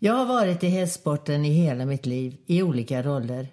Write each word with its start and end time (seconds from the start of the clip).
Jag 0.00 0.12
har 0.12 0.26
varit 0.26 0.64
i 0.64 0.68
hästsporten 0.68 1.44
i 1.44 1.50
hela 1.50 1.86
mitt 1.86 2.06
liv 2.06 2.36
i 2.46 2.62
olika 2.62 3.02
roller. 3.02 3.48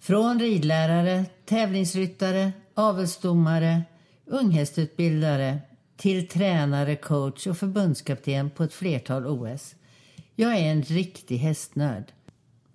Från 0.00 0.40
ridlärare, 0.40 1.24
tävlingsryttare, 1.44 2.52
avelsdomare, 2.74 3.82
unghästutbildare 4.26 5.58
till 5.96 6.28
tränare, 6.28 6.96
coach 6.96 7.46
och 7.46 7.56
förbundskapten 7.56 8.50
på 8.50 8.64
ett 8.64 8.72
flertal 8.72 9.26
OS. 9.26 9.74
Jag 10.36 10.56
är 10.56 10.72
en 10.72 10.82
riktig 10.82 11.36
hästnörd. 11.36 12.12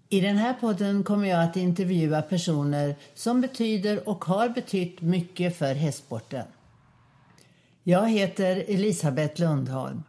I 0.10 0.22
den 0.22 0.38
här 0.38 0.54
podden 0.54 1.04
kommer 1.04 1.30
jag 1.30 1.44
att 1.44 1.58
intervjua 1.58 2.22
personer 2.22 2.96
som 3.14 3.42
betyder 3.42 4.10
och 4.10 4.26
har 4.26 4.50
betytt 4.50 5.02
mycket 5.02 5.58
för 5.58 5.74
hästsporten. 5.74 6.46
Jag 7.84 8.10
heter 8.10 8.66
Elisabeth 8.68 9.42
Lundholm. 9.42 10.04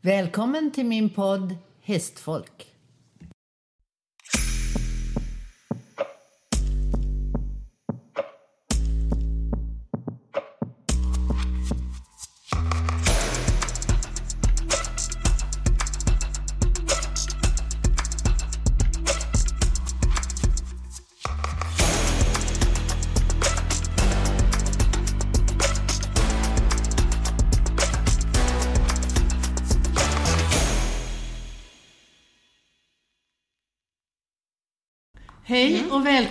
Välkommen 0.00 0.70
till 0.70 0.86
min 0.86 1.10
podd 1.10 1.54
Hästfolk. 1.88 2.66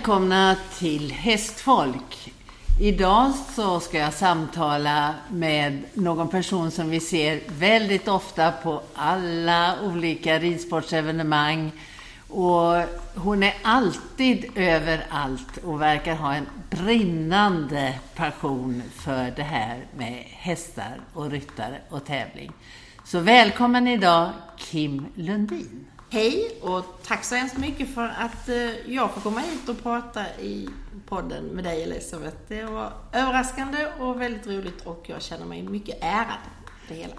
Välkomna 0.08 0.56
till 0.78 1.12
Hästfolk. 1.12 2.32
Idag 2.80 3.32
så 3.54 3.80
ska 3.80 3.98
jag 3.98 4.14
samtala 4.14 5.14
med 5.30 5.82
någon 5.94 6.28
person 6.28 6.70
som 6.70 6.90
vi 6.90 7.00
ser 7.00 7.40
väldigt 7.48 8.08
ofta 8.08 8.52
på 8.52 8.82
alla 8.94 9.74
olika 9.82 10.38
ridsportsevenemang. 10.38 11.72
Och 12.28 12.74
hon 13.14 13.42
är 13.42 13.54
alltid 13.62 14.44
överallt 14.54 15.56
och 15.64 15.80
verkar 15.80 16.14
ha 16.14 16.34
en 16.34 16.46
brinnande 16.70 17.94
passion 18.14 18.82
för 18.94 19.32
det 19.36 19.42
här 19.42 19.84
med 19.96 20.24
hästar 20.26 21.00
och 21.12 21.30
ryttare 21.30 21.78
och 21.88 22.04
tävling. 22.04 22.52
Så 23.04 23.20
välkommen 23.20 23.88
idag 23.88 24.30
Kim 24.56 25.06
Lundin. 25.14 25.86
Hej 26.10 26.58
och 26.62 26.84
tack 27.06 27.24
så 27.24 27.34
hemskt 27.34 27.58
mycket 27.58 27.94
för 27.94 28.08
att 28.18 28.48
eh, 28.48 28.90
jag 28.92 29.10
får 29.10 29.20
komma 29.20 29.40
hit 29.40 29.68
och 29.68 29.82
prata 29.82 30.36
i 30.40 30.68
podden 31.06 31.44
med 31.44 31.64
dig 31.64 31.82
Elisabeth. 31.82 32.36
Det 32.48 32.64
var 32.64 32.92
överraskande 33.12 33.86
och 33.98 34.20
väldigt 34.20 34.46
roligt 34.46 34.86
och 34.86 35.04
jag 35.06 35.22
känner 35.22 35.46
mig 35.46 35.62
mycket 35.62 35.98
ärad 36.00 36.38
det 36.88 36.94
hela. 36.94 37.14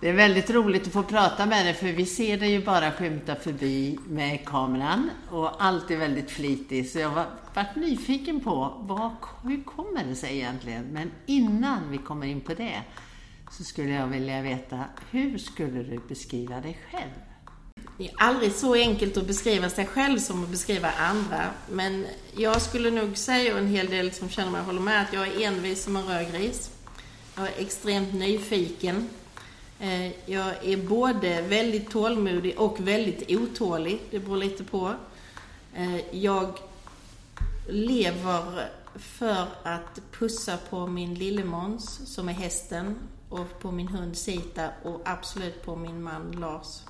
Det 0.00 0.08
är 0.08 0.12
väldigt 0.12 0.50
roligt 0.50 0.86
att 0.86 0.92
få 0.92 1.02
prata 1.02 1.46
med 1.46 1.66
dig 1.66 1.74
för 1.74 1.86
vi 1.86 2.06
ser 2.06 2.38
dig 2.38 2.50
ju 2.50 2.64
bara 2.64 2.92
skymta 2.92 3.34
förbi 3.34 3.98
med 4.08 4.46
kameran 4.46 5.10
och 5.30 5.64
alltid 5.64 5.98
väldigt 5.98 6.30
flitig. 6.30 6.90
Så 6.90 6.98
jag 6.98 7.08
har 7.08 7.26
varit 7.54 7.76
nyfiken 7.76 8.40
på 8.40 8.74
vad, 8.78 9.12
hur 9.42 9.62
kommer 9.62 10.04
det 10.04 10.14
sig 10.14 10.36
egentligen? 10.36 10.84
Men 10.84 11.10
innan 11.26 11.90
vi 11.90 11.98
kommer 11.98 12.26
in 12.26 12.40
på 12.40 12.54
det 12.54 12.82
så 13.50 13.64
skulle 13.64 13.90
jag 13.90 14.06
vilja 14.06 14.42
veta 14.42 14.84
hur 15.10 15.38
skulle 15.38 15.82
du 15.82 16.00
beskriva 16.08 16.60
dig 16.60 16.78
själv? 16.90 17.10
Det 17.98 18.08
är 18.08 18.14
aldrig 18.16 18.52
så 18.52 18.74
enkelt 18.74 19.16
att 19.16 19.26
beskriva 19.26 19.70
sig 19.70 19.86
själv 19.86 20.18
som 20.18 20.44
att 20.44 20.48
beskriva 20.50 20.90
andra. 20.90 21.50
Men 21.70 22.06
jag 22.36 22.62
skulle 22.62 22.90
nog 22.90 23.16
säga, 23.16 23.52
och 23.52 23.58
en 23.58 23.66
hel 23.66 23.86
del 23.86 24.12
som 24.12 24.28
känner 24.28 24.50
mig 24.50 24.62
håller 24.62 24.80
med, 24.80 25.02
att 25.02 25.12
jag 25.12 25.28
är 25.28 25.46
envis 25.46 25.84
som 25.84 25.96
en 25.96 26.06
rödgris. 26.06 26.70
Jag 27.36 27.46
är 27.46 27.52
extremt 27.58 28.14
nyfiken. 28.14 29.08
Eh, 29.80 30.30
jag 30.30 30.64
är 30.64 30.76
både 30.76 31.42
väldigt 31.42 31.90
tålmodig 31.90 32.58
och 32.58 32.80
väldigt 32.80 33.30
otålig. 33.30 34.00
Det 34.10 34.18
beror 34.18 34.36
lite 34.36 34.64
på. 34.64 34.94
Eh, 35.74 36.16
jag 36.16 36.58
lever 37.68 38.68
för 38.94 39.46
att 39.62 40.00
pussa 40.12 40.58
på 40.70 40.86
min 40.86 41.14
lille 41.14 41.44
Måns, 41.44 42.14
som 42.14 42.28
är 42.28 42.32
hästen, 42.32 42.98
och 43.28 43.60
på 43.60 43.70
min 43.70 43.88
hund 43.88 44.16
Sita 44.16 44.68
och 44.84 45.00
absolut 45.04 45.64
på 45.64 45.76
min 45.76 46.02
man 46.02 46.32
Lars. 46.32 46.80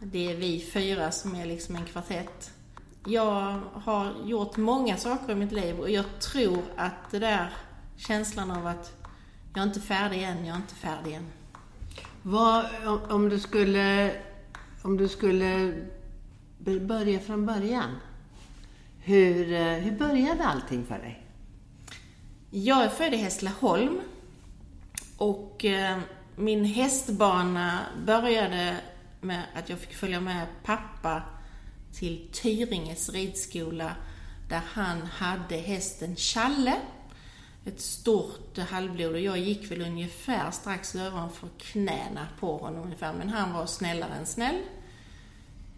Det 0.00 0.32
är 0.32 0.36
vi 0.36 0.60
fyra 0.60 1.10
som 1.10 1.34
är 1.34 1.46
liksom 1.46 1.76
en 1.76 1.84
kvartett. 1.84 2.50
Jag 3.06 3.60
har 3.74 4.14
gjort 4.24 4.56
många 4.56 4.96
saker 4.96 5.32
i 5.32 5.34
mitt 5.34 5.52
liv 5.52 5.78
och 5.80 5.90
jag 5.90 6.20
tror 6.20 6.62
att 6.76 7.10
det 7.10 7.18
där 7.18 7.52
känslan 7.96 8.50
av 8.50 8.66
att 8.66 8.92
jag 9.54 9.62
är 9.62 9.66
inte 9.66 9.80
färdig 9.80 10.22
än, 10.22 10.44
jag 10.44 10.54
är 10.54 10.60
inte 10.60 10.74
färdig 10.74 11.12
än. 11.12 11.26
Vad, 12.22 12.66
om 13.10 13.28
du 13.28 13.40
skulle, 13.40 14.12
om 14.82 14.96
du 14.96 15.08
skulle 15.08 15.74
börja 16.80 17.20
från 17.20 17.46
början. 17.46 17.90
Hur, 19.00 19.52
eh, 19.52 19.74
hur 19.74 19.98
började 19.98 20.44
allting 20.44 20.86
för 20.86 20.98
dig? 20.98 21.26
Jag 22.50 22.84
är 22.84 22.88
född 22.88 23.14
i 23.14 23.16
Hässleholm 23.16 24.00
och 25.16 25.64
eh, 25.64 25.98
min 26.36 26.64
hästbana 26.64 27.78
började 28.06 28.76
med 29.20 29.42
att 29.54 29.68
jag 29.68 29.78
fick 29.78 29.94
följa 29.94 30.20
med 30.20 30.46
pappa 30.64 31.22
till 31.92 32.28
Tyringes 32.32 33.08
ridskola 33.08 33.96
där 34.48 34.62
han 34.66 35.02
hade 35.02 35.56
hästen 35.56 36.16
Challe. 36.16 36.76
Ett 37.64 37.80
stort 37.80 38.58
halvblod 38.58 39.12
och 39.12 39.20
jag 39.20 39.38
gick 39.38 39.70
väl 39.70 39.82
ungefär 39.82 40.50
strax 40.50 40.94
ovanför 40.94 41.48
knäna 41.58 42.28
på 42.40 42.56
honom 42.56 42.82
ungefär, 42.82 43.12
men 43.12 43.28
han 43.28 43.52
var 43.52 43.66
snällare 43.66 44.14
än 44.14 44.26
snäll. 44.26 44.62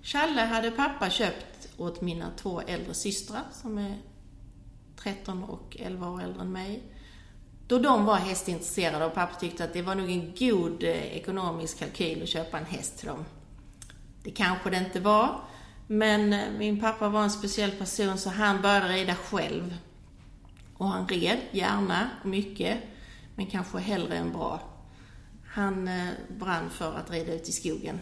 Challe 0.03 0.41
hade 0.41 0.71
pappa 0.71 1.11
köpt 1.11 1.69
åt 1.77 2.01
mina 2.01 2.31
två 2.37 2.61
äldre 2.61 2.95
systrar 2.95 3.43
som 3.53 3.79
är 3.79 3.99
13 4.97 5.45
och 5.45 5.77
11 5.81 6.11
år 6.11 6.23
äldre 6.23 6.43
än 6.43 6.53
mig. 6.53 6.83
Då 7.71 7.79
de 7.79 8.05
var 8.05 8.17
hästintresserade 8.17 9.05
och 9.05 9.15
pappa 9.15 9.35
tyckte 9.35 9.65
att 9.65 9.73
det 9.73 9.83
var 9.83 9.95
nog 9.95 10.11
en 10.11 10.35
god 10.39 10.83
eh, 10.83 11.17
ekonomisk 11.17 11.79
kalkyl 11.79 12.23
att 12.23 12.29
köpa 12.29 12.59
en 12.59 12.65
häst 12.65 12.99
till 12.99 13.09
dem. 13.09 13.25
Det 14.23 14.31
kanske 14.31 14.71
det 14.71 14.77
inte 14.77 15.01
var, 15.01 15.41
men 15.87 16.33
eh, 16.33 16.51
min 16.59 16.81
pappa 16.81 17.09
var 17.09 17.23
en 17.23 17.31
speciell 17.31 17.71
person 17.71 18.19
så 18.19 18.31
han 18.31 18.63
började 18.63 18.89
rida 18.89 19.15
själv. 19.15 19.77
Och 20.77 20.89
han 20.89 21.09
red 21.09 21.39
gärna 21.51 22.11
och 22.23 22.29
mycket, 22.29 22.79
men 23.35 23.47
kanske 23.47 23.79
hellre 23.79 24.17
än 24.17 24.33
bra. 24.33 24.61
Han 25.47 25.89
eh, 25.89 26.09
brann 26.29 26.71
för 26.71 26.95
att 26.95 27.11
rida 27.11 27.35
ut 27.35 27.49
i 27.49 27.53
skogen. 27.53 27.99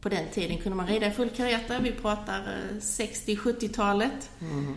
På 0.00 0.08
den 0.08 0.28
tiden 0.32 0.58
kunde 0.58 0.76
man 0.76 0.86
rida 0.86 1.06
i 1.06 1.10
full 1.10 1.30
kareta, 1.30 1.78
vi 1.78 1.92
pratar 1.92 2.42
60-70-talet. 2.80 4.30
Mm. 4.40 4.74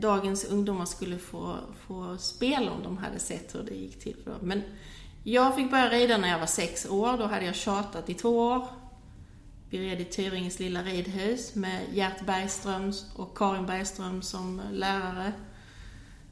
Dagens 0.00 0.44
ungdomar 0.44 0.84
skulle 0.84 1.18
få, 1.18 1.56
få 1.86 2.16
spela 2.18 2.70
om 2.70 2.82
de 2.82 2.98
hade 2.98 3.18
sett 3.18 3.54
hur 3.54 3.62
det 3.62 3.74
gick 3.74 4.00
till 4.00 4.16
för 4.24 4.30
dem. 4.30 4.40
Men 4.42 4.62
jag 5.24 5.56
fick 5.56 5.70
börja 5.70 5.90
rida 5.90 6.16
när 6.16 6.28
jag 6.28 6.38
var 6.38 6.46
sex 6.46 6.86
år, 6.86 7.18
då 7.18 7.26
hade 7.26 7.44
jag 7.44 7.54
tjatat 7.54 8.10
i 8.10 8.14
två 8.14 8.38
år. 8.38 8.66
Vi 9.70 9.78
red 9.78 10.00
i 10.00 10.04
Tyringes 10.04 10.58
lilla 10.58 10.82
ridhus 10.82 11.54
med 11.54 11.80
Gert 11.92 12.26
Bergström 12.26 12.92
och 13.16 13.38
Karin 13.38 13.66
Bergström 13.66 14.22
som 14.22 14.60
lärare. 14.72 15.32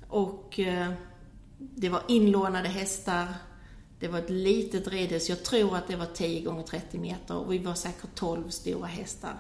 Och 0.09 0.59
eh, 0.59 0.93
det 1.59 1.89
var 1.89 2.03
inlånade 2.09 2.69
hästar. 2.69 3.27
Det 4.01 4.09
var 4.09 4.19
ett 4.19 4.31
litet 4.31 4.89
ridhus. 4.89 5.29
Jag 5.29 5.45
tror 5.45 5.77
att 5.77 5.89
det 5.89 5.97
var 5.97 6.07
10 6.07 6.43
gånger 6.43 6.63
30 6.63 6.99
meter 6.99 7.37
och 7.37 7.53
vi 7.53 7.59
var 7.59 7.75
säkert 7.75 8.15
12 8.15 8.51
stora 8.51 8.87
hästar. 8.87 9.35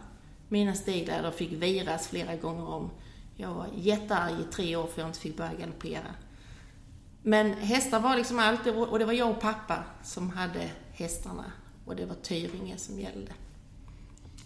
Mina 0.49 0.75
stigläder 0.75 1.31
fick 1.31 1.53
viras 1.53 2.09
flera 2.09 2.37
gånger 2.37 2.69
om. 2.69 2.91
Jag 3.37 3.55
var 3.55 3.67
jättearg 3.77 4.33
i 4.33 4.53
tre 4.53 4.77
år 4.77 4.87
för 4.87 5.01
jag 5.01 5.09
inte 5.09 5.21
fick 5.21 5.37
börja 5.37 5.53
galoppera. 5.61 6.15
Men 7.23 7.53
hästar 7.53 8.01
var 8.01 8.17
liksom 8.17 8.39
allt 8.39 8.67
och 8.67 8.99
det 8.99 9.05
var 9.05 9.13
jag 9.13 9.31
och 9.31 9.41
pappa 9.41 9.85
som 10.03 10.31
hade 10.31 10.71
hästarna 10.93 11.45
och 11.85 11.97
det 11.97 12.07
var 12.07 12.15
Tyringe 12.15 12.77
som 12.77 13.01
gällde. 13.01 13.33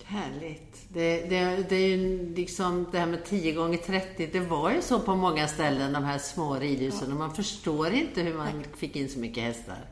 Härligt. 0.05 0.87
Det, 0.89 1.23
det, 1.23 1.67
det 1.69 1.77
är 1.77 1.89
ju 1.89 2.35
liksom 2.35 2.87
det 2.93 2.99
här 2.99 3.07
med 3.07 3.25
10 3.25 3.53
gånger 3.53 3.79
30 3.79 4.27
det 4.27 4.41
var 4.41 4.71
ju 4.71 4.83
så 4.83 5.01
på 5.01 5.17
många 5.17 5.49
ställen, 5.49 5.93
de 5.93 6.05
här 6.05 6.19
små 6.19 6.55
ridhusen. 6.55 7.09
Ja. 7.09 7.13
Och 7.13 7.19
man 7.19 7.35
förstår 7.35 7.93
inte 7.93 8.23
hur 8.23 8.35
man 8.35 8.65
fick 8.77 8.97
in 8.97 9.09
så 9.09 9.19
mycket 9.19 9.43
hästar. 9.43 9.92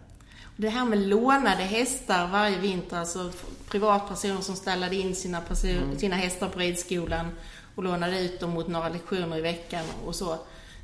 Det 0.61 0.69
här 0.69 0.85
med 0.85 0.99
lånade 0.99 1.63
hästar 1.63 2.29
varje 2.29 2.59
vinter, 2.59 2.97
alltså 2.97 3.31
privatpersoner 3.69 4.41
som 4.41 4.57
ställde 4.57 4.97
in 4.97 5.15
sina, 5.15 5.41
person, 5.41 5.71
mm. 5.71 5.99
sina 5.99 6.17
hästar 6.17 6.49
på 6.49 6.59
ridskolan 6.59 7.31
och 7.75 7.85
lånade 7.85 8.21
ut 8.21 8.41
dem 8.41 8.51
mot 8.51 8.69
några 8.69 8.89
lektioner 8.89 9.39
i 9.39 9.41
veckan 9.41 9.85
och 10.07 10.15
så. 10.15 10.39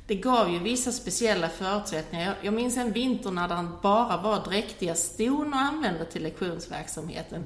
Det 0.07 0.15
gav 0.15 0.53
ju 0.53 0.59
vissa 0.59 0.91
speciella 0.91 1.49
förutsättningar. 1.49 2.25
Jag, 2.25 2.35
jag 2.41 2.53
minns 2.53 2.77
en 2.77 2.91
vinter 2.91 3.31
när 3.31 3.47
det 3.47 3.67
bara 3.81 4.17
var 4.17 4.45
dräktiga 4.45 4.95
ston 4.95 5.53
att 5.53 5.73
använda 5.73 6.05
till 6.05 6.23
lektionsverksamheten. 6.23 7.43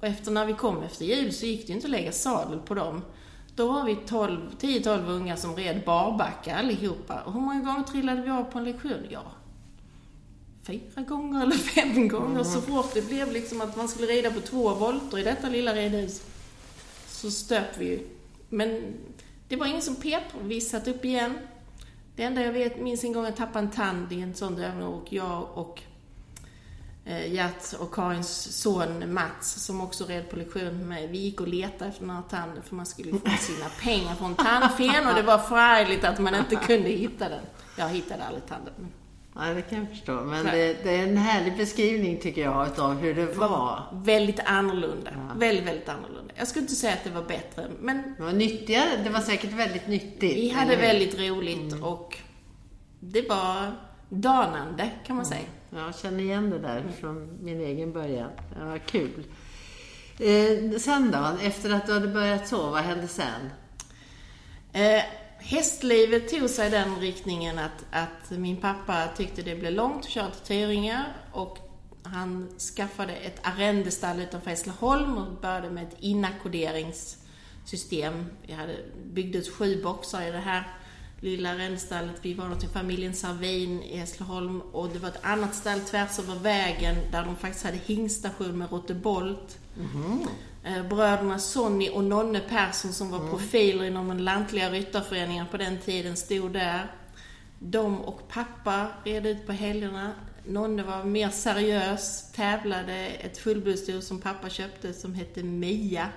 Och 0.00 0.04
efter 0.04 0.30
när 0.30 0.46
vi 0.46 0.52
kom 0.52 0.82
efter 0.82 1.04
jul 1.04 1.32
så 1.32 1.46
gick 1.46 1.66
det 1.66 1.68
ju 1.68 1.74
inte 1.74 1.86
att 1.86 1.90
lägga 1.90 2.12
sadel 2.12 2.58
på 2.58 2.74
dem. 2.74 3.02
Då 3.54 3.72
var 3.72 3.84
vi 3.84 3.94
10-12 3.94 5.08
unga 5.08 5.36
som 5.36 5.56
red 5.56 5.82
barbacka 5.86 6.56
allihopa. 6.56 7.22
Och 7.26 7.32
hur 7.32 7.40
många 7.40 7.60
gånger 7.60 7.82
trillade 7.82 8.22
vi 8.22 8.30
av 8.30 8.44
på 8.44 8.58
en 8.58 8.64
lektion? 8.64 9.06
Ja, 9.10 9.22
fyra 10.66 11.02
gånger 11.02 11.42
eller 11.42 11.56
fem 11.56 12.08
gånger. 12.08 12.40
Mm. 12.40 12.44
Så 12.44 12.60
fort 12.60 12.94
det 12.94 13.08
blev 13.08 13.32
liksom 13.32 13.60
att 13.60 13.76
man 13.76 13.88
skulle 13.88 14.06
rida 14.06 14.30
på 14.30 14.40
två 14.40 14.74
volter 14.74 15.18
i 15.18 15.22
detta 15.22 15.48
lilla 15.48 15.74
ridhus 15.74 16.22
så 17.24 17.30
stöp 17.30 17.78
vi 17.78 17.84
ju. 17.84 18.06
Men 18.48 18.94
det 19.48 19.56
var 19.56 19.66
ingen 19.66 19.82
som 19.82 19.96
pep. 19.96 20.22
Vi 20.42 20.60
satt 20.60 20.88
upp 20.88 21.04
igen. 21.04 21.38
Det 22.16 22.22
enda 22.22 22.42
jag 22.42 22.52
vet, 22.52 22.80
minns 22.80 23.04
en 23.04 23.12
gång 23.12 23.24
jag 23.24 23.36
tappade 23.36 23.58
en 23.58 23.70
tand 23.70 24.12
i 24.12 24.20
en 24.20 24.34
sån 24.34 24.58
övning 24.58 24.86
och 24.86 25.12
jag 25.12 25.48
och 25.54 25.82
eh, 27.04 27.32
Gert 27.32 27.72
och 27.78 27.94
Karins 27.94 28.60
son 28.60 29.14
Mats, 29.14 29.64
som 29.64 29.80
också 29.80 30.04
red 30.04 30.30
på 30.30 30.36
lektion 30.36 30.78
med 30.78 30.86
mig, 30.86 31.06
vi 31.06 31.18
gick 31.18 31.40
och 31.40 31.48
letade 31.48 31.90
efter 31.90 32.06
den 32.06 32.10
här 32.10 32.22
tanden 32.30 32.62
för 32.62 32.74
man 32.74 32.86
skulle 32.86 33.10
få 33.10 33.30
sina 33.40 33.68
pengar 33.82 34.14
från 34.14 34.34
tandfen 34.34 35.06
och 35.06 35.14
det 35.14 35.22
var 35.22 35.38
förargligt 35.38 36.04
att 36.04 36.18
man 36.18 36.34
inte 36.34 36.56
kunde 36.56 36.88
hitta 36.88 37.28
den. 37.28 37.44
Jag 37.78 37.88
hittade 37.88 38.24
aldrig 38.24 38.46
tanden. 38.46 38.74
Nej, 39.36 39.54
det 39.54 39.62
kan 39.62 39.78
jag 39.78 39.88
förstå. 39.88 40.12
Men 40.12 40.44
det, 40.44 40.76
det, 40.84 40.90
är 40.90 41.02
en 41.02 41.16
härlig 41.16 41.56
beskrivning 41.56 42.20
tycker 42.20 42.42
jag 42.42 42.66
utav 42.66 42.94
hur 42.94 43.14
det 43.14 43.26
var. 43.26 43.82
Väldigt 43.92 44.40
annorlunda. 44.44 45.10
Ja. 45.14 45.34
Väldigt, 45.38 45.66
väldigt 45.66 45.88
annorlunda. 45.88 46.34
Jag 46.36 46.48
skulle 46.48 46.62
inte 46.62 46.74
säga 46.74 46.92
att 46.92 47.04
det 47.04 47.10
var 47.10 47.22
bättre, 47.22 47.66
men... 47.80 48.14
Det 48.16 48.22
var 48.22 48.32
nyttigare. 48.32 48.90
Det 49.04 49.10
var 49.10 49.20
säkert 49.20 49.52
väldigt 49.52 49.88
nyttigt. 49.88 50.36
Vi 50.36 50.48
hade 50.48 50.76
väldigt 50.76 51.18
roligt 51.18 51.72
mm. 51.72 51.84
och 51.84 52.18
det 53.00 53.28
var 53.28 53.72
danande, 54.08 54.90
kan 55.06 55.16
man 55.16 55.24
mm. 55.24 55.38
säga. 55.38 55.48
Jag 55.70 55.98
känner 55.98 56.20
igen 56.20 56.50
det 56.50 56.58
där 56.58 56.80
mm. 56.80 56.92
från 56.92 57.38
min 57.42 57.60
egen 57.60 57.92
början. 57.92 58.30
Det 58.58 58.64
var 58.64 58.78
kul. 58.78 59.24
Eh, 60.18 60.78
sen 60.78 61.10
då, 61.10 61.46
efter 61.46 61.70
att 61.74 61.86
du 61.86 61.92
hade 61.92 62.08
börjat 62.08 62.48
så, 62.48 62.70
vad 62.70 62.82
hände 62.82 63.08
sen? 63.08 63.50
Eh, 64.72 65.02
hästlivet 65.44 66.28
tog 66.28 66.50
sig 66.50 66.70
den 66.70 67.00
riktningen 67.00 67.58
att, 67.58 67.84
att 67.90 68.30
min 68.30 68.56
pappa 68.56 69.08
tyckte 69.16 69.42
det 69.42 69.56
blev 69.56 69.72
långt 69.72 70.04
att 70.04 70.10
köra 70.10 70.30
till 70.30 70.46
Tyringe 70.46 71.04
och 71.32 71.58
han 72.02 72.48
skaffade 72.76 73.12
ett 73.12 73.40
arrendestall 73.42 74.20
utanför 74.20 74.50
Hässleholm 74.50 75.18
och 75.18 75.40
började 75.40 75.70
med 75.70 75.84
ett 75.84 75.96
inackorderingssystem. 76.00 78.26
Vi 78.46 78.52
hade 78.52 78.76
byggde 79.12 79.38
ut 79.38 79.54
sju 79.54 79.82
boxar 79.82 80.22
i 80.22 80.30
det 80.30 80.38
här 80.38 80.68
lilla 81.20 81.50
arrendestallet. 81.50 82.16
Vi 82.22 82.34
var 82.34 82.54
till 82.54 82.68
familjen 82.68 83.14
Sarvin 83.14 83.82
i 83.82 83.96
Hässleholm 83.96 84.60
och 84.60 84.88
det 84.88 84.98
var 84.98 85.08
ett 85.08 85.24
annat 85.24 85.54
stall 85.54 85.80
tvärs 85.80 86.18
över 86.18 86.34
vägen 86.34 86.96
där 87.12 87.24
de 87.24 87.36
faktiskt 87.36 87.64
hade 87.64 87.76
hingstation 87.76 88.58
med 88.58 88.72
rottebolt. 88.72 89.58
Mm. 89.76 90.28
Bröderna 90.64 91.38
Sonny 91.38 91.90
och 91.90 92.04
Nonne 92.04 92.40
Persson 92.40 92.92
som 92.92 93.10
var 93.10 93.18
mm. 93.18 93.30
profiler 93.30 93.84
inom 93.84 94.08
den 94.08 94.24
lantliga 94.24 94.70
ryttarföreningen 94.70 95.46
på 95.50 95.56
den 95.56 95.78
tiden 95.78 96.16
stod 96.16 96.52
där. 96.52 96.92
De 97.58 98.00
och 98.00 98.28
pappa 98.28 98.86
red 99.04 99.26
ut 99.26 99.46
på 99.46 99.52
helgerna. 99.52 100.12
Nonne 100.46 100.82
var 100.82 101.04
mer 101.04 101.30
seriös, 101.30 102.32
tävlade 102.32 103.06
ett 103.06 103.38
fullblodsdjur 103.38 104.00
som 104.00 104.20
pappa 104.20 104.48
köpte 104.48 104.92
som 104.92 105.14
hette 105.14 105.42
Mia. 105.42 106.08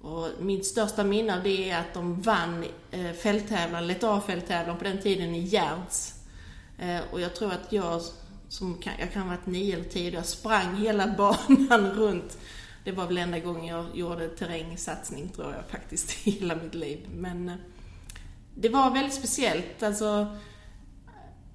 Och 0.00 0.28
mitt 0.40 0.66
största 0.66 1.04
minne 1.04 1.36
av 1.36 1.42
det 1.42 1.70
är 1.70 1.80
att 1.80 1.94
de 1.94 2.22
vann 2.22 2.64
eh, 2.90 3.12
fälttävlan, 3.12 3.86
Let 3.86 4.04
A-fälttävlan 4.04 4.78
på 4.78 4.84
den 4.84 4.98
tiden 4.98 5.34
i 5.34 5.40
Gärds. 5.40 6.14
Eh, 6.78 7.00
och 7.12 7.20
jag 7.20 7.34
tror 7.34 7.52
att 7.52 7.72
jag, 7.72 8.00
som 8.48 8.78
kan, 8.78 8.92
jag 8.98 9.12
kan 9.12 9.22
ha 9.22 9.28
varit 9.28 9.46
nio 9.46 9.74
eller 9.74 9.88
tio, 9.88 10.10
jag 10.10 10.26
sprang 10.26 10.76
hela 10.76 11.06
banan 11.18 11.90
runt. 11.90 12.38
Det 12.88 12.92
var 12.92 13.06
väl 13.06 13.18
enda 13.18 13.38
gången 13.38 13.64
jag 13.64 13.86
gjorde 13.94 14.28
terrängsatsning 14.28 15.28
tror 15.28 15.52
jag 15.52 15.64
faktiskt 15.70 16.10
i 16.26 16.30
hela 16.30 16.56
mitt 16.56 16.74
liv. 16.74 17.08
Men 17.10 17.48
eh, 17.48 17.54
det 18.54 18.68
var 18.68 18.90
väldigt 18.90 19.14
speciellt. 19.14 19.82
Alltså, 19.82 20.36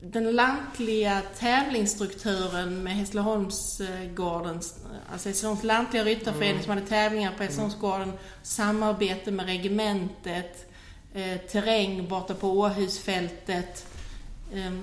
den 0.01 0.31
lantliga 0.31 1.21
tävlingsstrukturen 1.39 2.83
med 2.83 2.94
Hässleholmsgårdens, 2.94 4.80
alltså 5.12 5.30
Hässleholms 5.30 5.63
lantliga 5.63 6.03
ryttarförening 6.03 6.51
mm. 6.51 6.63
som 6.63 6.69
hade 6.69 6.88
tävlingar 6.88 7.33
på 7.38 7.44
Hässleholmsgården, 7.44 8.13
samarbete 8.44 9.31
med 9.31 9.45
regementet, 9.45 10.71
eh, 11.13 11.38
terräng 11.38 12.07
borta 12.07 12.33
på 12.33 12.59
Åhusfältet. 12.59 13.88
Eh, 14.53 14.74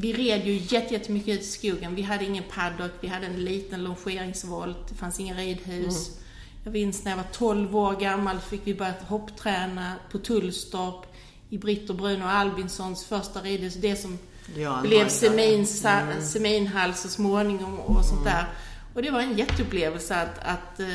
vi 0.00 0.12
red 0.12 0.46
ju 0.46 0.52
jättemycket 0.54 1.28
ut 1.34 1.40
i 1.40 1.44
skogen. 1.44 1.94
Vi 1.94 2.02
hade 2.02 2.24
ingen 2.24 2.44
paddock, 2.54 2.90
vi 3.00 3.08
hade 3.08 3.26
en 3.26 3.44
liten 3.44 3.84
longeringsvolt, 3.84 4.88
det 4.88 4.94
fanns 4.94 5.20
inga 5.20 5.34
ridhus. 5.34 6.08
Mm. 6.08 6.20
Jag 6.64 6.72
minns 6.72 7.04
när 7.04 7.12
jag 7.12 7.16
var 7.16 7.26
12 7.32 7.76
år 7.76 8.00
gammal 8.00 8.38
fick 8.38 8.60
vi 8.64 8.74
börja 8.74 8.94
hoppträna 9.08 9.94
på 10.12 10.18
Tullstorp 10.18 11.06
i 11.50 11.58
Britt 11.58 11.90
och 11.90 11.96
Bruno 11.96 12.24
Albinssons 12.24 13.04
första 13.04 13.40
ridhus. 13.40 13.74
Det 13.74 13.96
som 13.96 14.18
ja, 14.56 14.80
blev 14.82 15.08
Semins, 15.08 15.84
mm. 15.84 16.22
Seminhall 16.22 16.94
så 16.94 17.08
småningom 17.08 17.78
och 17.78 18.04
sånt 18.04 18.20
mm. 18.20 18.32
där. 18.32 18.46
Och 18.94 19.02
det 19.02 19.10
var 19.10 19.20
en 19.20 19.38
jätteupplevelse 19.38 20.16
att, 20.16 20.38
att 20.38 20.80
uh, 20.80 20.86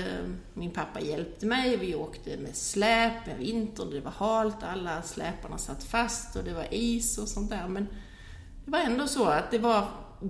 min 0.53 0.71
pappa 0.71 1.01
hjälpte 1.01 1.45
mig. 1.45 1.77
Vi 1.77 1.95
åkte 1.95 2.37
med 2.37 2.55
släp 2.55 3.25
med 3.25 3.37
vintern, 3.37 3.89
det 3.89 3.99
var 3.99 4.11
halt, 4.11 4.63
alla 4.63 5.01
släparna 5.01 5.57
satt 5.57 5.83
fast 5.83 6.35
och 6.35 6.43
det 6.43 6.53
var 6.53 6.73
is 6.73 7.17
och 7.17 7.27
sånt 7.27 7.49
där. 7.49 7.67
Men 7.67 7.87
det 8.65 8.71
var 8.71 8.79
ändå 8.79 9.07
så 9.07 9.25
att 9.25 9.51
det 9.51 9.57
var 9.57 9.87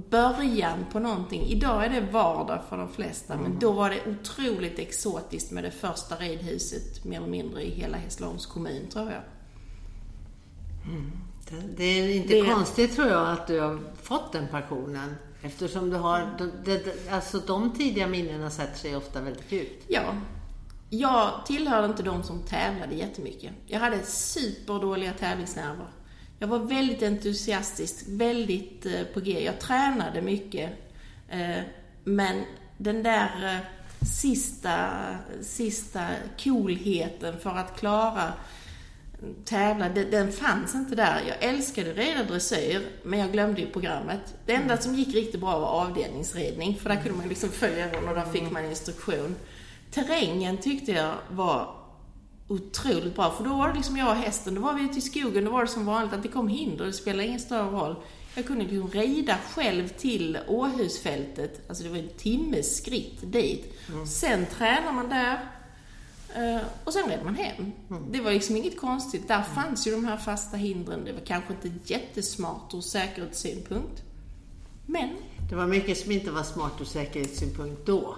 början 0.09 0.85
på 0.91 0.99
någonting. 0.99 1.41
Idag 1.41 1.85
är 1.85 1.89
det 1.89 2.01
vardag 2.01 2.59
för 2.69 2.77
de 2.77 2.89
flesta, 2.89 3.33
mm. 3.33 3.45
men 3.45 3.59
då 3.59 3.71
var 3.71 3.89
det 3.89 4.07
otroligt 4.07 4.79
exotiskt 4.79 5.51
med 5.51 5.63
det 5.63 5.71
första 5.71 6.15
ridhuset 6.15 7.05
mer 7.05 7.17
eller 7.17 7.27
mindre 7.27 7.63
i 7.63 7.69
hela 7.69 7.97
Hässleholms 7.97 8.45
kommun, 8.45 8.87
tror 8.89 9.11
jag. 9.11 9.21
Mm. 10.93 11.11
Det 11.77 11.83
är 11.83 12.15
inte 12.15 12.33
det... 12.33 12.53
konstigt 12.53 12.95
tror 12.95 13.07
jag 13.07 13.29
att 13.29 13.47
du 13.47 13.59
har 13.59 13.79
fått 14.01 14.31
den 14.31 14.47
passionen. 14.47 15.15
Eftersom 15.41 15.89
du 15.89 15.95
har, 15.95 16.35
de, 16.37 16.51
de, 16.65 16.91
alltså 17.11 17.39
de 17.39 17.71
tidiga 17.71 18.07
minnena 18.07 18.49
sätter 18.49 18.77
sig 18.77 18.95
ofta 18.95 19.21
väldigt 19.21 19.51
djupt. 19.51 19.85
Ja. 19.87 20.03
Jag 20.89 21.45
tillhörde 21.45 21.87
inte 21.87 22.03
de 22.03 22.23
som 22.23 22.41
tävlade 22.41 22.95
jättemycket. 22.95 23.51
Jag 23.67 23.79
hade 23.79 24.03
superdåliga 24.03 25.13
tävlingsnerver. 25.13 25.87
Jag 26.39 26.47
var 26.47 26.59
väldigt 26.59 27.03
entusiastisk, 27.03 28.05
väldigt 28.07 28.85
eh, 28.85 29.03
på 29.13 29.19
G. 29.19 29.43
Jag 29.45 29.59
tränade 29.59 30.21
mycket. 30.21 30.71
Eh, 31.29 31.59
men 32.03 32.43
den 32.77 33.03
där 33.03 33.45
eh, 33.45 33.59
sista, 34.07 34.89
sista 35.41 36.07
coolheten 36.37 37.39
för 37.39 37.49
att 37.49 37.79
klara 37.79 38.33
tävla, 39.45 39.89
den, 39.89 40.11
den 40.11 40.31
fanns 40.31 40.75
inte 40.75 40.95
där. 40.95 41.21
Jag 41.27 41.49
älskade 41.49 41.93
reda 41.93 42.23
dressyr, 42.23 42.81
men 43.03 43.19
jag 43.19 43.31
glömde 43.31 43.61
ju 43.61 43.67
programmet. 43.67 44.35
Det 44.45 44.53
enda 44.53 44.77
som 44.77 44.95
gick 44.95 45.15
riktigt 45.15 45.41
bra 45.41 45.59
var 45.59 45.67
avdelningsridning, 45.67 46.79
för 46.79 46.89
där 46.89 47.01
kunde 47.01 47.17
man 47.17 47.27
liksom 47.27 47.49
följa 47.49 47.85
runt 47.85 48.09
och 48.09 48.15
där 48.15 48.25
fick 48.25 48.51
man 48.51 48.65
instruktion. 48.65 49.35
Terrängen 49.91 50.57
tyckte 50.57 50.91
jag 50.91 51.13
var 51.29 51.75
otroligt 52.47 53.15
bra, 53.15 53.31
för 53.31 53.43
då 53.43 53.55
var 53.55 53.67
det 53.67 53.73
liksom 53.73 53.97
jag 53.97 54.09
och 54.09 54.15
hästen, 54.15 54.55
då 54.55 54.61
var 54.61 54.73
vi 54.73 54.83
ute 54.83 54.97
i 54.97 55.01
skogen, 55.01 55.45
då 55.45 55.51
var 55.51 55.61
det 55.61 55.67
som 55.67 55.85
vanligt 55.85 56.13
att 56.13 56.23
det 56.23 56.29
kom 56.29 56.47
hinder, 56.47 56.85
det 56.85 56.93
spelade 56.93 57.27
ingen 57.27 57.39
större 57.39 57.71
roll. 57.71 57.95
Jag 58.35 58.45
kunde 58.45 58.63
liksom 58.63 58.89
rida 58.89 59.37
själv 59.55 59.87
till 59.87 60.37
Åhusfältet, 60.47 61.61
alltså 61.67 61.83
det 61.83 61.89
var 61.89 61.97
en 61.97 62.09
timmes 62.17 62.77
skritt 62.77 63.31
dit. 63.31 63.73
Mm. 63.89 64.05
Sen 64.05 64.45
tränar 64.45 64.91
man 64.91 65.09
där, 65.09 65.39
Eh, 66.35 66.61
och 66.83 66.93
sen 66.93 67.09
red 67.09 67.23
man 67.23 67.35
hem. 67.35 67.71
Mm. 67.89 68.11
Det 68.11 68.21
var 68.21 68.31
liksom 68.31 68.55
inget 68.55 68.79
konstigt. 68.79 69.27
Där 69.27 69.41
fanns 69.41 69.87
ju 69.87 69.91
de 69.91 70.05
här 70.05 70.17
fasta 70.17 70.57
hindren. 70.57 71.05
Det 71.05 71.13
var 71.13 71.19
kanske 71.19 71.53
inte 71.53 71.93
jättesmart 71.93 72.73
ur 72.73 72.81
säkerhetssynpunkt. 72.81 74.03
Men... 74.85 75.09
Det 75.49 75.55
var 75.55 75.67
mycket 75.67 75.97
som 75.97 76.11
inte 76.11 76.31
var 76.31 76.43
smart 76.43 76.81
ur 76.81 76.85
säkerhetssynpunkt 76.85 77.85
då. 77.85 78.15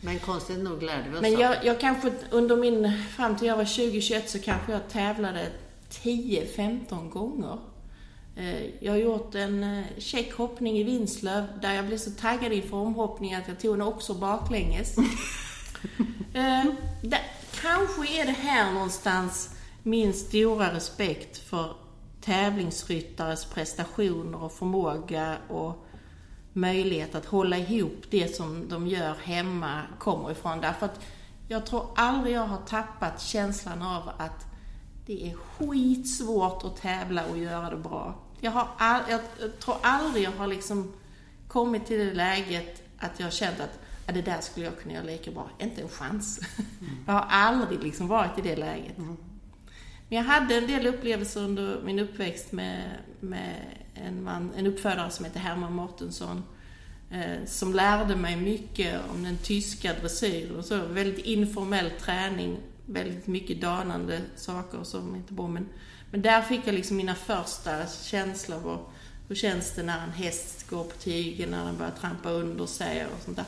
Men 0.00 0.18
konstigt 0.18 0.58
nog 0.58 0.82
lärde 0.82 1.10
vi 1.10 1.16
oss 1.16 1.22
Men 1.22 1.32
jag, 1.32 1.64
jag 1.64 1.80
kanske 1.80 2.12
under 2.30 2.56
min, 2.56 2.92
fram 3.16 3.36
till 3.36 3.48
jag 3.48 3.56
var 3.56 3.64
20-21 3.64 4.26
så 4.26 4.38
kanske 4.38 4.72
jag 4.72 4.88
tävlade 4.88 5.46
10-15 5.90 7.10
gånger. 7.10 7.58
Eh, 8.36 8.64
jag 8.80 8.92
har 8.92 8.98
gjort 8.98 9.34
en 9.34 9.64
eh, 9.64 9.84
checkhoppning 9.98 10.78
i 10.78 10.82
Vinslöv 10.82 11.44
där 11.62 11.74
jag 11.74 11.86
blev 11.86 11.98
så 11.98 12.10
taggad 12.10 12.52
inför 12.52 12.76
omhoppning 12.76 13.34
att 13.34 13.48
jag 13.48 13.60
tog 13.60 13.74
en 13.74 13.82
också 13.82 14.14
baklänges. 14.14 14.96
Eh, 16.34 16.64
det, 17.02 17.20
kanske 17.60 18.20
är 18.20 18.26
det 18.26 18.32
här 18.32 18.72
någonstans 18.72 19.50
min 19.82 20.12
stora 20.12 20.74
respekt 20.74 21.38
för 21.38 21.72
tävlingsryttares 22.20 23.44
prestationer 23.44 24.44
och 24.44 24.52
förmåga 24.52 25.36
och 25.48 25.87
möjlighet 26.60 27.14
att 27.14 27.26
hålla 27.26 27.58
ihop 27.58 28.04
det 28.10 28.36
som 28.36 28.68
de 28.68 28.86
gör 28.86 29.14
hemma 29.22 29.82
kommer 29.98 30.30
ifrån. 30.30 30.60
Därför 30.60 30.86
att 30.86 31.00
jag 31.48 31.66
tror 31.66 31.86
aldrig 31.96 32.34
jag 32.36 32.46
har 32.46 32.60
tappat 32.66 33.20
känslan 33.20 33.82
av 33.82 34.10
att 34.16 34.46
det 35.06 35.30
är 35.30 35.34
skitsvårt 35.34 36.64
att 36.64 36.76
tävla 36.76 37.26
och 37.26 37.38
göra 37.38 37.70
det 37.70 37.76
bra. 37.76 38.14
Jag, 38.40 38.50
har 38.50 38.68
all, 38.78 39.02
jag 39.10 39.20
tror 39.60 39.76
aldrig 39.82 40.24
jag 40.24 40.30
har 40.30 40.46
liksom 40.46 40.92
kommit 41.48 41.86
till 41.86 41.98
det 41.98 42.14
läget 42.14 42.82
att 42.98 43.20
jag 43.20 43.32
känt 43.32 43.60
att 43.60 43.78
ja, 44.06 44.12
det 44.12 44.22
där 44.22 44.40
skulle 44.40 44.66
jag 44.66 44.78
kunna 44.78 44.94
göra 44.94 45.04
lika 45.04 45.30
bra. 45.30 45.50
Inte 45.58 45.82
en 45.82 45.88
chans. 45.88 46.40
Mm. 46.58 46.96
Jag 47.06 47.12
har 47.12 47.26
aldrig 47.28 47.82
liksom 47.82 48.08
varit 48.08 48.38
i 48.38 48.42
det 48.42 48.56
läget. 48.56 48.98
Mm. 48.98 49.16
Men 50.08 50.18
jag 50.18 50.24
hade 50.24 50.54
en 50.54 50.66
del 50.66 50.86
upplevelser 50.86 51.40
under 51.40 51.82
min 51.82 51.98
uppväxt 51.98 52.52
med, 52.52 52.90
med 53.20 53.54
en, 54.06 54.24
man, 54.24 54.50
en 54.56 54.66
uppfödare 54.66 55.10
som 55.10 55.24
heter 55.24 55.40
Herman 55.40 55.72
Mårtensson. 55.72 56.42
Eh, 57.10 57.44
som 57.46 57.74
lärde 57.74 58.16
mig 58.16 58.36
mycket 58.36 59.00
om 59.10 59.24
den 59.24 59.36
tyska 59.36 59.94
dressyren 60.00 60.56
och 60.56 60.64
så. 60.64 60.86
Väldigt 60.86 61.24
informell 61.24 61.90
träning, 61.90 62.58
väldigt 62.86 63.26
mycket 63.26 63.60
danande 63.60 64.20
saker 64.36 64.84
som 64.84 65.16
inte 65.16 65.32
bra. 65.32 65.48
Men, 65.48 65.68
men 66.10 66.22
där 66.22 66.42
fick 66.42 66.60
jag 66.64 66.74
liksom 66.74 66.96
mina 66.96 67.14
första 67.14 67.86
känslor 67.86 68.70
av 68.70 68.86
hur 69.28 69.34
känns 69.34 69.74
det 69.74 69.82
när 69.82 70.04
en 70.04 70.12
häst 70.12 70.70
går 70.70 70.84
på 70.84 70.96
tygen, 70.96 71.50
när 71.50 71.64
den 71.64 71.76
börjar 71.78 71.92
trampa 72.00 72.30
under 72.30 72.66
sig 72.66 73.06
och 73.06 73.22
sånt 73.24 73.36
där. 73.36 73.46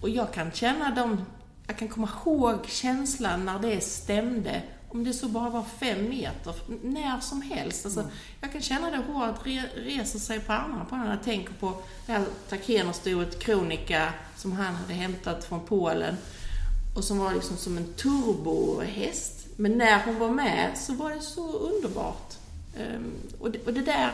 Och 0.00 0.08
jag 0.08 0.32
kan 0.32 0.52
känna 0.52 0.94
dem, 0.94 1.24
jag 1.66 1.78
kan 1.78 1.88
komma 1.88 2.08
ihåg 2.24 2.66
känslan 2.66 3.44
när 3.44 3.58
det 3.58 3.80
stämde 3.80 4.62
om 4.94 5.04
det 5.04 5.12
så 5.12 5.28
bara 5.28 5.50
var 5.50 5.64
fem 5.78 6.08
meter, 6.08 6.54
när 6.82 7.20
som 7.20 7.42
helst. 7.42 7.84
Alltså, 7.84 8.00
mm. 8.00 8.12
Jag 8.40 8.52
kan 8.52 8.62
känna 8.62 8.90
det 8.90 8.96
hårt 8.96 9.46
re, 9.46 9.62
reser 9.74 10.18
sig 10.18 10.40
på 10.40 10.52
armarna 10.52 10.84
på 10.84 10.96
när 10.96 11.10
jag 11.10 11.22
tänker 11.22 11.52
på 11.52 11.82
det 12.06 12.12
här 12.12 12.24
takenerstoet 12.48 13.38
Kronika 13.38 14.12
som 14.36 14.52
han 14.52 14.74
hade 14.74 14.94
hämtat 14.94 15.44
från 15.44 15.60
Polen 15.60 16.16
och 16.96 17.04
som 17.04 17.18
var 17.18 17.34
liksom 17.34 17.56
som 17.56 17.76
en 17.76 17.92
turbohäst. 17.92 19.46
Men 19.56 19.78
när 19.78 20.04
hon 20.04 20.18
var 20.18 20.30
med 20.30 20.78
så 20.78 20.94
var 20.94 21.10
det 21.10 21.20
så 21.20 21.52
underbart. 21.52 22.34
Um, 22.94 23.12
och, 23.40 23.50
det, 23.50 23.66
och 23.66 23.72
det 23.72 23.82
där, 23.82 24.10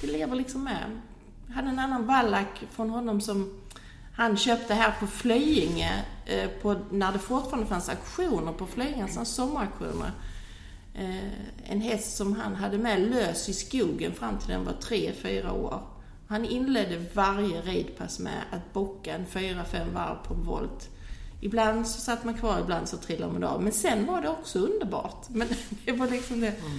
det 0.00 0.06
lever 0.06 0.36
liksom 0.36 0.64
med. 0.64 1.00
Jag 1.46 1.54
hade 1.54 1.68
en 1.68 1.78
annan 1.78 2.06
vallack 2.06 2.64
från 2.70 2.90
honom 2.90 3.20
som 3.20 3.60
han 4.14 4.36
köpte 4.36 4.74
här 4.74 4.94
på 5.00 5.06
Flöjinge, 5.06 6.04
på, 6.62 6.76
när 6.90 7.12
det 7.12 7.18
fortfarande 7.18 7.66
fanns 7.66 7.88
auktioner 7.88 8.52
på 8.52 8.66
sådana 8.66 9.24
sommaraktioner. 9.24 10.10
Eh, 10.94 11.70
en 11.72 11.80
häst 11.80 12.16
som 12.16 12.32
han 12.32 12.54
hade 12.54 12.78
med 12.78 13.00
lös 13.00 13.48
i 13.48 13.52
skogen 13.52 14.14
fram 14.14 14.38
till 14.38 14.48
den 14.48 14.64
var 14.64 14.72
tre 14.72 15.12
fyra 15.12 15.52
år. 15.52 15.82
Han 16.28 16.44
inledde 16.44 17.04
varje 17.14 17.62
ridpass 17.62 18.18
med 18.18 18.42
att 18.50 18.72
bocka 18.72 19.14
en 19.14 19.26
fyra 19.26 19.64
fem 19.64 19.94
varv 19.94 20.16
på 20.24 20.34
en 20.34 20.44
volt. 20.44 20.90
Ibland 21.40 21.86
så 21.86 22.00
satt 22.00 22.24
man 22.24 22.34
kvar, 22.34 22.60
ibland 22.60 22.88
så 22.88 22.96
trillade 22.96 23.32
man 23.32 23.44
av. 23.44 23.62
Men 23.62 23.72
sen 23.72 24.06
var 24.06 24.22
det 24.22 24.28
också 24.28 24.58
underbart. 24.58 25.28
Men 25.28 25.48
det 25.84 25.92
var 25.92 26.08
liksom 26.08 26.40
det. 26.40 26.48
Mm. 26.48 26.78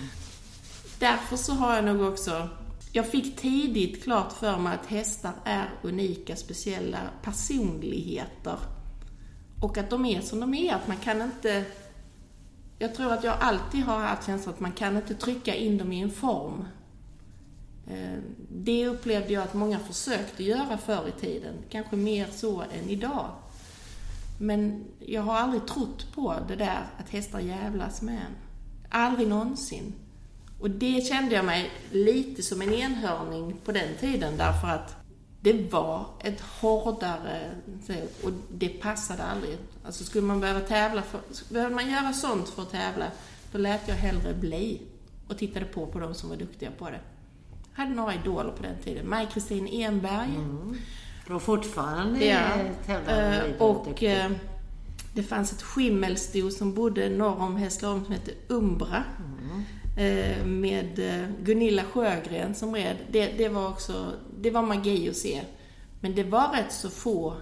Därför 1.00 1.38
så 1.38 1.54
har 1.54 1.76
jag 1.76 1.86
nog 1.86 2.02
också 2.02 2.50
jag 2.92 3.08
fick 3.08 3.36
tidigt 3.36 4.04
klart 4.04 4.32
för 4.32 4.58
mig 4.58 4.76
att 4.76 4.86
hästar 4.86 5.34
är 5.44 5.70
unika, 5.82 6.36
speciella 6.36 7.00
personligheter. 7.22 8.58
Och 9.62 9.78
att 9.78 9.90
de 9.90 10.06
är 10.06 10.22
som 10.22 10.40
de 10.40 10.54
är, 10.54 10.74
att 10.74 10.88
man 10.88 10.98
kan 10.98 11.22
inte... 11.22 11.66
Jag 12.80 12.96
tror 12.96 13.14
att 13.14 13.24
jag 13.24 13.36
alltid 13.40 13.84
har 13.84 14.00
haft 14.00 14.26
känslan 14.26 14.54
att 14.54 14.60
man 14.60 14.72
kan 14.72 14.98
inte 14.98 15.16
trycka 15.16 15.56
in 15.56 15.78
dem 15.78 15.92
i 15.92 16.02
en 16.02 16.12
form. 16.12 16.66
Eh, 17.88 18.20
det 18.52 18.88
upplevde 18.88 19.34
jag 19.34 19.44
att 19.44 19.54
många 19.54 19.80
försökte 19.80 20.44
göra 20.44 20.78
förr 20.78 21.08
i 21.08 21.22
tiden, 21.22 21.54
kanske 21.70 21.96
mer 21.96 22.28
så 22.32 22.62
än 22.62 22.90
idag. 22.90 23.30
Men 24.40 24.86
jag 25.00 25.22
har 25.22 25.34
aldrig 25.34 25.68
trott 25.68 26.14
på 26.16 26.36
det 26.48 26.56
där 26.56 26.88
att 26.98 27.10
hästar 27.10 27.40
jävlas 27.40 28.02
med 28.02 28.16
en. 28.16 28.36
Aldrig 28.90 29.28
någonsin. 29.28 29.94
Och 30.60 30.70
det 30.70 31.08
kände 31.08 31.36
jag 31.36 31.46
mig 31.46 31.72
lite 31.92 32.44
som 32.44 32.62
en 32.62 32.74
enhörning 32.74 33.56
på 33.66 33.72
den 33.72 33.96
tiden 34.00 34.38
därför 34.38 34.68
att 34.68 34.99
det 35.42 35.72
var 35.72 36.06
ett 36.24 36.42
hårdare, 36.42 37.52
och 38.24 38.32
det 38.52 38.70
passade 38.70 39.24
aldrig. 39.24 39.58
Alltså 39.86 40.04
skulle 40.04 40.28
man 40.28 40.40
behöva 40.40 40.60
tävla, 40.60 41.02
för, 41.02 41.20
behövde 41.54 41.76
man 41.76 41.92
göra 41.92 42.14
sånt 42.14 42.50
för 42.50 42.62
att 42.62 42.72
tävla, 42.72 43.06
då 43.52 43.58
lät 43.58 43.88
jag 43.88 43.96
hellre 43.96 44.34
bli 44.34 44.82
och 45.28 45.38
tittade 45.38 45.66
på 45.66 45.88
på 45.88 46.00
de 46.00 46.14
som 46.14 46.30
var 46.30 46.36
duktiga 46.36 46.72
på 46.78 46.86
det. 46.86 47.00
Jag 47.76 47.84
hade 47.84 47.96
några 47.96 48.14
idoler 48.14 48.52
på 48.52 48.64
den 48.64 48.78
tiden. 48.84 49.10
Maj-Kristin 49.10 49.68
Enberg. 49.68 50.36
Mm. 50.36 50.78
Och 51.30 51.42
fortfarande 51.42 52.26
ja. 52.26 52.42
tävlar 52.86 53.48
uh, 53.48 53.62
Och 53.62 54.04
uh, 54.04 54.32
det 55.14 55.24
fanns 55.24 55.54
ett 55.54 55.62
skimmelsto 55.62 56.52
som 56.52 56.74
bodde 56.74 57.10
norr 57.10 57.42
om 57.42 57.58
Hässleholm 57.58 58.06
som 58.06 58.14
hette 58.14 58.32
Umbra. 58.48 59.04
Mm. 59.20 59.64
Eh, 60.00 60.46
med 60.46 61.00
eh, 61.00 61.30
Gunilla 61.44 61.84
Sjögren 61.84 62.56
som 62.56 62.76
red. 62.76 62.98
Det, 63.12 63.26
det, 63.38 63.50
var 63.50 63.70
också, 63.70 64.14
det 64.42 64.52
var 64.52 64.62
magi 64.62 65.10
att 65.10 65.16
se. 65.16 65.42
Men 66.02 66.16
det 66.16 66.24
var 66.24 66.54
rätt 66.54 66.72
så 66.72 66.90
få 66.90 67.36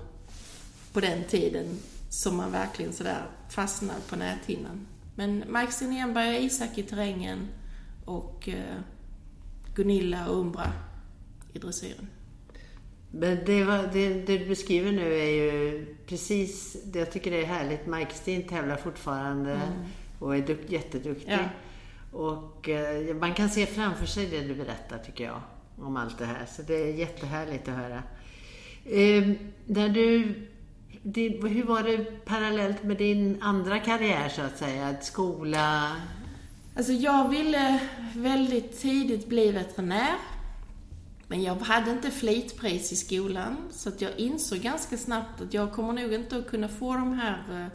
på 0.93 0.99
den 0.99 1.23
tiden 1.23 1.79
som 2.09 2.37
man 2.37 2.51
verkligen 2.51 2.93
sådär 2.93 3.25
fastnade 3.49 3.99
på 4.09 4.15
näthinnan. 4.15 4.87
Men 5.15 5.43
Mike 5.47 5.71
Stenberg, 5.71 6.45
Isak 6.45 6.77
i 6.77 6.83
terrängen 6.83 7.47
och 8.05 8.49
eh, 8.49 8.79
Gunilla 9.75 10.29
och 10.29 10.39
Umbra 10.39 10.71
i 11.53 11.59
dressyren. 11.59 12.07
Men 13.11 13.45
det, 13.45 13.63
var, 13.63 13.89
det, 13.93 14.13
det, 14.13 14.37
du 14.37 14.45
beskriver 14.45 14.91
nu 14.91 15.13
är 15.13 15.29
ju 15.29 15.85
precis, 16.07 16.77
det 16.85 16.99
jag 16.99 17.11
tycker 17.11 17.31
det 17.31 17.41
är 17.41 17.45
härligt. 17.45 17.87
Mike 17.87 18.13
Steen 18.13 18.43
tävlar 18.43 18.75
fortfarande 18.75 19.51
mm. 19.51 19.69
och 20.19 20.35
är 20.35 20.41
duk, 20.41 20.59
jätteduktig. 20.67 21.31
Ja. 21.31 21.49
Och 22.11 22.69
eh, 22.69 23.15
man 23.15 23.33
kan 23.33 23.49
se 23.49 23.65
framför 23.65 24.05
sig 24.05 24.25
det 24.25 24.41
du 24.41 24.55
berättar 24.55 24.97
tycker 24.97 25.23
jag. 25.23 25.41
Om 25.79 25.97
allt 25.97 26.17
det 26.17 26.25
här. 26.25 26.45
Så 26.45 26.61
det 26.61 26.89
är 26.89 26.93
jättehärligt 26.93 27.67
att 27.67 27.75
höra. 27.75 28.03
Eh, 28.85 29.31
när 29.65 29.89
du, 29.89 30.33
det, 31.03 31.29
hur 31.29 31.63
var 31.63 31.83
det 31.83 32.25
parallellt 32.25 32.83
med 32.83 32.97
din 32.97 33.41
andra 33.41 33.79
karriär 33.79 34.29
så 34.29 34.41
att 34.41 34.57
säga? 34.57 34.95
Skola? 35.01 35.95
Alltså 36.75 36.91
jag 36.91 37.29
ville 37.29 37.79
väldigt 38.15 38.79
tidigt 38.81 39.27
bli 39.27 39.51
veterinär. 39.51 40.15
Men 41.27 41.43
jag 41.43 41.55
hade 41.55 41.91
inte 41.91 42.11
flitpris 42.11 42.91
i 42.91 42.95
skolan. 42.95 43.57
Så 43.71 43.89
att 43.89 44.01
jag 44.01 44.19
insåg 44.19 44.59
ganska 44.59 44.97
snabbt 44.97 45.41
att 45.41 45.53
jag 45.53 45.71
kommer 45.71 45.93
nog 45.93 46.13
inte 46.13 46.37
att 46.37 46.47
kunna 46.47 46.67
få 46.67 46.93
de 46.93 47.13
här 47.13 47.43
eh, 47.51 47.67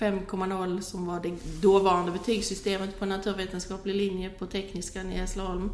5,0 0.00 0.80
som 0.80 1.06
var 1.06 1.20
det 1.20 1.62
dåvarande 1.62 2.12
betygssystemet 2.12 2.98
på 2.98 3.06
naturvetenskaplig 3.06 3.94
linje 3.94 4.30
på 4.30 4.46
Tekniskan 4.46 5.12
i 5.12 5.16
Hässleholm. 5.16 5.70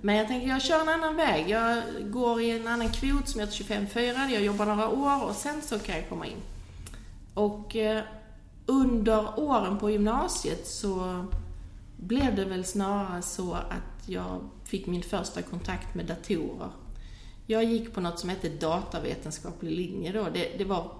Men 0.00 0.16
jag 0.16 0.28
tänker, 0.28 0.48
jag 0.48 0.62
kör 0.62 0.80
en 0.80 0.88
annan 0.88 1.16
väg. 1.16 1.50
Jag 1.50 1.82
går 2.00 2.40
i 2.40 2.50
en 2.50 2.68
annan 2.68 2.88
kvot 2.88 3.28
som 3.28 3.40
heter 3.40 3.64
25-4. 3.64 4.28
Jag 4.28 4.42
jobbar 4.42 4.66
några 4.66 4.88
år 4.88 5.24
och 5.24 5.34
sen 5.34 5.62
så 5.62 5.78
kan 5.78 5.96
jag 5.96 6.08
komma 6.08 6.26
in. 6.26 6.42
Och 7.34 7.76
eh, 7.76 8.02
under 8.66 9.40
åren 9.40 9.78
på 9.78 9.90
gymnasiet 9.90 10.66
så 10.66 11.24
blev 11.96 12.36
det 12.36 12.44
väl 12.44 12.64
snarare 12.64 13.22
så 13.22 13.54
att 13.54 14.08
jag 14.08 14.40
fick 14.64 14.86
min 14.86 15.02
första 15.02 15.42
kontakt 15.42 15.94
med 15.94 16.06
datorer. 16.06 16.70
Jag 17.46 17.64
gick 17.64 17.94
på 17.94 18.00
något 18.00 18.18
som 18.18 18.28
hette 18.28 18.48
datavetenskaplig 18.48 19.72
linje 19.72 20.12
då. 20.12 20.26
Det, 20.34 20.58
det 20.58 20.64
var 20.64 20.90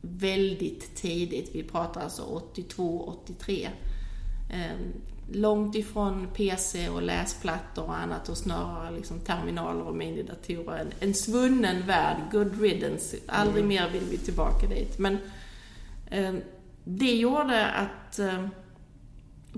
väldigt 0.00 0.96
tidigt. 0.96 1.50
Vi 1.54 1.62
pratar 1.62 2.00
alltså 2.00 2.22
82, 2.22 3.14
83. 3.24 3.68
Eh, 4.50 4.76
långt 5.32 5.74
ifrån 5.74 6.28
PC 6.34 6.88
och 6.88 7.02
läsplattor 7.02 7.84
och 7.84 7.96
annat 7.96 8.28
och 8.28 8.36
snarare 8.36 8.96
liksom 8.96 9.20
terminaler 9.20 9.82
och 9.82 9.96
minidatorer. 9.96 10.78
En, 10.80 11.08
en 11.08 11.14
svunnen 11.14 11.86
värld, 11.86 12.16
good 12.32 12.60
riddance. 12.60 13.16
Aldrig 13.26 13.64
mm. 13.64 13.68
mer 13.68 13.90
vill 13.90 14.04
vi 14.10 14.18
tillbaka 14.18 14.66
dit. 14.66 14.98
Men 14.98 15.18
eh, 16.10 16.34
det 16.84 17.14
gjorde 17.14 17.66
att 17.66 18.18
eh, 18.18 18.46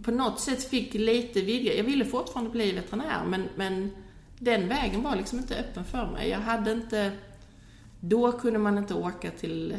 på 0.02 0.10
något 0.10 0.40
sätt 0.40 0.64
fick 0.64 0.94
lite 0.94 1.40
vidga. 1.40 1.74
Jag 1.74 1.84
ville 1.84 2.04
fortfarande 2.04 2.50
bli 2.50 2.72
veterinär 2.72 3.24
men, 3.28 3.48
men 3.56 3.90
den 4.38 4.68
vägen 4.68 5.02
var 5.02 5.16
liksom 5.16 5.38
inte 5.38 5.56
öppen 5.56 5.84
för 5.84 6.10
mig. 6.10 6.28
Jag 6.28 6.38
hade 6.38 6.72
inte... 6.72 7.12
Då 8.04 8.32
kunde 8.32 8.58
man 8.58 8.78
inte 8.78 8.94
åka 8.94 9.30
till 9.30 9.76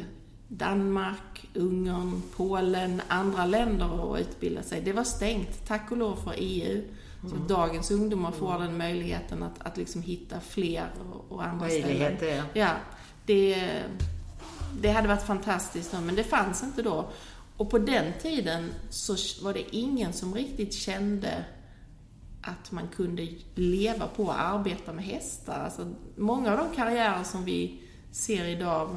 Danmark, 0.57 1.50
Ungern, 1.53 2.22
Polen, 2.36 3.01
andra 3.07 3.45
länder 3.45 4.01
och 4.01 4.17
utbilda 4.17 4.63
sig. 4.63 4.81
Det 4.81 4.93
var 4.93 5.03
stängt, 5.03 5.67
tack 5.67 5.91
och 5.91 5.98
lov 5.98 6.15
för 6.15 6.33
EU. 6.38 6.83
Så 7.22 7.36
mm. 7.36 7.48
dagens 7.48 7.91
ungdomar 7.91 8.31
får 8.31 8.60
den 8.60 8.77
möjligheten 8.77 9.43
att, 9.43 9.67
att 9.67 9.77
liksom 9.77 10.01
hitta 10.01 10.39
fler 10.39 10.88
och, 11.12 11.31
och 11.31 11.43
andra 11.43 11.67
Möjligheter, 11.67 12.17
ställen. 12.17 12.45
Ja. 12.53 12.69
det, 13.25 13.69
det 14.81 14.91
hade 14.91 15.07
varit 15.07 15.24
fantastiskt 15.24 15.93
men 15.93 16.15
det 16.15 16.24
fanns 16.24 16.63
inte 16.63 16.81
då. 16.81 17.10
Och 17.57 17.69
på 17.69 17.79
den 17.79 18.13
tiden 18.22 18.69
så 18.89 19.15
var 19.43 19.53
det 19.53 19.75
ingen 19.75 20.13
som 20.13 20.33
riktigt 20.33 20.74
kände 20.74 21.45
att 22.41 22.72
man 22.72 22.88
kunde 22.95 23.27
leva 23.55 24.07
på 24.07 24.31
att 24.31 24.39
arbeta 24.39 24.93
med 24.93 25.05
hästar. 25.05 25.60
Alltså, 25.60 25.93
många 26.15 26.51
av 26.51 26.57
de 26.57 26.75
karriärer 26.75 27.24
som 27.24 27.45
vi 27.45 27.81
ser 28.12 28.45
idag 28.45 28.89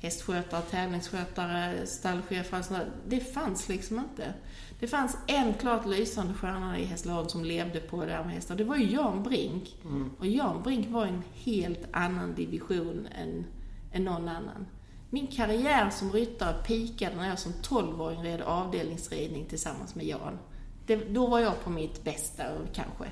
hästskötare, 0.00 0.62
tävlingsskötare, 0.62 1.86
stallchefer, 1.86 2.62
sådär. 2.62 2.90
det 3.06 3.20
fanns 3.20 3.68
liksom 3.68 3.98
inte. 3.98 4.34
Det 4.80 4.86
fanns 4.86 5.16
en 5.26 5.54
klart 5.54 5.86
lysande 5.86 6.34
stjärna 6.34 6.78
i 6.78 6.84
Hässleholm 6.84 7.28
som 7.28 7.44
levde 7.44 7.80
på 7.80 8.04
det 8.04 8.12
här 8.12 8.24
med 8.24 8.34
hästar. 8.34 8.56
Det 8.56 8.64
var 8.64 8.76
ju 8.76 8.92
Jan 8.92 9.22
Brink. 9.22 9.76
Mm. 9.84 10.10
Och 10.18 10.26
Jan 10.26 10.62
Brink 10.62 10.88
var 10.90 11.06
en 11.06 11.22
helt 11.34 11.88
annan 11.92 12.34
division 12.34 13.08
än, 13.14 13.46
än 13.92 14.04
någon 14.04 14.28
annan. 14.28 14.66
Min 15.10 15.26
karriär 15.26 15.90
som 15.90 16.12
ryttare 16.12 16.62
pikade 16.62 17.16
när 17.16 17.28
jag 17.28 17.38
som 17.38 17.52
12-åring 17.52 18.22
red 18.22 18.40
avdelningsridning 18.40 19.44
tillsammans 19.44 19.94
med 19.94 20.06
Jan. 20.06 20.38
Det, 20.86 20.96
då 20.96 21.26
var 21.26 21.40
jag 21.40 21.64
på 21.64 21.70
mitt 21.70 22.04
bästa, 22.04 22.44
kanske. 22.72 23.04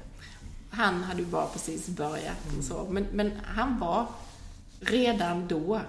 Han 0.71 1.03
hade 1.03 1.21
ju 1.21 1.27
bara 1.27 1.47
precis 1.47 1.89
börjat 1.89 2.57
och 2.59 2.65
så. 2.65 2.87
Men, 2.91 3.07
men 3.13 3.33
han 3.45 3.79
var 3.79 4.07
redan 4.81 5.49
då 5.49 5.81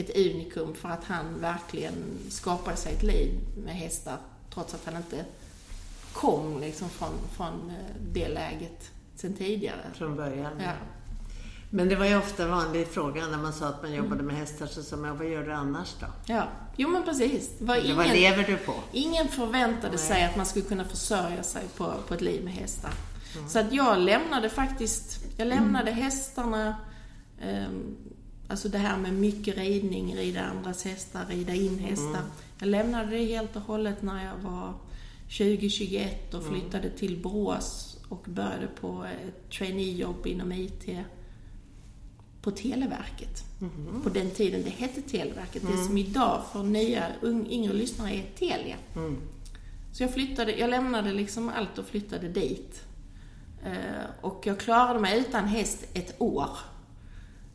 ett 0.00 0.16
unikum 0.16 0.74
för 0.74 0.88
att 0.88 1.04
han 1.04 1.40
verkligen 1.40 1.94
skapade 2.28 2.76
sig 2.76 2.92
ett 2.92 3.02
liv 3.02 3.40
med 3.64 3.74
hästar 3.74 4.16
trots 4.54 4.74
att 4.74 4.84
han 4.84 4.96
inte 4.96 5.24
kom 6.12 6.60
liksom 6.60 6.88
från, 6.88 7.12
från 7.36 7.70
eh, 7.70 7.96
det 8.12 8.28
läget 8.28 8.90
sen 9.14 9.34
tidigare. 9.34 9.80
Från 9.94 10.16
början. 10.16 10.52
Ja. 10.60 10.72
Men 11.72 11.88
det 11.88 11.96
var 11.96 12.06
ju 12.06 12.16
ofta 12.16 12.42
en 12.42 12.50
vanlig 12.50 12.86
fråga 12.86 13.26
när 13.26 13.38
man 13.38 13.52
sa 13.52 13.66
att 13.66 13.82
man 13.82 13.92
jobbade 13.92 14.22
med 14.22 14.36
hästar, 14.36 14.66
så 14.66 14.82
sa 14.82 14.96
man, 14.96 15.18
vad 15.18 15.28
gör 15.28 15.42
du 15.42 15.52
annars 15.52 15.94
då? 16.00 16.06
Ja, 16.26 16.48
jo 16.76 16.88
men 16.88 17.04
precis. 17.04 17.50
Var 17.60 17.76
ingen, 17.76 17.96
vad 17.96 18.08
lever 18.08 18.44
du 18.44 18.56
på? 18.56 18.74
ingen 18.92 19.28
förväntade 19.28 19.96
Nej. 19.96 19.98
sig 19.98 20.24
att 20.24 20.36
man 20.36 20.46
skulle 20.46 20.64
kunna 20.64 20.84
försörja 20.84 21.42
sig 21.42 21.62
på, 21.76 21.94
på 22.08 22.14
ett 22.14 22.20
liv 22.20 22.44
med 22.44 22.52
hästar. 22.52 22.90
Så 23.48 23.58
att 23.58 23.72
jag 23.72 23.98
lämnade 23.98 24.50
faktiskt, 24.50 25.20
jag 25.36 25.48
lämnade 25.48 25.90
hästarna, 25.90 26.76
ehm, 27.40 27.96
alltså 28.50 28.68
det 28.68 28.78
här 28.78 28.98
med 28.98 29.12
mycket 29.12 29.56
ridning, 29.56 30.16
rida 30.16 30.40
andras 30.42 30.84
hästar, 30.84 31.26
rida 31.28 31.54
in 31.54 31.78
hästar. 31.78 32.22
Jag 32.58 32.68
lämnade 32.68 33.10
det 33.10 33.24
helt 33.24 33.56
och 33.56 33.62
hållet 33.62 34.02
när 34.02 34.24
jag 34.24 34.50
var 34.50 34.74
20-21 35.28 36.34
och 36.34 36.44
flyttade 36.44 36.90
till 36.90 37.22
Borås 37.22 37.98
och 38.08 38.24
började 38.28 38.66
på 38.66 39.04
ett 39.04 39.50
traineejobb 39.50 40.26
inom 40.26 40.52
IT 40.52 40.88
på 42.42 42.50
Televerket. 42.50 43.44
På 44.02 44.08
den 44.08 44.30
tiden 44.30 44.62
det 44.64 44.70
hette 44.70 45.02
Televerket. 45.02 45.62
Det 45.62 45.84
som 45.84 45.98
idag 45.98 46.42
för 46.52 46.62
nya 46.62 47.06
yngre 47.22 47.72
lyssnare 47.72 48.14
är 48.14 48.24
Telia. 48.38 48.76
Så 49.92 50.02
jag 50.02 50.14
flyttade, 50.14 50.52
jag 50.56 50.70
lämnade 50.70 51.12
liksom 51.12 51.48
allt 51.48 51.78
och 51.78 51.86
flyttade 51.86 52.28
dit. 52.28 52.82
Eh, 53.64 54.04
och 54.20 54.42
jag 54.46 54.58
klarade 54.60 55.00
mig 55.00 55.20
utan 55.20 55.44
häst 55.44 55.84
ett 55.94 56.14
år. 56.18 56.48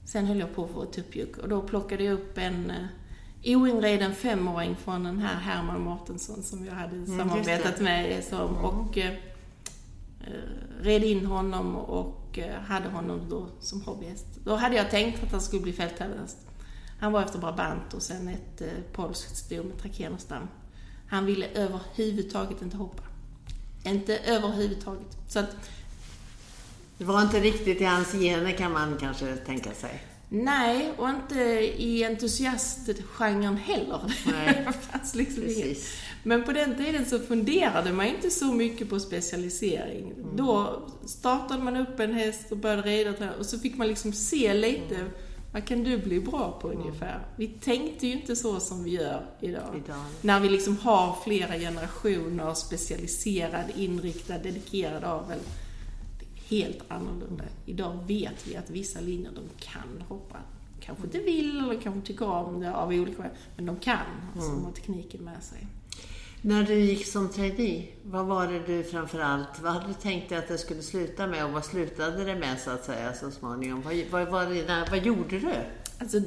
Sen 0.05 0.25
höll 0.25 0.39
jag 0.39 0.55
på 0.55 0.63
att 0.63 0.71
få 0.71 0.85
tuppjuck 0.85 1.37
och 1.37 1.49
då 1.49 1.61
plockade 1.61 2.03
jag 2.03 2.13
upp 2.13 2.37
en 2.37 2.71
eh, 2.71 3.57
oinreden 3.57 4.15
femåring 4.15 4.75
från 4.75 5.03
den 5.03 5.19
här 5.19 5.35
Herman 5.35 5.81
Mårtensson 5.81 6.43
som 6.43 6.65
jag 6.65 6.73
hade 6.73 6.95
just 6.95 7.17
samarbetat 7.17 7.79
med. 7.79 8.23
Som, 8.23 8.55
och 8.55 8.97
eh, 8.97 9.11
eh, 10.21 10.81
red 10.81 11.03
in 11.03 11.25
honom 11.25 11.75
och 11.75 12.39
eh, 12.39 12.61
hade 12.61 12.89
honom 12.89 13.29
då 13.29 13.47
som 13.59 13.81
hobbyhäst. 13.81 14.25
Då 14.43 14.55
hade 14.55 14.75
jag 14.75 14.89
tänkt 14.89 15.23
att 15.23 15.31
han 15.31 15.41
skulle 15.41 15.61
bli 15.61 15.73
fälttävlashäst. 15.73 16.37
Han 16.99 17.11
var 17.11 17.23
efter 17.23 17.39
Brabant 17.39 17.93
och 17.93 18.01
sen 18.01 18.27
ett 18.27 18.61
eh, 18.61 18.67
polskt 18.93 19.35
sto 19.37 19.63
med 19.63 19.81
trakenerstam. 19.81 20.47
Han 21.07 21.25
ville 21.25 21.47
överhuvudtaget 21.47 22.61
inte 22.61 22.77
hoppa. 22.77 23.03
Inte 23.83 24.17
överhuvudtaget. 24.17 25.17
Så 25.27 25.39
att, 25.39 25.55
Det 26.97 27.03
var 27.05 27.21
inte 27.21 27.39
riktigt 27.39 27.81
i 27.81 27.83
hans 27.83 28.11
gener 28.11 28.51
kan 28.51 28.71
man 28.71 28.97
kanske 28.99 29.35
tänka 29.35 29.71
sig. 29.71 30.03
nej, 30.29 30.91
och 30.97 31.09
inte 31.09 31.39
i 31.77 32.03
entusiastgenren 32.03 33.57
heller. 33.57 34.13
Nej, 34.25 34.63
Det 34.67 34.73
fanns 34.73 35.15
liksom. 35.15 35.43
Precis. 35.43 35.93
Men 36.23 36.43
på 36.43 36.51
den 36.51 36.77
tiden 36.77 37.05
så 37.05 37.19
funderade 37.19 37.93
man 37.93 38.05
inte 38.05 38.29
så 38.29 38.45
mycket 38.45 38.89
på 38.89 38.99
specialisering. 38.99 40.13
Då 40.35 40.81
startade 41.05 41.63
man 41.63 41.77
upp 41.77 41.99
en 41.99 42.13
häst 42.13 42.51
och 42.51 42.57
började 42.57 42.81
rida 42.81 43.13
och 43.39 43.45
så 43.45 43.59
fick 43.59 43.77
man 43.77 43.87
liksom 43.87 44.13
se 44.13 44.53
lite, 44.53 45.05
vad 45.53 45.65
kan 45.65 45.83
du 45.83 45.97
bli 45.97 46.19
bra 46.19 46.59
på 46.61 46.69
ungefär? 46.69 47.19
Vi 47.37 47.47
tänkte 47.47 48.07
ju 48.07 48.13
inte 48.13 48.35
så 48.35 48.59
som 48.59 48.83
vi 48.83 48.91
gör 48.91 49.25
idag. 49.41 49.81
Idag. 49.85 50.05
När 50.21 50.39
vi 50.39 50.49
liksom 50.49 50.77
har 50.77 51.17
flera 51.23 51.53
generationer 51.59 52.53
specialiserad, 52.53 53.65
inriktad, 53.75 54.37
dedikerad 54.37 55.03
avel. 55.03 55.39
Är 55.39 55.64
helt 56.49 56.79
annorlunda. 56.87 57.43
Idag 57.65 57.99
vet 58.07 58.47
vi 58.47 58.55
att 58.55 58.69
vissa 58.69 58.99
linjer, 58.99 59.31
de 59.35 59.65
kan 59.65 60.03
hoppa. 60.07 60.37
Kanske 60.79 61.03
inte 61.03 61.19
vill 61.19 61.57
eller 61.59 61.81
kanske 61.81 62.07
tycker 62.07 62.25
om 62.29 62.59
det 62.59 62.75
av 62.75 62.89
olika 62.89 63.21
skäl, 63.23 63.31
men 63.55 63.65
de 63.65 63.75
kan. 63.79 63.97
Alltså, 64.35 64.51
de 64.51 64.65
har 64.65 64.71
tekniken 64.71 65.21
med 65.23 65.43
sig. 65.43 65.67
När 66.41 66.63
du 66.63 66.73
gick 66.79 67.07
som 67.07 67.29
trainee, 67.29 67.87
vad 68.03 68.25
var 68.25 68.47
det 68.47 68.59
du 68.59 68.83
framförallt, 68.83 69.61
vad 69.61 69.73
hade 69.73 69.87
du 69.87 69.93
tänkt 69.93 70.29
dig 70.29 70.37
att 70.37 70.47
det 70.47 70.57
skulle 70.57 70.81
sluta 70.81 71.27
med 71.27 71.45
och 71.45 71.51
vad 71.51 71.65
slutade 71.65 72.23
det 72.25 72.35
med 72.35 72.59
så 72.59 72.69
att 72.71 72.85
säga 72.85 73.13
så 73.13 73.31
småningom? 73.31 73.81
Vad, 74.11 74.27
vad, 74.27 74.47
där- 74.49 74.89
vad 74.89 75.05
gjorde 75.05 75.39
du? 75.39 75.53
Alltså, 75.99 76.21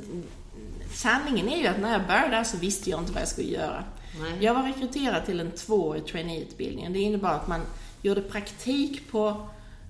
sanningen 0.92 1.48
är 1.48 1.56
ju 1.58 1.66
att 1.66 1.80
när 1.80 1.92
jag 1.92 2.06
började 2.06 2.28
där 2.30 2.44
så 2.44 2.56
visste 2.56 2.90
jag 2.90 3.00
inte 3.00 3.12
vad 3.12 3.20
jag 3.22 3.28
skulle 3.28 3.48
göra. 3.48 3.84
Nej. 4.20 4.32
Jag 4.44 4.54
var 4.54 4.62
rekryterad 4.62 5.26
till 5.26 5.40
en 5.40 5.50
tvåårig 5.50 6.06
traineeutbildning. 6.06 6.92
Det 6.92 6.98
innebar 6.98 7.30
att 7.30 7.48
man 7.48 7.60
gjorde 8.02 8.22
praktik 8.22 9.10
på 9.10 9.48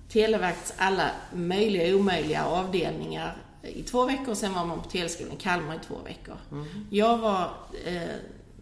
Televerkets 0.09 0.73
alla 0.77 1.11
möjliga 1.33 1.95
och 1.95 1.99
omöjliga 1.99 2.45
avdelningar 2.45 3.37
i 3.63 3.83
två 3.83 4.05
veckor. 4.05 4.33
Sen 4.33 4.53
var 4.53 4.65
man 4.65 4.81
på 4.81 4.89
Teleskolan 4.89 5.33
i 5.33 5.35
Kalmar 5.35 5.75
i 5.75 5.79
två 5.87 5.95
veckor. 6.05 6.37
Jag 6.89 7.17
var 7.17 7.51
eh, 7.85 8.01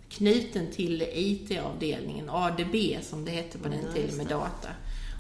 knuten 0.10 0.72
till 0.72 1.02
IT-avdelningen, 1.14 2.30
ADB 2.30 2.76
som 3.02 3.26
det 3.26 3.32
hette 3.32 3.58
på 3.58 3.70
den 3.70 3.94
tiden 3.94 4.18
med 4.18 4.28
data. 4.28 4.70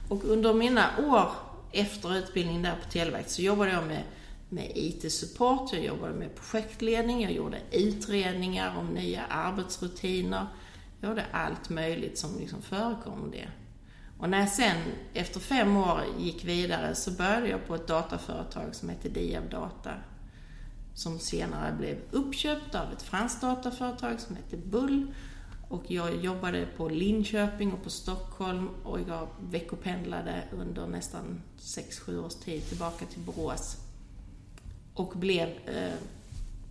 Och 0.09 0.23
under 0.23 0.53
mina 0.53 0.85
år 1.07 1.31
efter 1.71 2.17
utbildningen 2.17 2.61
där 2.61 2.75
på 2.83 2.91
Televerket 2.91 3.31
så 3.31 3.41
jobbade 3.41 3.71
jag 3.71 3.87
med, 3.87 4.03
med 4.49 4.71
IT-support, 4.75 5.73
jag 5.73 5.83
jobbade 5.83 6.13
med 6.13 6.35
projektledning, 6.35 7.21
jag 7.21 7.31
gjorde 7.31 7.57
utredningar 7.71 8.77
om 8.77 8.87
nya 8.87 9.25
arbetsrutiner. 9.25 10.47
Jag 11.01 11.09
gjorde 11.09 11.25
allt 11.31 11.69
möjligt 11.69 12.17
som 12.17 12.39
liksom 12.39 12.61
förekom 12.61 13.31
det. 13.31 13.47
Och 14.19 14.29
när 14.29 14.39
jag 14.39 14.49
sen 14.49 14.77
efter 15.13 15.39
fem 15.39 15.77
år 15.77 16.03
gick 16.19 16.45
vidare 16.45 16.95
så 16.95 17.11
började 17.11 17.47
jag 17.47 17.67
på 17.67 17.75
ett 17.75 17.87
dataföretag 17.87 18.75
som 18.75 18.89
hette 18.89 19.09
Diab 19.09 19.49
Data. 19.49 19.93
Som 20.93 21.19
senare 21.19 21.75
blev 21.79 21.97
uppköpt 22.11 22.75
av 22.75 22.93
ett 22.93 23.01
franskt 23.01 23.41
dataföretag 23.41 24.19
som 24.19 24.35
hette 24.35 24.57
Bull. 24.57 25.13
Och 25.69 25.83
jag 25.87 26.15
jobbade 26.15 26.67
på 26.77 26.89
Linköping 26.89 27.73
och 27.73 27.83
på 27.83 27.89
Stockholm 27.89 28.69
och 28.83 28.99
jag 29.07 29.27
veckopendlade 29.41 30.43
under 30.51 30.87
nästan 30.87 31.41
6-7 31.59 32.25
års 32.25 32.35
tid 32.35 32.65
tillbaka 32.65 33.05
till 33.05 33.21
Borås. 33.21 33.77
Och 34.93 35.13
blev 35.17 35.47
eh, 35.47 35.93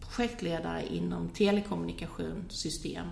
projektledare 0.01 0.87
inom 0.87 1.29
telekommunikationssystem. 1.29 3.07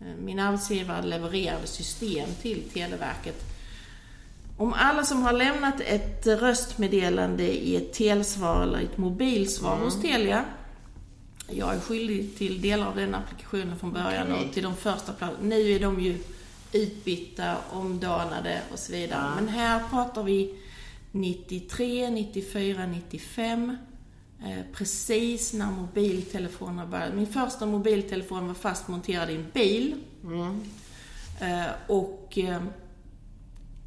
Eh, 0.00 0.06
Min 0.24 0.38
arbetsgivare 0.38 1.06
levererade 1.06 1.66
system 1.66 2.28
till 2.42 2.62
Televerket. 2.72 3.44
Om 4.56 4.72
alla 4.72 5.04
som 5.04 5.22
har 5.22 5.32
lämnat 5.32 5.80
ett 5.80 6.26
röstmeddelande 6.26 7.42
i 7.42 7.76
ett 7.76 7.92
telsvar 7.92 8.62
eller 8.62 8.80
ett 8.80 8.98
mobilsvar 8.98 9.76
hos 9.76 10.02
Telia 10.02 10.44
jag 11.52 11.74
är 11.74 11.80
skyldig 11.80 12.36
till 12.38 12.60
delar 12.60 12.86
av 12.86 12.96
den 12.96 13.14
applikationen 13.14 13.78
från 13.78 13.92
början 13.92 14.32
Okej. 14.32 14.46
och 14.46 14.54
till 14.54 14.62
de 14.62 14.76
första 14.76 15.12
platserna. 15.12 15.42
Nu 15.42 15.70
är 15.70 15.80
de 15.80 16.00
ju 16.00 16.18
utbytta, 16.72 17.56
omdanade 17.72 18.60
och 18.72 18.78
så 18.78 18.92
vidare. 18.92 19.20
Ja. 19.22 19.34
Men 19.34 19.48
här 19.48 19.82
pratar 19.90 20.22
vi 20.22 20.54
93, 21.12 22.10
94, 22.10 22.86
95. 22.86 23.76
Eh, 24.42 24.64
precis 24.72 25.52
när 25.52 25.70
mobiltelefonerna 25.70 26.86
började. 26.86 27.16
Min 27.16 27.26
första 27.26 27.66
mobiltelefon 27.66 28.46
var 28.46 28.54
fast 28.54 28.88
monterad 28.88 29.30
i 29.30 29.34
en 29.34 29.50
bil. 29.54 29.94
Eh, 31.40 31.70
och 31.88 32.38
eh, 32.38 32.62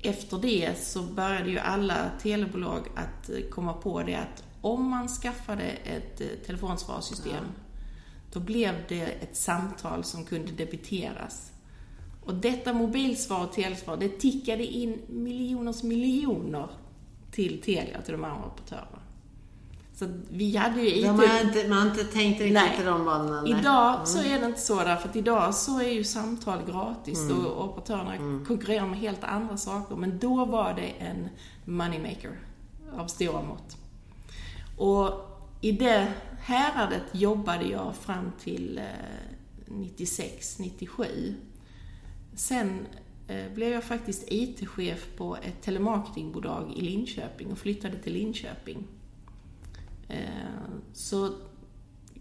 efter 0.02 0.38
det 0.38 0.80
så 0.84 1.02
började 1.02 1.50
ju 1.50 1.60
alla 1.60 2.12
telebolag 2.22 2.88
att 2.96 3.30
komma 3.50 3.74
på 3.74 4.04
det 4.04 4.16
att 4.16 4.44
om 4.62 4.90
man 4.90 5.08
skaffade 5.08 5.64
ett 5.64 6.22
eh, 6.22 6.28
telefonsvarsystem 6.46 7.46
då 8.34 8.40
blev 8.40 8.76
det 8.88 9.02
ett 9.02 9.38
samtal 9.38 10.04
som 10.04 10.26
kunde 10.26 10.52
debiteras. 10.52 11.52
Och 12.26 12.36
detta 12.36 12.74
mobilsvar 12.74 13.46
och 13.46 13.54
telesvar, 13.54 13.98
det 13.98 14.10
tickade 14.10 14.66
in 14.66 15.02
miljoners 15.08 15.84
miljoner 15.84 16.70
till 17.32 17.62
Telia, 17.62 18.02
till 18.02 18.12
de 18.12 18.24
andra 18.24 18.46
operatörerna. 18.46 19.03
Så 20.04 20.10
vi 20.30 20.56
hade 20.56 20.82
ju 20.82 20.88
IT... 20.88 21.06
De 21.06 21.20
har 21.20 21.42
inte, 21.42 21.68
man 21.68 21.78
har 21.78 21.88
inte 21.88 22.04
tänkt 22.04 22.42
riktigt 22.42 22.54
Nej. 22.54 22.78
i 22.82 22.84
de 22.84 23.06
banorna. 23.06 23.42
nej. 23.42 23.60
Idag 23.60 24.08
så 24.08 24.20
är 24.20 24.40
det 24.40 24.46
inte 24.46 24.62
så 24.62 24.76
därför 24.76 25.10
att 25.10 25.16
idag 25.16 25.56
så 25.56 25.80
är 25.80 25.90
ju 25.90 26.04
samtal 26.04 26.60
gratis 26.72 27.30
och 27.32 27.66
operatörerna 27.66 28.44
konkurrerar 28.48 28.88
med 28.88 29.00
helt 29.00 29.24
andra 29.24 29.58
saker. 29.58 29.96
Men 29.96 30.20
då 30.20 30.46
var 30.46 30.74
det 30.74 30.88
en 30.88 31.30
moneymaker 31.66 32.40
av 32.98 33.08
stora 33.08 33.42
mått. 33.42 33.78
Och 34.78 35.34
i 35.62 35.72
det 35.72 36.14
häradet 36.40 37.04
jobbade 37.12 37.66
jag 37.66 37.96
fram 37.96 38.32
till 38.44 38.78
eh, 38.78 38.84
96, 39.68 40.60
97. 40.60 41.36
Sen 42.36 42.88
eh, 43.28 43.54
blev 43.54 43.72
jag 43.72 43.84
faktiskt 43.84 44.24
IT-chef 44.28 45.08
på 45.18 45.36
ett 45.36 45.62
telemarketingbolag 45.62 46.74
i 46.76 46.82
Linköping 46.82 47.52
och 47.52 47.58
flyttade 47.58 47.98
till 47.98 48.14
Linköping. 48.14 48.88
Eh, 50.14 50.64
Så 50.94 51.34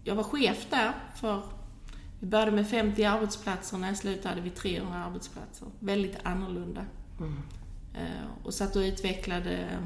jag 0.03 0.15
var 0.15 0.23
chef 0.23 0.67
där 0.69 0.93
för 1.15 1.43
vi 2.19 2.27
började 2.27 2.51
med 2.51 2.67
50 2.67 3.03
arbetsplatser, 3.03 3.77
när 3.77 3.87
jag 3.87 3.97
slutade 3.97 4.29
hade 4.29 4.41
vi 4.41 4.49
300 4.49 4.97
arbetsplatser. 4.97 5.67
Väldigt 5.79 6.17
annorlunda. 6.23 6.85
Mm. 7.19 7.33
Och 8.43 8.53
satt 8.53 8.75
och 8.75 8.79
utvecklade 8.79 9.79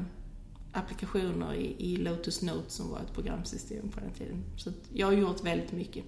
applikationer 0.72 1.54
i, 1.54 1.74
i, 1.78 1.96
Lotus 1.96 2.42
Notes 2.42 2.72
som 2.72 2.90
var 2.90 2.98
ett 2.98 3.14
programsystem 3.14 3.88
på 3.88 4.00
den 4.00 4.10
tiden. 4.10 4.44
Så 4.56 4.72
jag 4.92 5.06
har 5.06 5.12
gjort 5.12 5.44
väldigt 5.44 5.72
mycket. 5.72 6.04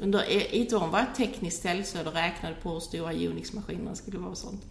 Under 0.00 0.24
IT-åren 0.54 0.90
var 0.90 0.98
jag 0.98 1.14
tekniskt 1.14 1.58
ställsöd 1.58 2.06
och 2.06 2.14
räknade 2.14 2.54
på 2.62 2.70
hur 2.70 2.80
stora 2.80 3.12
Unix-maskinerna 3.12 3.94
skulle 3.94 4.18
vara 4.18 4.30
och 4.30 4.38
sånt. 4.38 4.66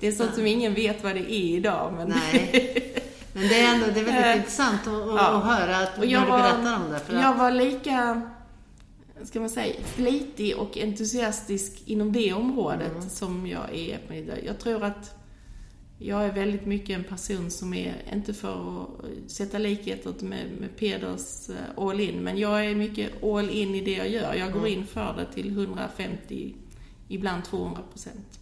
Det 0.00 0.06
är 0.06 0.12
sånt 0.12 0.30
ja. 0.30 0.36
som 0.36 0.46
ingen 0.46 0.74
vet 0.74 1.04
vad 1.04 1.14
det 1.14 1.32
är 1.32 1.56
idag. 1.56 1.92
Men... 1.92 2.08
Nej. 2.08 3.00
Men 3.34 3.48
det 3.48 3.60
är 3.60 3.74
ändå 3.74 3.86
det 3.86 4.00
är 4.00 4.04
väldigt 4.04 4.26
eh, 4.26 4.36
intressant 4.36 4.80
att, 4.80 4.86
ja. 4.86 5.28
att 5.28 5.44
höra 5.44 5.76
att, 5.76 5.98
när 5.98 6.06
du 6.06 6.12
berättar 6.12 6.76
om 6.76 6.92
det. 6.92 7.00
För 7.00 7.14
jag 7.14 7.34
var 7.34 7.50
lika, 7.50 8.22
ska 9.24 9.40
man 9.40 9.50
säga, 9.50 9.74
flitig 9.84 10.58
och 10.58 10.78
entusiastisk 10.78 11.82
inom 11.84 12.12
det 12.12 12.32
området 12.32 12.92
mm. 12.92 13.10
som 13.10 13.46
jag 13.46 13.74
är 13.74 14.12
idag. 14.12 14.38
Jag 14.46 14.58
tror 14.58 14.84
att 14.84 15.16
jag 15.98 16.24
är 16.24 16.32
väldigt 16.32 16.66
mycket 16.66 16.98
en 16.98 17.04
person 17.04 17.50
som 17.50 17.74
är, 17.74 17.94
inte 18.12 18.34
för 18.34 18.82
att 18.82 19.30
sätta 19.30 19.58
likheter 19.58 20.14
med, 20.20 20.46
med 20.60 20.76
Peders 20.76 21.48
eh, 21.48 21.84
all 21.84 22.00
in, 22.00 22.24
men 22.24 22.38
jag 22.38 22.66
är 22.66 22.74
mycket 22.74 23.24
all 23.24 23.50
in 23.50 23.74
i 23.74 23.80
det 23.80 23.96
jag 23.96 24.08
gör. 24.08 24.34
Jag 24.34 24.52
går 24.52 24.60
mm. 24.60 24.72
in 24.72 24.86
för 24.86 25.14
det 25.18 25.34
till 25.34 25.48
150, 25.58 26.54
ibland 27.08 27.44
200 27.44 27.82
procent. 27.92 28.40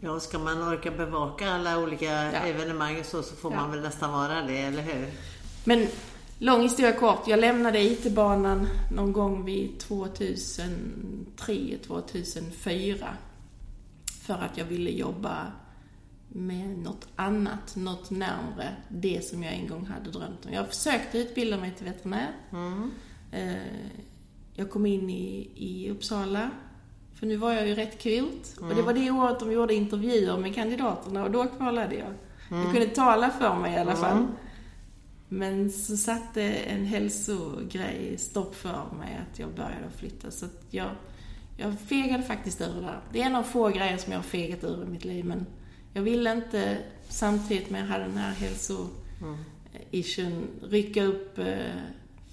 Ja, 0.00 0.20
ska 0.20 0.38
man 0.38 0.62
orka 0.62 0.90
bevaka 0.90 1.50
alla 1.50 1.78
olika 1.78 2.04
ja. 2.04 2.30
evenemang 2.30 3.04
så, 3.04 3.22
så 3.22 3.34
får 3.34 3.52
ja. 3.52 3.60
man 3.60 3.70
väl 3.70 3.82
nästan 3.82 4.12
vara 4.12 4.42
det, 4.42 4.58
eller 4.58 4.82
hur? 4.82 5.10
Men 5.64 5.86
lång 6.38 6.62
historia 6.62 6.92
kort. 6.92 7.28
Jag 7.28 7.40
lämnade 7.40 7.82
IT-banan 7.82 8.68
någon 8.92 9.12
gång 9.12 9.44
vid 9.44 9.78
2003, 9.78 11.78
2004. 11.86 13.08
För 14.22 14.34
att 14.34 14.58
jag 14.58 14.64
ville 14.64 14.90
jobba 14.90 15.52
med 16.28 16.78
något 16.78 17.08
annat, 17.16 17.76
något 17.76 18.10
närmre 18.10 18.76
det 18.88 19.24
som 19.24 19.42
jag 19.42 19.54
en 19.54 19.68
gång 19.68 19.86
hade 19.86 20.10
drömt 20.10 20.46
om. 20.46 20.52
Jag 20.52 20.68
försökte 20.68 21.18
utbilda 21.18 21.56
mig 21.56 21.74
till 21.76 21.86
veterinär. 21.86 22.30
Mm. 22.52 22.90
Eh, 23.32 23.56
jag 24.54 24.70
kom 24.70 24.86
in 24.86 25.10
i, 25.10 25.50
i 25.54 25.90
Uppsala 25.90 26.50
för 27.18 27.26
nu 27.26 27.36
var 27.36 27.52
jag 27.52 27.68
ju 27.68 27.74
rätt 27.74 27.98
kvult. 27.98 28.56
Mm. 28.58 28.70
Och 28.70 28.76
det 28.76 28.82
var 28.82 28.92
det 28.92 29.10
året 29.10 29.40
de 29.40 29.52
gjorde 29.52 29.74
intervjuer 29.74 30.36
med 30.36 30.54
kandidaterna 30.54 31.24
och 31.24 31.30
då 31.30 31.46
kvalade 31.46 31.94
jag. 31.94 32.12
Mm. 32.50 32.62
Jag 32.62 32.72
kunde 32.72 32.86
tala 32.86 33.30
för 33.30 33.54
mig 33.54 33.74
i 33.74 33.76
alla 33.76 33.92
mm. 33.92 34.02
fall. 34.02 34.26
Men 35.28 35.70
så 35.70 35.96
satte 35.96 36.42
en 36.42 36.84
hälsogrej 36.84 38.18
stopp 38.18 38.54
för 38.54 38.84
mig 38.98 39.20
att 39.22 39.38
jag 39.38 39.54
började 39.54 39.90
flytta. 39.96 40.30
Så 40.30 40.44
att 40.44 40.62
jag, 40.70 40.90
jag 41.56 41.80
fegade 41.80 42.22
faktiskt 42.22 42.60
ur 42.60 42.80
där. 42.80 43.00
Det 43.12 43.22
är 43.22 43.26
en 43.26 43.36
av 43.36 43.42
få 43.42 43.68
grejer 43.68 43.96
som 43.96 44.12
jag 44.12 44.18
har 44.18 44.24
fegat 44.24 44.64
ur 44.64 44.82
i 44.82 44.86
mitt 44.86 45.04
liv. 45.04 45.24
Men 45.24 45.46
jag 45.92 46.02
ville 46.02 46.32
inte, 46.32 46.78
samtidigt 47.08 47.70
med 47.70 47.82
att 47.82 47.88
jag 47.88 47.92
hade 47.92 48.04
den 48.04 48.16
här 48.16 48.34
hälso-issuen, 48.34 50.32
mm. 50.32 50.48
rycka 50.62 51.02
upp 51.02 51.38
eh, 51.38 51.56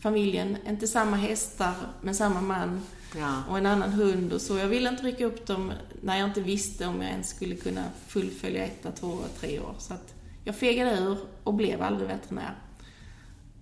familjen. 0.04 0.58
Inte 0.68 0.88
samma 0.88 1.18
hästar, 1.18 1.74
men 2.02 2.16
samma 2.16 2.42
man 2.42 2.82
ja. 3.18 3.44
och 3.50 3.58
en 3.58 3.66
annan 3.66 3.92
hund 3.92 4.34
och 4.34 4.42
så. 4.42 4.58
Jag 4.58 4.68
ville 4.68 4.89
inte 4.89 5.04
rycka 5.04 5.26
upp 5.26 5.48
dem 5.48 5.72
när 6.02 6.18
jag 6.18 6.30
inte 6.30 6.42
visste 6.42 6.88
om 6.88 7.02
jag 7.02 7.12
ens 7.12 7.30
skulle 7.30 7.56
kunna 7.56 7.84
fullfölja 8.08 8.66
ett, 8.66 8.96
två, 9.00 9.18
tre 9.39 9.60
år. 9.60 9.76
Så 9.80 9.94
att 9.94 10.13
jag 10.44 10.56
fegade 10.56 10.98
ur 10.98 11.18
och 11.44 11.54
blev 11.54 11.82
aldrig 11.82 12.08
veterinär. 12.08 12.56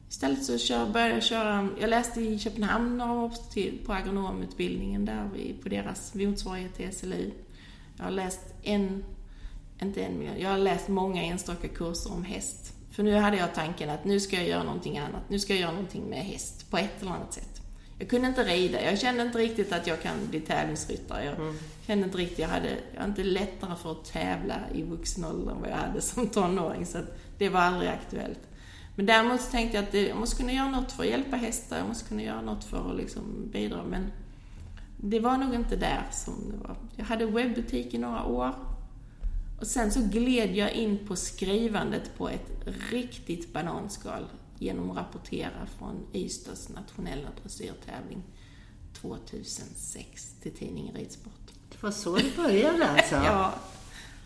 Istället 0.10 0.46
så 0.46 0.58
kör, 0.58 0.90
började 0.90 1.14
jag 1.14 1.24
köra, 1.24 1.70
jag 1.80 1.90
läste 1.90 2.22
i 2.22 2.40
Köpenhamn 2.40 2.98
några 2.98 3.14
år 3.14 3.32
på 3.86 3.94
agronomutbildningen 3.94 5.06
där 5.06 5.30
på 5.64 5.70
deras 5.70 6.14
motsvarighet 6.14 6.76
till 6.76 6.94
SLU. 6.94 7.32
Jag 7.98 8.04
har 8.04 8.12
läst 8.12 8.42
en, 8.64 9.04
inte 9.82 10.04
en 10.04 10.18
miljard, 10.18 10.38
jag 10.40 10.50
har 10.50 10.58
läst 10.58 10.88
många 10.88 11.24
enstaka 11.24 11.68
kurser 11.68 12.14
om 12.14 12.24
häst. 12.24 12.74
För 12.92 13.04
nu 13.04 13.16
hade 13.16 13.38
jag 13.38 13.54
tanken 13.54 13.90
att 13.90 14.06
nu 14.06 14.20
ska 14.20 14.36
jag 14.36 14.48
göra 14.48 14.64
någonting 14.64 14.98
annat, 14.98 15.30
nu 15.30 15.40
ska 15.40 15.54
jag 15.54 15.62
göra 15.62 15.72
någonting 15.72 16.04
med 16.04 16.20
häst 16.20 16.72
på 16.72 16.78
ett 16.78 17.02
eller 17.02 17.12
annat 17.12 17.34
sätt. 17.34 17.62
Jag 18.00 18.10
kunde 18.10 18.28
inte 18.28 18.44
rida. 18.44 18.82
Jag 18.82 19.00
kände 19.00 19.24
inte 19.24 19.38
riktigt 19.38 19.74
att 19.74 19.88
jag 19.88 20.02
kan 20.02 20.16
bli 20.30 20.40
tävlingsryttare. 20.40 21.26
Jag 21.26 21.36
mm. 21.36 21.56
kände 21.88 22.06
inte 22.06 22.18
riktigt, 22.18 22.40
jag 22.40 22.48
hade, 22.48 22.70
jag 22.94 23.02
hade 23.02 23.10
inte 23.10 23.24
lättare 23.24 23.76
för 23.76 23.92
att 23.92 24.06
tävla 24.06 24.56
i 24.74 24.84
vuxen 24.84 25.26
ålder 25.26 25.52
än 25.52 25.62
vad 25.62 25.70
jag 25.70 25.76
hade 25.76 26.02
som 26.02 26.28
tonåring. 26.28 26.86
Så 26.86 26.98
det 27.38 27.50
var 27.50 27.60
aldrig 27.60 27.90
aktuellt. 27.90 28.40
Men 28.96 29.06
däremot 29.06 29.42
så 29.42 29.52
tänkte 29.52 29.78
jag 29.78 29.86
att 29.86 29.94
jag 29.94 30.18
måste 30.18 30.36
kunna 30.36 30.54
göra 30.54 30.70
något 30.70 30.92
för 30.92 31.04
att 31.04 31.10
hjälpa 31.10 31.36
hästar. 31.36 31.78
Jag 31.78 31.88
måste 31.88 32.10
kunna 32.10 32.24
göra 32.24 32.42
något 32.42 32.64
för 32.64 32.92
att 32.92 32.98
liksom 32.98 33.24
bidra. 33.52 33.84
Men 33.84 34.12
det 34.98 35.20
var 35.20 35.38
nog 35.38 35.54
inte 35.54 35.76
där 35.76 36.04
som 36.12 36.34
det 36.52 36.68
var. 36.68 36.76
Jag 36.96 37.06
hade 37.06 37.26
webbutik 37.26 37.94
i 37.94 37.98
några 37.98 38.26
år. 38.26 38.52
Och 39.62 39.68
sen 39.68 39.92
så 39.92 40.00
gled 40.02 40.56
jag 40.56 40.72
in 40.72 41.08
på 41.08 41.16
skrivandet 41.16 42.12
på 42.18 42.30
ett 42.30 42.52
riktigt 42.92 43.54
bananskal 43.54 44.26
genom 44.60 44.92
att 44.92 44.98
rapportera 44.98 45.68
från 45.78 46.08
Ystads 46.14 46.70
nationella 46.70 47.28
dressyrtävling 47.42 48.24
2006 48.94 50.36
till 50.42 50.52
tidningen 50.52 50.96
Ridsport. 50.96 51.52
Det 51.70 51.84
var 51.84 51.92
så 51.92 52.16
det 52.16 52.36
började 52.36 52.88
alltså? 52.88 53.16
ja. 53.26 53.54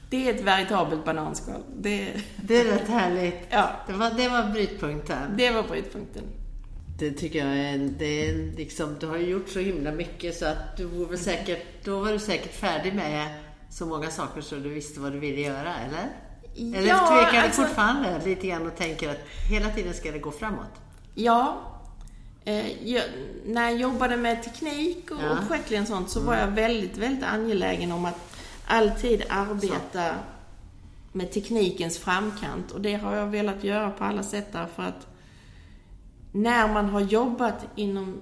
Det 0.10 0.30
är 0.30 0.34
ett 0.34 0.41
veritabelt 0.41 1.06
bananskal. 1.06 1.62
Det, 1.78 2.24
det 2.36 2.58
är 2.58 2.65
rätt 2.65 2.88
härligt. 2.88 3.48
Ja. 3.50 3.71
Det 3.88 3.93
var, 3.93 4.12
det 4.12 4.30
var 4.30 4.52
brytpunkten. 4.52 5.38
Det 5.38 5.52
var 5.52 5.63
brytpunkten. 5.63 6.24
Det 7.00 7.12
tycker 7.12 7.48
jag 7.48 7.58
är, 7.58 7.78
det 7.78 8.30
är 8.30 8.52
liksom, 8.58 8.95
du 9.00 9.08
har 9.08 9.17
ju 9.17 9.30
gjort 9.30 9.50
så 9.50 9.60
himla 9.60 9.91
mycket 9.91 10.38
så 10.38 10.45
att 10.45 10.78
du 10.78 10.86
var 10.86 11.06
väl 11.06 11.19
säkert, 11.19 11.86
då 11.86 12.00
var 12.00 12.12
du 12.12 12.19
säkert 12.19 12.56
färdig 12.56 12.93
med 12.93 13.44
så 13.75 13.85
många 13.85 14.11
saker 14.11 14.41
så 14.41 14.55
du 14.55 14.69
visste 14.69 14.99
vad 14.99 15.11
du 15.11 15.19
ville 15.19 15.41
göra, 15.41 15.75
eller? 15.75 16.09
Eller 16.55 16.88
ja, 16.88 17.07
tvekar 17.07 17.31
du 17.31 17.38
alltså, 17.38 17.61
fortfarande 17.61 18.21
lite 18.25 18.47
grann 18.47 18.67
och 18.67 18.75
tänker 18.75 19.09
att 19.09 19.19
hela 19.49 19.69
tiden 19.69 19.93
ska 19.93 20.11
det 20.11 20.19
gå 20.19 20.31
framåt? 20.31 20.81
Ja. 21.15 21.61
Eh, 22.45 22.88
jag, 22.89 23.03
när 23.45 23.69
jag 23.69 23.79
jobbade 23.79 24.17
med 24.17 24.43
teknik 24.43 25.11
och, 25.11 25.23
ja. 25.23 25.31
och 25.31 25.47
projektledning 25.47 25.88
sånt 25.88 26.09
så 26.09 26.19
mm. 26.19 26.27
var 26.27 26.38
jag 26.38 26.47
väldigt, 26.47 26.97
väldigt 26.97 27.23
angelägen 27.23 27.91
om 27.91 28.05
att 28.05 28.35
alltid 28.67 29.23
arbeta 29.29 30.09
så. 30.09 31.17
med 31.17 31.31
teknikens 31.31 31.97
framkant. 31.97 32.71
Och 32.71 32.81
det 32.81 32.93
har 32.93 33.15
jag 33.15 33.27
velat 33.27 33.63
göra 33.63 33.91
på 33.91 34.03
alla 34.03 34.23
sätt 34.23 34.47
därför 34.51 34.83
att 34.83 35.07
när 36.31 36.73
man 36.73 36.89
har 36.89 37.01
jobbat 37.01 37.65
inom 37.75 38.21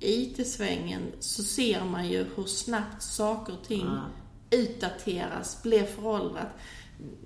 IT-svängen 0.00 1.02
så 1.20 1.42
ser 1.42 1.84
man 1.84 2.08
ju 2.08 2.26
hur 2.36 2.44
snabbt 2.44 3.02
saker 3.02 3.52
och 3.52 3.68
ting 3.68 3.86
ja. 3.86 4.02
Utdateras, 4.50 5.62
blir 5.62 5.84
föråldrat 5.84 6.48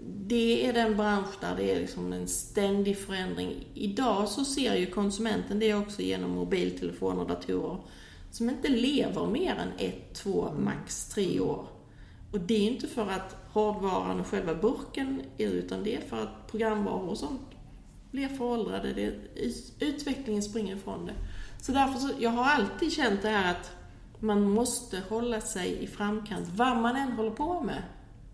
det 0.05 0.67
är 0.67 0.73
den 0.73 0.97
bransch 0.97 1.41
där 1.41 1.57
det 1.57 1.73
är 1.73 1.81
liksom 1.81 2.13
en 2.13 2.29
ständig 2.29 2.99
förändring. 2.99 3.67
Idag 3.75 4.29
så 4.29 4.45
ser 4.45 4.75
ju 4.75 4.87
konsumenten 4.87 5.59
det 5.59 5.75
också 5.75 6.03
genom 6.03 6.31
mobiltelefoner 6.31 7.23
och 7.23 7.29
datorer 7.29 7.79
som 8.31 8.51
inte 8.51 8.69
lever 8.69 9.27
mer 9.27 9.55
än 9.55 9.87
ett, 9.87 10.15
två, 10.15 10.53
max 10.59 11.09
tre 11.09 11.41
år. 11.41 11.67
Och 12.33 12.41
det 12.41 12.55
är 12.55 12.71
inte 12.73 12.87
för 12.87 13.09
att 13.11 13.37
hårdvaran 13.53 14.21
och 14.21 14.27
själva 14.27 14.55
burken 14.55 15.23
är 15.39 15.49
utan 15.49 15.85
det 15.85 15.97
är 15.97 16.01
för 16.01 16.23
att 16.23 16.51
programvaror 16.51 17.09
och 17.09 17.19
sånt 17.19 17.51
blir 18.11 18.29
föråldrade. 18.29 18.93
Det, 18.93 19.15
utvecklingen 19.79 20.43
springer 20.43 20.77
ifrån 20.77 21.07
det. 21.07 21.15
Så 21.61 21.73
därför 21.73 21.99
så, 21.99 22.11
jag 22.19 22.31
har 22.31 22.45
alltid 22.45 22.93
känt 22.93 23.23
det 23.23 23.29
här 23.29 23.51
att 23.51 23.71
man 24.23 24.51
måste 24.51 25.03
hålla 25.09 25.41
sig 25.41 25.83
i 25.83 25.87
framkant, 25.87 26.49
vad 26.55 26.77
man 26.77 26.97
än 26.97 27.13
håller 27.13 27.31
på 27.31 27.61
med. 27.61 27.83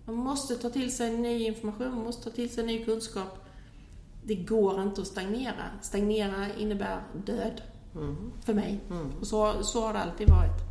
Man 0.05 0.17
måste 0.17 0.55
ta 0.55 0.71
till 0.71 0.97
sig 0.97 1.19
ny 1.19 1.47
information, 1.47 1.95
man 1.95 2.05
måste 2.05 2.31
ta 2.31 2.37
till 2.37 2.51
sig 2.51 2.67
ny 2.67 2.85
kunskap. 2.85 3.45
Det 4.25 4.35
går 4.35 4.83
inte 4.83 5.01
att 5.01 5.07
stagnera. 5.07 5.65
Stagnera 5.83 6.55
innebär 6.59 7.03
död. 7.27 7.63
Mm. 7.95 8.33
För 8.45 8.55
mig. 8.55 8.81
Mm. 8.91 9.13
Och 9.21 9.27
så, 9.27 9.63
så 9.63 9.81
har 9.81 9.93
det 9.93 9.99
alltid 9.99 10.29
varit. 10.31 10.69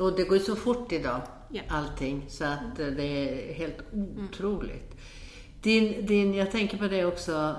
Och 0.00 0.16
det 0.16 0.24
går 0.24 0.38
ju 0.38 0.44
så 0.44 0.56
fort 0.56 0.92
idag, 0.92 1.20
ja. 1.48 1.62
allting. 1.68 2.26
Så 2.28 2.44
att 2.44 2.78
mm. 2.78 2.96
det 2.96 3.04
är 3.04 3.54
helt 3.54 3.76
otroligt. 4.24 4.96
Din, 5.62 6.06
din, 6.06 6.34
jag 6.34 6.50
tänker 6.50 6.78
på 6.78 6.88
det 6.88 7.04
också, 7.04 7.54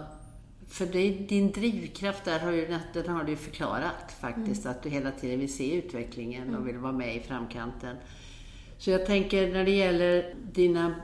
för 0.74 0.86
det, 0.86 1.10
din 1.10 1.52
drivkraft 1.52 2.26
där 2.26 2.40
har 2.40 2.52
ju, 2.52 2.78
den 2.94 3.08
har 3.08 3.24
du 3.24 3.36
förklarat 3.36 4.16
faktiskt. 4.22 4.66
Mm. 4.66 4.78
Att 4.78 4.84
du 4.84 4.90
hela 4.90 5.12
tiden 5.12 5.40
vill 5.40 5.54
se 5.54 5.76
utvecklingen 5.76 6.50
och 6.50 6.62
mm. 6.62 6.66
vill 6.66 6.78
vara 6.78 6.92
med 6.92 7.16
i 7.16 7.20
framkanten. 7.20 7.98
Så 8.78 8.90
jag 8.90 9.06
tänker 9.06 9.54
när 9.54 9.66
det 9.66 9.72
gäller 9.72 10.36
dina 10.54 10.96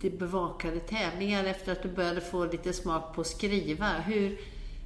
bevakade 0.00 0.80
tävlingar 0.80 1.44
efter 1.44 1.72
att 1.72 1.82
du 1.82 1.88
började 1.88 2.20
få 2.20 2.44
lite 2.44 2.72
smak 2.72 3.14
på 3.14 3.20
att 3.20 3.26
skriva. 3.26 3.86
Hur, 3.86 4.38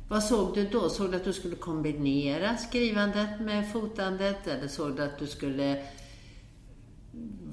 vad 0.08 0.24
såg 0.24 0.54
du 0.54 0.68
då? 0.68 0.88
Såg 0.88 1.10
du 1.10 1.16
att 1.16 1.24
du 1.24 1.32
skulle 1.32 1.56
kombinera 1.56 2.56
skrivandet 2.56 3.40
med 3.40 3.72
fotandet? 3.72 4.46
Eller 4.46 4.68
såg 4.68 4.96
du 4.96 5.02
att 5.02 5.18
du 5.18 5.26
skulle 5.26 5.82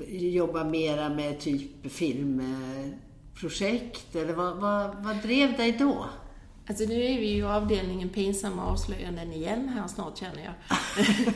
jobba 0.07 0.63
mera 0.63 1.09
med 1.09 1.39
typ 1.39 1.91
filmprojekt? 1.91 4.15
Eller 4.15 4.33
vad, 4.33 4.57
vad, 4.57 5.03
vad 5.03 5.15
drev 5.15 5.57
dig 5.57 5.71
då? 5.71 6.05
Alltså 6.67 6.83
nu 6.83 6.95
är 6.95 7.19
vi 7.19 7.27
ju 7.27 7.37
i 7.37 7.43
avdelningen 7.43 8.09
pinsamma 8.09 8.65
avslöjanden 8.65 9.33
igen 9.33 9.69
här 9.69 9.87
snart 9.87 10.17
känner 10.17 10.43
jag. 10.43 10.53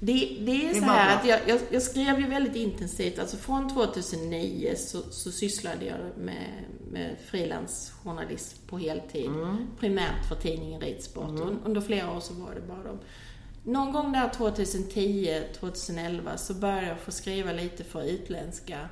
det, 0.00 0.36
det, 0.40 0.68
är 0.68 0.74
så 0.74 0.84
här 0.84 1.16
att 1.16 1.26
jag, 1.26 1.40
jag, 1.46 1.60
jag, 1.70 1.82
skrev 1.82 2.20
ju 2.20 2.26
väldigt 2.26 2.56
intensivt, 2.56 3.18
alltså 3.18 3.36
från 3.36 3.74
2009 3.74 4.74
så, 4.76 5.02
så 5.02 5.32
sysslade 5.32 5.84
jag 5.84 5.98
med, 6.18 6.64
med 6.90 7.16
frilansjournalism 7.26 8.66
på 8.68 8.78
heltid. 8.78 9.26
Mm. 9.26 9.66
Primärt 9.80 10.28
för 10.28 10.34
tidningen 10.34 10.80
Ridsport. 10.80 11.28
Mm. 11.28 11.58
Under 11.64 11.80
flera 11.80 12.16
år 12.16 12.20
så 12.20 12.34
var 12.34 12.54
det 12.54 12.60
bara 12.60 12.82
dem. 12.82 12.98
Någon 13.64 13.92
gång 13.92 14.12
där 14.12 14.28
2010, 14.28 15.42
2011 15.60 16.36
så 16.36 16.54
började 16.54 16.86
jag 16.86 17.00
få 17.00 17.10
skriva 17.10 17.52
lite 17.52 17.84
för 17.84 18.02
utländska 18.02 18.88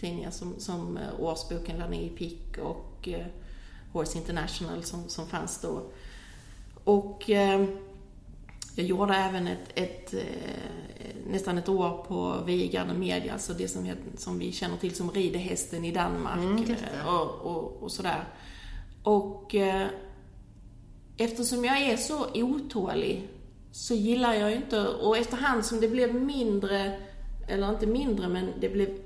tidningar 0.00 0.30
som, 0.30 0.60
som 0.60 0.96
eh, 0.96 1.20
Årsboken, 1.20 1.78
Lanning 1.78 2.16
Pick 2.16 2.58
och 2.58 3.08
eh, 3.08 3.26
Horse 3.94 4.18
International 4.18 4.82
som, 4.82 5.08
som 5.08 5.26
fanns 5.26 5.60
då. 5.60 5.82
Och 6.84 7.30
eh, 7.30 7.64
jag 8.76 8.86
gjorde 8.86 9.14
även 9.14 9.46
ett, 9.46 9.70
ett 9.74 10.14
eh, 10.14 10.20
nästan 11.26 11.58
ett 11.58 11.68
år 11.68 12.04
på 12.08 12.44
Vigarden 12.46 13.00
Media, 13.00 13.32
alltså 13.32 13.52
det 13.52 13.68
som, 13.68 13.92
som 14.16 14.38
vi 14.38 14.52
känner 14.52 14.76
till 14.76 14.94
som 14.94 15.10
ridehästen 15.10 15.84
i 15.84 15.92
Danmark 15.92 16.38
mm, 16.38 16.70
eh, 16.70 17.08
och, 17.08 17.30
och, 17.40 17.82
och, 17.82 17.92
sådär. 17.92 18.24
Och 19.02 19.54
eh, 19.54 19.86
eftersom 21.16 21.64
jag 21.64 21.80
är 21.80 21.96
så 21.96 22.26
otålig 22.34 23.28
så 23.72 23.94
gillar 23.94 24.34
jag 24.34 24.54
inte, 24.54 24.88
och 24.88 25.16
efterhand 25.16 25.64
som 25.64 25.80
det 25.80 25.88
blev 25.88 26.14
mindre, 26.14 27.00
eller 27.48 27.70
inte 27.70 27.86
mindre, 27.86 28.28
men 28.28 28.50
det 28.60 28.68
blev 28.68 28.98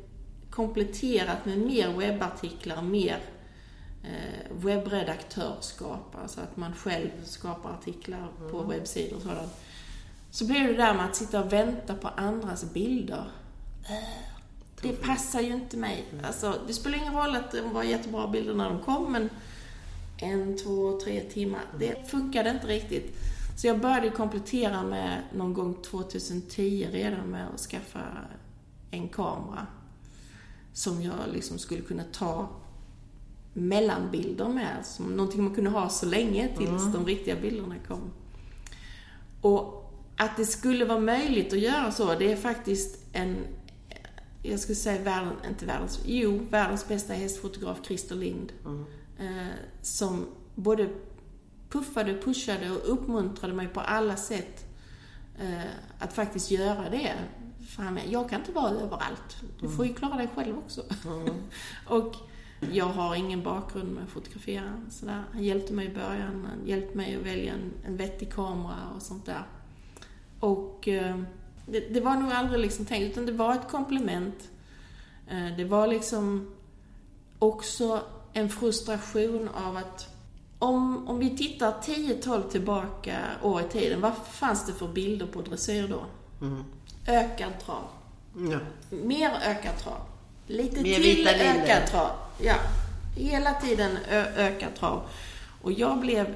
kompletterat 0.51 1.47
med 1.47 1.59
mer 1.59 1.93
webbartiklar, 1.93 2.83
mer 2.83 3.19
eh, 4.03 4.57
webbredaktörskap, 4.57 6.17
alltså 6.23 6.41
att 6.41 6.57
man 6.57 6.75
själv 6.75 7.11
skapar 7.25 7.71
artiklar 7.71 8.29
mm. 8.39 8.51
på 8.51 8.63
webbsidor 8.63 9.17
och 9.17 9.23
sådant. 9.23 9.53
Så 10.31 10.47
blir 10.47 10.69
det 10.69 10.77
där 10.77 10.95
med 10.95 11.05
att 11.05 11.17
sitta 11.17 11.45
och 11.45 11.53
vänta 11.53 11.95
på 11.95 12.09
andras 12.09 12.73
bilder. 12.73 13.31
Det 14.83 14.93
passar 14.93 15.41
ju 15.41 15.53
inte 15.53 15.77
mig. 15.77 16.05
Mm. 16.13 16.25
Alltså, 16.25 16.55
det 16.67 16.75
spelar 16.75 16.99
ingen 16.99 17.15
roll 17.15 17.37
att 17.37 17.51
det 17.51 17.63
var 17.63 17.83
jättebra 17.83 18.29
bilder 18.29 18.55
när 18.55 18.69
de 18.71 18.81
kom, 18.81 19.13
men 19.13 19.31
en, 20.17 20.59
två, 20.59 21.01
tre 21.05 21.21
timmar, 21.21 21.61
det 21.79 22.11
funkade 22.11 22.51
inte 22.51 22.67
riktigt. 22.67 23.17
Så 23.57 23.67
jag 23.67 23.81
började 23.81 24.11
komplettera 24.11 24.83
med 24.83 25.23
någon 25.35 25.55
gång 25.55 25.83
2010 25.83 26.89
redan 26.93 27.31
med 27.31 27.47
att 27.55 27.61
skaffa 27.61 28.01
en 28.91 29.09
kamera 29.09 29.67
som 30.73 31.03
jag 31.03 31.15
liksom 31.33 31.59
skulle 31.59 31.83
kunna 31.83 32.05
ta 32.13 32.49
mellanbilder 33.53 34.49
med, 34.49 34.87
som 34.87 35.17
någonting 35.17 35.45
man 35.45 35.55
kunde 35.55 35.71
ha 35.71 35.89
så 35.89 36.07
länge 36.07 36.49
tills 36.57 36.83
mm. 36.83 36.93
de 36.93 37.07
riktiga 37.07 37.37
bilderna 37.37 37.75
kom. 37.89 38.11
Och 39.41 39.79
att 40.17 40.37
det 40.37 40.45
skulle 40.45 40.85
vara 40.85 41.01
möjligt 41.01 41.53
att 41.53 41.59
göra 41.59 41.93
så, 41.93 42.15
det 42.15 42.33
är 42.33 42.37
faktiskt 42.37 43.05
en, 43.13 43.37
jag 44.43 44.61
skulle 44.61 44.77
säga 44.77 45.03
världen, 45.03 45.33
inte 45.49 45.67
världens, 45.67 46.01
jo, 46.07 46.47
världens 46.51 46.89
bästa 46.89 47.13
hästfotograf, 47.13 47.79
Christer 47.87 48.15
Lind, 48.15 48.53
mm. 48.65 48.85
eh, 49.19 49.53
som 49.83 50.27
både 50.55 50.89
puffade, 51.71 52.15
pushade 52.15 52.71
och 52.71 52.93
uppmuntrade 52.93 53.55
mig 53.55 53.69
på 53.69 53.81
alla 53.81 54.17
sätt 54.17 54.65
eh, 55.41 55.71
att 55.99 56.13
faktiskt 56.13 56.51
göra 56.51 56.91
det. 56.91 57.15
För 57.69 57.83
han, 57.83 57.99
jag 58.09 58.31
kan 58.31 58.41
inte 58.41 58.53
vara 58.53 58.71
överallt. 58.71 59.37
Du 59.61 59.69
får 59.69 59.87
ju 59.87 59.95
klara 59.95 60.17
dig 60.17 60.29
själv 60.35 60.59
också. 60.59 60.85
Mm. 61.07 61.35
och 61.87 62.15
jag 62.73 62.85
har 62.85 63.15
ingen 63.15 63.43
bakgrund 63.43 63.95
med 63.95 64.05
att 64.05 64.11
fotografera. 64.11 64.73
Sådär. 64.91 65.25
Han 65.33 65.45
hjälpte 65.45 65.73
mig 65.73 65.87
i 65.87 65.95
början, 65.95 66.47
han 66.51 66.67
hjälpte 66.67 66.97
mig 66.97 67.17
att 67.17 67.27
välja 67.27 67.53
en, 67.53 67.73
en 67.87 67.97
vettig 67.97 68.33
kamera 68.33 68.77
och 68.97 69.03
sånt 69.03 69.27
där. 69.27 69.43
Och 70.41 70.89
eh, 70.89 71.19
det, 71.67 71.81
det, 71.81 72.01
var 72.01 72.17
nog 72.17 72.33
aldrig 72.33 72.61
liksom 72.61 72.85
tänkt, 72.87 73.13
utan 73.13 73.27
det 73.27 73.33
var 73.33 73.55
ett 73.55 73.69
komplement. 73.71 74.51
Eh, 75.29 75.57
det 75.57 75.65
var 75.65 75.87
liksom 75.87 76.55
också 77.39 78.01
en 78.33 78.49
frustration 78.49 79.49
av 79.49 79.77
att 79.77 80.15
om, 80.59 81.09
om 81.09 81.19
vi 81.19 81.37
tittar 81.37 81.73
10-12 81.73 82.49
tillbaka 82.49 83.19
år 83.43 83.61
i 83.61 83.65
tiden, 83.65 84.01
vad 84.01 84.13
fanns 84.17 84.67
det 84.67 84.73
för 84.73 84.89
bilder 84.89 85.27
på 85.27 85.43
dressyr 85.43 85.89
då? 85.89 86.03
Mm. 86.47 86.65
Ökad 87.07 87.53
trav. 87.65 87.85
Ja. 88.51 88.59
Mer 88.91 89.31
ökad 89.31 89.77
trav. 89.79 90.01
Lite 90.49 90.81
Mer 90.81 91.01
till 91.01 91.27
ökad 91.27 91.87
trav. 91.87 92.11
Ja. 92.41 92.55
Hela 93.17 93.55
tiden 93.55 93.99
ökad 94.37 94.75
trav. 94.75 95.03
Och 95.63 95.73
jag 95.73 96.01
blev 96.01 96.35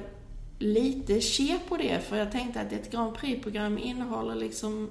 lite 0.59 1.21
ke 1.21 1.59
på 1.69 1.77
det, 1.77 1.99
för 1.99 2.17
jag 2.17 2.31
tänkte 2.31 2.61
att 2.61 2.71
ett 2.71 2.91
Grand 2.91 3.15
Prix-program 3.15 3.77
innehåller 3.77 4.35
liksom 4.35 4.89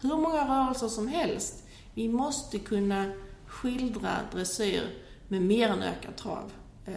hur 0.00 0.16
många 0.16 0.48
rörelser 0.48 0.88
som 0.88 1.08
helst. 1.08 1.62
Vi 1.94 2.08
måste 2.08 2.58
kunna 2.58 3.12
skildra 3.46 4.16
dressyr 4.32 4.82
med 5.28 5.42
mer 5.42 5.68
än 5.68 5.82
ökad 5.82 6.16
trav. 6.16 6.52
Eh, 6.86 6.94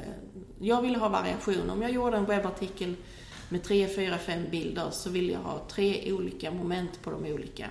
jag 0.59 0.81
ville 0.81 0.97
ha 0.97 1.09
variation. 1.09 1.69
Om 1.69 1.81
jag 1.81 1.91
gjorde 1.91 2.17
en 2.17 2.25
webbartikel 2.25 2.95
med 3.49 3.63
tre, 3.63 3.87
fyra, 3.87 4.17
fem 4.17 4.43
bilder 4.51 4.89
så 4.91 5.09
ville 5.09 5.33
jag 5.33 5.39
ha 5.39 5.61
tre 5.69 6.13
olika 6.13 6.51
moment 6.51 7.01
på 7.01 7.11
de 7.11 7.25
olika 7.25 7.67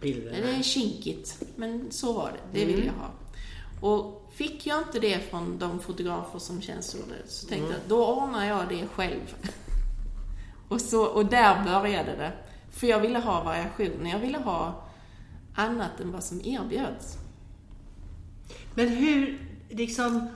bilderna. 0.00 0.36
Det 0.36 0.50
är 0.50 0.62
kinkigt, 0.62 1.42
men 1.56 1.90
så 1.90 2.12
var 2.12 2.32
det. 2.32 2.58
Det 2.58 2.62
mm. 2.62 2.74
ville 2.74 2.86
jag 2.86 2.94
ha. 2.94 3.10
Och 3.80 4.30
fick 4.34 4.66
jag 4.66 4.78
inte 4.78 4.98
det 4.98 5.30
från 5.30 5.58
de 5.58 5.80
fotografer 5.80 6.38
som 6.38 6.62
tjänstgjorde 6.62 7.14
så 7.26 7.46
tänkte 7.46 7.66
mm. 7.66 7.80
jag 7.80 7.88
då 7.88 8.06
ordnar 8.06 8.44
jag 8.44 8.68
det 8.68 8.86
själv. 8.86 9.34
och, 10.68 10.80
så, 10.80 11.04
och 11.04 11.26
där 11.26 11.64
började 11.64 12.16
det. 12.16 12.32
För 12.70 12.86
jag 12.86 13.00
ville 13.00 13.18
ha 13.18 13.42
variation. 13.42 14.06
Jag 14.06 14.18
ville 14.18 14.38
ha 14.38 14.84
annat 15.54 16.00
än 16.00 16.12
vad 16.12 16.24
som 16.24 16.40
erbjöds. 16.44 17.18
Men 18.74 18.88
hur, 18.88 19.38
liksom 19.68 20.28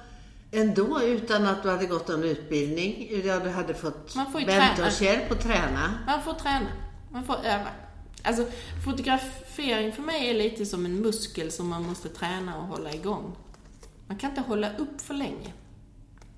ändå 0.51 1.03
utan 1.03 1.47
att 1.47 1.63
du 1.63 1.71
hade 1.71 1.87
gått 1.87 2.09
någon 2.09 2.25
utbildning. 2.25 3.09
Du 3.23 3.51
hade 3.51 3.75
fått 3.75 4.17
mentorshjälp 4.47 5.31
och 5.31 5.41
träna. 5.41 5.99
Man 6.07 6.23
får 6.23 6.33
träna. 6.33 6.67
Man 7.11 7.25
får 7.25 7.37
öva. 7.45 7.69
Alltså, 8.25 8.47
fotografering 8.85 9.93
för 9.93 10.03
mig 10.03 10.31
är 10.31 10.35
lite 10.35 10.67
som 10.67 10.87
en 10.87 10.97
muskel 10.97 11.53
som 11.53 11.69
man 11.69 11.87
måste 11.87 12.09
träna 12.09 12.57
och 12.57 12.65
hålla 12.65 12.93
igång. 12.93 13.37
Man 14.07 14.19
kan 14.19 14.31
inte 14.31 14.43
hålla 14.43 14.77
upp 14.77 15.01
för 15.01 15.15
länge. 15.15 15.53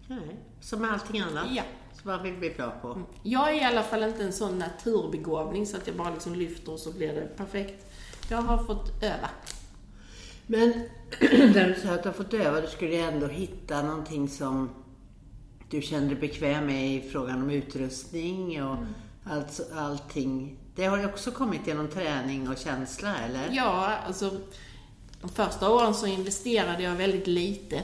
Nej, 0.08 0.36
som 0.60 0.80
med 0.80 0.92
allting 0.92 1.20
annat. 1.20 1.46
Ja. 1.50 1.62
Som 1.92 2.10
man 2.10 2.22
vill 2.22 2.34
bli 2.34 2.50
bra 2.50 2.70
på. 2.70 2.88
Mm. 2.88 3.06
Jag 3.22 3.50
är 3.50 3.54
i 3.54 3.64
alla 3.64 3.82
fall 3.82 4.02
inte 4.02 4.24
en 4.24 4.32
sån 4.32 4.58
naturbegåvning 4.58 5.66
så 5.66 5.76
att 5.76 5.86
jag 5.86 5.96
bara 5.96 6.10
liksom 6.10 6.34
lyfter 6.34 6.72
och 6.72 6.78
så 6.78 6.92
blir 6.92 7.12
det 7.12 7.36
perfekt. 7.36 7.86
Jag 8.28 8.42
har 8.42 8.64
fått 8.64 9.02
öva. 9.02 9.30
Men 10.46 10.70
när 11.20 11.68
du 11.68 11.80
sa 11.80 11.94
att 11.94 12.02
du 12.02 12.08
har 12.08 12.14
fått 12.14 12.34
öva, 12.34 12.60
du 12.60 12.66
skulle 12.66 12.96
ändå 12.96 13.26
hitta 13.26 13.82
någonting 13.82 14.28
som 14.28 14.70
du 15.70 15.82
kände 15.82 16.08
dig 16.08 16.16
bekväm 16.16 16.66
med 16.66 16.94
i 16.94 17.00
frågan 17.00 17.42
om 17.42 17.50
utrustning 17.50 18.62
och 18.62 18.76
mm. 18.76 18.94
allt, 19.24 19.60
allting. 19.74 20.58
Det 20.74 20.84
har 20.84 20.98
ju 20.98 21.06
också 21.06 21.30
kommit 21.30 21.66
genom 21.66 21.88
träning 21.88 22.48
och 22.48 22.58
känsla, 22.58 23.16
eller? 23.18 23.50
Ja, 23.52 23.96
alltså 24.06 24.30
de 25.20 25.30
första 25.30 25.70
åren 25.70 25.94
så 25.94 26.06
investerade 26.06 26.82
jag 26.82 26.94
väldigt 26.94 27.26
lite. 27.26 27.82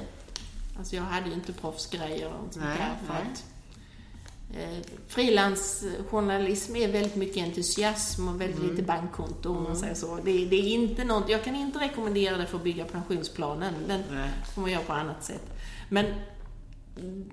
Alltså 0.78 0.96
jag 0.96 1.02
hade 1.02 1.28
ju 1.28 1.34
inte 1.34 1.52
proffsgrejer 1.52 2.26
och 2.26 2.52
sånt 2.52 2.64
nej, 2.66 2.78
där. 2.78 3.06
För 3.06 3.14
nej. 3.14 3.32
att 3.32 3.44
Eh, 4.54 4.78
frilansjournalism 5.08 6.76
är 6.76 6.92
väldigt 6.92 7.16
mycket 7.16 7.44
entusiasm 7.44 8.28
och 8.28 8.40
väldigt 8.40 8.58
mm. 8.58 8.70
lite 8.70 8.82
bankkonto 8.82 9.48
om 9.48 9.54
man 9.54 9.66
mm. 9.66 9.78
säger 9.78 9.94
så. 9.94 10.16
Det, 10.16 10.44
det, 10.44 10.56
är 10.56 10.68
inte 10.68 11.04
något, 11.04 11.28
jag 11.28 11.44
kan 11.44 11.54
inte 11.54 11.78
rekommendera 11.78 12.36
det 12.36 12.46
för 12.46 12.56
att 12.56 12.64
bygga 12.64 12.84
pensionsplanen. 12.84 13.74
Den 13.88 14.02
Nej. 14.10 14.30
får 14.54 14.60
man 14.62 14.70
göra 14.70 14.82
på 14.82 14.92
annat 14.92 15.24
sätt. 15.24 15.42
Men 15.88 16.06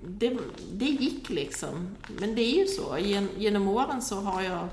det, 0.06 0.38
det 0.72 0.84
gick 0.84 1.30
liksom. 1.30 1.96
Men 2.20 2.34
det 2.34 2.42
är 2.42 2.58
ju 2.58 2.66
så. 2.66 2.98
Gen, 2.98 3.28
genom 3.36 3.68
åren 3.68 4.02
så 4.02 4.20
har 4.20 4.42
jag 4.42 4.68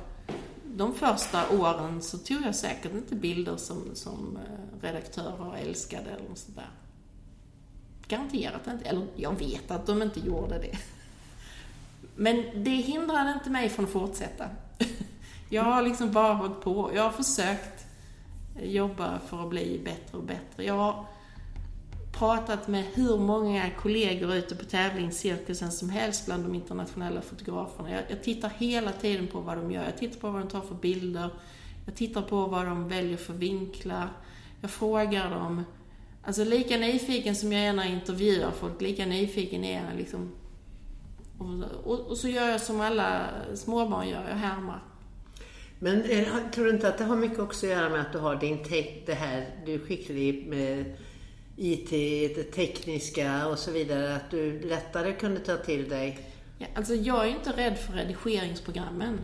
de 0.76 0.94
första 0.94 1.50
åren 1.50 2.02
så 2.02 2.18
tog 2.18 2.42
jag 2.42 2.56
säkert 2.56 2.94
inte 2.94 3.16
bilder 3.16 3.58
som, 3.58 3.96
som 3.96 4.38
eh, 4.38 4.84
redaktörer 4.84 5.56
älskade 5.56 6.10
eller 6.10 6.30
något 6.30 6.38
sånt 6.38 6.56
där. 6.56 6.70
Garanterat 8.08 8.68
inte. 8.68 8.86
Eller 8.86 9.08
jag 9.16 9.40
vet 9.40 9.72
att 9.72 9.86
de 9.86 10.02
inte 10.02 10.20
gjorde 10.20 10.60
det. 10.60 10.78
Men 12.16 12.64
det 12.64 12.70
hindrade 12.70 13.34
inte 13.34 13.50
mig 13.50 13.70
från 13.70 13.86
att 13.86 13.92
fortsätta. 13.92 14.50
Jag 15.50 15.64
har 15.64 15.82
liksom 15.82 16.12
bara 16.12 16.34
hållit 16.34 16.62
på. 16.62 16.92
Jag 16.96 17.04
har 17.04 17.12
försökt 17.12 17.86
jobba 18.64 19.20
för 19.20 19.44
att 19.44 19.50
bli 19.50 19.82
bättre 19.86 20.18
och 20.18 20.24
bättre. 20.24 20.64
Jag 20.64 20.74
har 20.74 21.06
pratat 22.18 22.68
med 22.68 22.84
hur 22.94 23.18
många 23.18 23.70
kollegor 23.70 24.36
ute 24.36 24.56
på 24.56 24.66
tävlingscirkusen 24.66 25.72
som 25.72 25.90
helst 25.90 26.26
bland 26.26 26.44
de 26.44 26.56
internationella 26.56 27.22
fotograferna. 27.22 27.92
Jag, 27.92 28.04
jag, 28.08 28.24
tittar 28.24 28.52
hela 28.58 28.92
tiden 28.92 29.28
på 29.28 29.40
vad 29.40 29.58
de 29.58 29.72
gör. 29.72 29.84
Jag 29.84 29.98
tittar 29.98 30.20
på 30.20 30.30
vad 30.30 30.42
de 30.42 30.48
tar 30.48 30.62
för 30.62 30.76
bilder. 30.76 31.30
Jag 31.86 31.96
tittar 31.96 32.22
på 32.22 32.46
vad 32.46 32.66
de 32.66 32.88
väljer 32.88 33.18
för 33.18 33.34
vinklar. 33.34 34.10
Jag 34.62 34.72
frågar 34.72 35.30
dem. 35.30 35.64
Alltså 36.24 36.44
lika 36.44 36.78
nyfiken 36.78 37.36
som 37.36 37.52
jag 37.52 37.62
är 37.62 37.74
när 37.74 37.84
jag 37.84 37.94
intervjuar 37.94 38.52
folk, 38.52 38.82
lika 38.82 39.06
nyfiken 39.06 39.64
är 39.64 39.86
jag 39.86 39.98
liksom 39.98 40.32
Och, 41.38 41.48
och, 41.84 42.00
och, 42.00 42.18
så 42.18 42.28
gör 42.28 42.50
jag 42.50 42.62
som 42.62 42.82
alla 42.82 43.22
småbarn 43.56 44.10
gör, 44.10 44.30
jag 44.30 44.36
härmar. 44.36 44.84
Men 45.80 46.04
är, 46.04 46.52
tror 46.52 46.66
du 46.66 46.72
inte 46.72 46.88
att 46.88 46.98
det 46.98 47.04
har 47.04 47.16
mycket 47.16 47.40
också 47.40 47.66
att 47.66 47.72
göra 47.72 47.90
med 47.90 48.02
att 48.02 48.12
du 48.12 48.18
har 48.18 48.36
din 48.36 48.64
te- 48.64 49.02
det 49.06 49.14
här, 49.14 49.50
du 49.66 49.74
är 49.74 49.80
skicklig 49.80 50.48
med 50.48 50.96
IT, 51.58 51.90
det 52.36 52.44
tekniska 52.44 53.48
och 53.48 53.60
så 53.60 53.72
vidare, 53.72 54.16
att 54.16 54.32
du 54.32 54.60
lättare 54.60 55.14
kunde 55.14 55.40
ta 55.40 55.58
till 55.58 55.90
dig? 55.90 56.20
Ja, 56.58 56.68
alltså 56.76 56.96
jag 56.96 57.22
är 57.22 57.26
ju 57.26 57.36
inte 57.36 57.52
rädd 57.52 57.78
för 57.78 57.94
redigeringsprogrammen. 57.94 59.20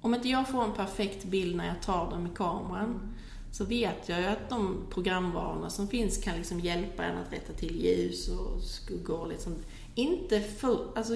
Om 0.00 0.14
inte 0.14 0.28
jag 0.28 0.48
får 0.48 0.64
en 0.64 0.72
perfekt 0.72 1.24
bild 1.24 1.56
när 1.56 1.66
jag 1.66 1.82
tar 1.82 2.10
den 2.10 2.22
med 2.22 2.36
kameran, 2.36 3.14
så 3.52 3.64
vet 3.64 4.08
jag 4.08 4.20
ju 4.20 4.26
att 4.26 4.48
de 4.48 4.86
programvarorna 4.90 5.70
som 5.70 5.88
finns 5.88 6.18
kan 6.18 6.36
liksom 6.36 6.60
hjälpa 6.60 7.04
en 7.04 7.18
att 7.18 7.32
rätta 7.32 7.52
till 7.52 7.84
ljus 7.84 8.28
och 8.28 8.62
skuggor 8.62 9.20
och 9.20 9.28
liksom. 9.28 9.56
Inte 9.94 10.40
full, 10.40 10.88
alltså 10.94 11.14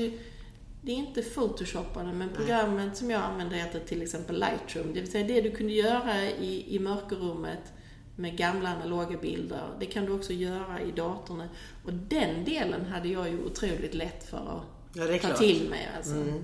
det 0.83 0.93
är 0.93 0.97
inte 0.97 1.23
photoshoppade, 1.23 2.13
men 2.13 2.29
programmet 2.29 2.97
som 2.97 3.11
jag 3.11 3.23
använder 3.23 3.57
heter 3.57 3.81
till 3.81 4.03
exempel 4.03 4.39
Lightroom. 4.41 4.95
Det 4.95 5.01
vill 5.01 5.11
säga 5.11 5.27
det 5.27 5.41
du 5.41 5.51
kunde 5.51 5.73
göra 5.73 6.25
i, 6.25 6.77
i 6.77 6.79
mörkerrummet 6.79 7.73
med 8.19 8.37
gamla 8.37 8.69
analoga 8.69 9.17
bilder, 9.19 9.69
det 9.81 9.87
kan 9.87 10.05
du 10.05 10.13
också 10.13 10.33
göra 10.33 10.81
i 10.81 10.91
datorn. 10.91 11.43
Och 11.85 11.93
den 11.93 12.45
delen 12.45 12.87
hade 12.87 13.09
jag 13.09 13.29
ju 13.29 13.45
otroligt 13.45 13.95
lätt 13.95 14.25
för 14.25 14.37
att 14.37 14.63
ja, 14.93 15.07
ta 15.07 15.19
klart. 15.19 15.37
till 15.37 15.69
mig. 15.71 15.89
Alltså. 15.97 16.15
Mm. 16.15 16.43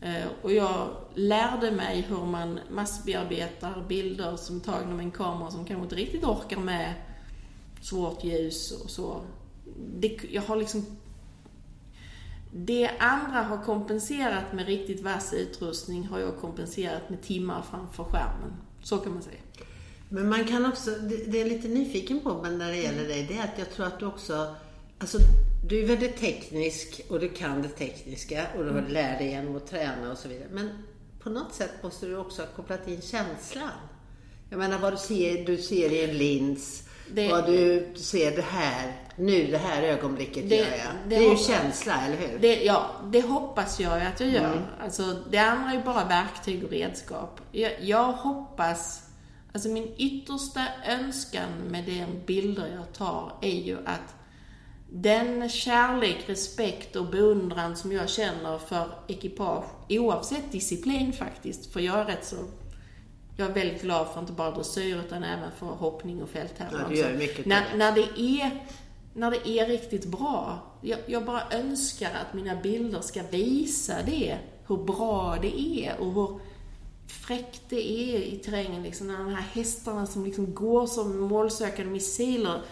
Eh, 0.00 0.26
och 0.42 0.52
jag 0.52 0.88
lärde 1.14 1.70
mig 1.70 2.00
hur 2.00 2.24
man 2.24 2.60
massbearbetar 2.70 3.84
bilder 3.88 4.36
som 4.36 4.56
är 4.56 4.60
tagna 4.60 4.94
med 4.94 5.04
en 5.04 5.10
kamera 5.10 5.50
som 5.50 5.64
kanske 5.64 5.82
inte 5.82 5.96
riktigt 5.96 6.24
orkar 6.24 6.60
med 6.60 6.94
svårt 7.80 8.24
ljus 8.24 8.72
och 8.72 8.90
så. 8.90 9.20
Det, 9.96 10.18
jag 10.30 10.42
har 10.42 10.56
liksom 10.56 10.86
det 12.52 12.90
andra 12.98 13.42
har 13.42 13.64
kompenserat 13.64 14.52
med 14.52 14.66
riktigt 14.66 15.02
vass 15.02 15.32
utrustning 15.32 16.06
har 16.06 16.18
jag 16.18 16.36
kompenserat 16.40 17.10
med 17.10 17.22
timmar 17.22 17.62
framför 17.70 18.04
skärmen. 18.04 18.52
Så 18.82 18.98
kan 18.98 19.12
man 19.12 19.22
säga. 19.22 19.38
Men 20.08 20.28
man 20.28 20.44
kan 20.44 20.66
också, 20.66 20.90
det, 20.90 21.16
det 21.16 21.40
är 21.40 21.44
lite 21.44 21.68
nyfiken 21.68 22.20
på 22.20 22.42
men 22.42 22.58
när 22.58 22.70
det 22.70 22.76
gäller 22.76 23.08
dig, 23.08 23.26
det 23.28 23.34
är 23.34 23.44
att 23.44 23.58
jag 23.58 23.70
tror 23.70 23.86
att 23.86 23.98
du 23.98 24.06
också, 24.06 24.54
alltså 24.98 25.18
du 25.68 25.82
är 25.82 25.86
väldigt 25.86 26.16
teknisk 26.16 27.00
och 27.08 27.20
du 27.20 27.28
kan 27.28 27.62
det 27.62 27.68
tekniska 27.68 28.46
och 28.56 28.64
du 28.64 28.70
har 28.70 28.78
mm. 28.78 28.92
lärt 28.92 29.18
dig 29.18 29.28
genom 29.28 29.56
att 29.56 29.66
träna 29.66 30.12
och 30.12 30.18
så 30.18 30.28
vidare. 30.28 30.48
Men 30.52 30.70
på 31.22 31.30
något 31.30 31.54
sätt 31.54 31.70
måste 31.82 32.06
du 32.06 32.16
också 32.16 32.42
ha 32.42 32.48
kopplat 32.48 32.88
in 32.88 33.00
känslan. 33.00 33.70
Jag 34.50 34.58
menar 34.58 34.78
vad 34.78 34.92
du 34.92 34.96
ser, 34.96 35.44
du 35.44 35.56
ser 35.56 35.92
i 35.92 36.04
en 36.04 36.18
lins, 36.18 36.82
det, 37.10 37.28
vad 37.28 37.46
du 37.46 37.92
ser 37.96 38.36
det 38.36 38.42
här, 38.42 38.92
nu 39.16 39.46
det 39.46 39.58
här 39.58 39.82
ögonblicket 39.82 40.48
det, 40.48 40.56
gör 40.56 40.64
jag. 40.64 41.08
Det, 41.08 41.16
det 41.16 41.26
är 41.26 41.30
ju 41.30 41.36
känsla, 41.36 42.06
eller 42.06 42.16
hur? 42.16 42.38
Det, 42.38 42.64
ja, 42.64 42.90
det 43.12 43.20
hoppas 43.20 43.80
jag 43.80 44.02
att 44.02 44.20
jag 44.20 44.28
gör. 44.28 44.52
Mm. 44.52 44.64
Alltså, 44.80 45.16
det 45.30 45.38
andra 45.38 45.70
är 45.70 45.74
ju 45.74 45.82
bara 45.82 46.04
verktyg 46.04 46.64
och 46.64 46.70
redskap. 46.70 47.40
Jag, 47.52 47.72
jag 47.80 48.12
hoppas, 48.12 49.02
alltså 49.56 49.68
min 49.68 49.88
yttersta 49.96 50.62
önskan 50.86 51.50
med 51.68 51.84
de 51.84 52.06
bilder 52.26 52.66
jag 52.74 52.92
tar 52.92 53.32
är 53.42 53.60
ju 53.60 53.78
att 53.84 54.14
den 54.92 55.48
kärlek, 55.48 56.24
respekt 56.26 56.96
och 56.96 57.06
beundran 57.06 57.76
som 57.76 57.92
jag 57.92 58.08
känner 58.08 58.58
för 58.58 58.88
ekipage, 59.08 59.64
oavsett 59.88 60.52
disciplin 60.52 61.12
faktiskt, 61.12 61.72
för 61.72 61.80
jag 61.80 61.98
är 61.98 62.04
rätt 62.04 62.24
så 62.24 62.36
jag 63.36 63.50
är 63.50 63.54
väldigt 63.54 63.82
glad 63.82 64.08
för 64.12 64.20
inte 64.20 64.32
bara 64.32 64.50
dressyr 64.50 64.96
utan 65.06 65.24
även 65.24 65.50
för 65.58 65.66
hoppning 65.66 66.22
och 66.22 66.28
fälttävlan. 66.28 66.96
Ja, 66.96 67.06
när, 67.44 67.76
när, 67.76 67.92
det 67.92 68.20
är, 68.20 68.64
när 69.14 69.30
det 69.30 69.48
är 69.48 69.66
riktigt 69.66 70.06
bra. 70.06 70.58
Jag, 70.80 70.98
jag, 71.06 71.24
bara 71.24 71.42
önskar 71.50 72.10
att 72.10 72.34
mina 72.34 72.54
bilder 72.54 73.00
ska 73.00 73.22
visa 73.30 73.94
det. 74.06 74.38
Hur 74.66 74.76
bra 74.76 75.38
det 75.42 75.60
är 75.60 76.00
och 76.00 76.12
hur 76.12 76.40
fräckt 77.06 77.62
det 77.68 77.90
är 77.90 78.18
i 78.18 78.38
terrängen. 78.44 78.82
Liksom, 78.82 79.06
när 79.06 79.18
de 79.18 79.28
här 79.28 79.46
hästarna 79.52 80.06
som 80.06 80.24
liksom 80.24 80.54
går 80.54 80.86
som 80.86 81.20
målsökande 81.20 81.92
missiler 81.92 82.62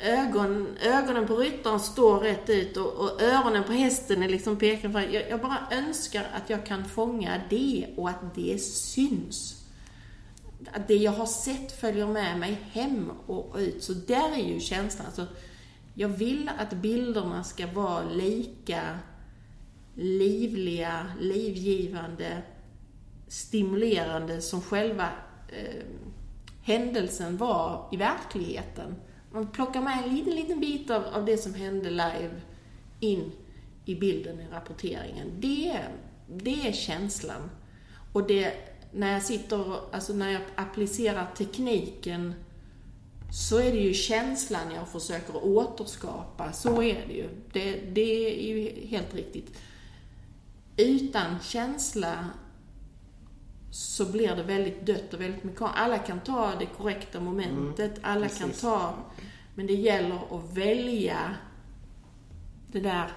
ögon, 0.00 0.68
ögonen 0.82 1.26
på 1.26 1.36
ryttaren 1.36 1.80
står 1.80 2.20
rätt 2.20 2.50
ut 2.50 2.76
och, 2.76 2.92
och 2.92 3.22
öronen 3.22 3.64
på 3.64 3.72
hästen 3.72 4.22
är 4.22 4.28
liksom 4.28 4.56
pekar 4.56 4.88
fram. 4.88 5.12
Jag, 5.12 5.30
jag, 5.30 5.40
bara 5.40 5.58
önskar 5.70 6.26
att 6.34 6.50
jag 6.50 6.66
kan 6.66 6.84
fånga 6.84 7.40
det 7.50 7.86
och 7.96 8.08
att 8.08 8.34
det 8.34 8.58
syns. 8.62 9.64
Att 10.72 10.88
det 10.88 10.96
jag 10.96 11.12
har 11.12 11.26
sett 11.26 11.80
följer 11.80 12.06
med 12.06 12.38
mig 12.38 12.58
hem 12.72 13.10
och 13.26 13.56
ut. 13.58 13.82
Så 13.82 13.92
där 13.92 14.32
är 14.32 14.52
ju 14.54 14.60
känslan. 14.60 15.06
Alltså, 15.06 15.26
jag 15.94 16.08
vill 16.08 16.50
att 16.58 16.72
bilderna 16.72 17.44
ska 17.44 17.66
vara 17.66 18.04
lika 18.04 18.98
livliga, 19.94 21.06
livgivande, 21.20 22.42
stimulerande 23.28 24.40
som 24.40 24.60
själva 24.60 25.08
eh, 25.48 25.84
händelsen 26.62 27.36
var 27.36 27.88
i 27.92 27.96
verkligheten. 27.96 28.94
Man 29.32 29.50
plockar 29.50 29.82
med 29.82 30.04
en 30.04 30.14
liten, 30.14 30.34
liten 30.34 30.60
bit 30.60 30.90
av, 30.90 31.04
av 31.04 31.24
det 31.24 31.36
som 31.36 31.54
hände 31.54 31.90
live 31.90 32.40
in 33.00 33.32
i 33.84 33.94
bilden 33.94 34.40
i 34.40 34.46
rapporteringen. 34.52 35.32
Det, 35.40 35.78
det 36.28 36.68
är 36.68 36.72
känslan. 36.72 37.50
Och 38.12 38.26
det, 38.26 38.52
när 38.92 39.12
jag 39.12 39.22
sitter, 39.22 39.94
alltså 39.94 40.12
när 40.12 40.30
jag 40.30 40.42
applicerar 40.54 41.26
tekniken 41.36 42.34
så 43.30 43.58
är 43.58 43.72
det 43.72 43.78
ju 43.78 43.94
känslan 43.94 44.74
jag 44.74 44.88
försöker 44.88 45.44
återskapa. 45.44 46.52
Så 46.52 46.82
är 46.82 47.06
det 47.06 47.14
ju. 47.14 47.28
Det, 47.52 47.72
det 47.72 48.40
är 48.40 48.56
ju 48.56 48.86
helt 48.86 49.14
riktigt. 49.14 49.58
Utan 50.76 51.38
känsla 51.42 52.30
så 53.70 54.04
blir 54.04 54.36
det 54.36 54.42
väldigt 54.42 54.86
dött 54.86 55.14
och 55.14 55.20
väldigt 55.20 55.44
mekaniskt. 55.44 55.78
Alla 55.78 55.98
kan 55.98 56.20
ta 56.20 56.54
det 56.58 56.66
korrekta 56.66 57.20
momentet, 57.20 57.98
mm, 57.98 58.10
alla 58.10 58.20
precis. 58.20 58.38
kan 58.38 58.50
ta... 58.50 58.94
Men 59.54 59.66
det 59.66 59.74
gäller 59.74 60.16
att 60.30 60.56
välja 60.56 61.34
det 62.72 62.80
där 62.80 63.10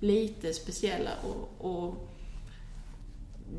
lite 0.00 0.52
speciella 0.52 1.10
och, 1.22 1.70
och 1.70 2.08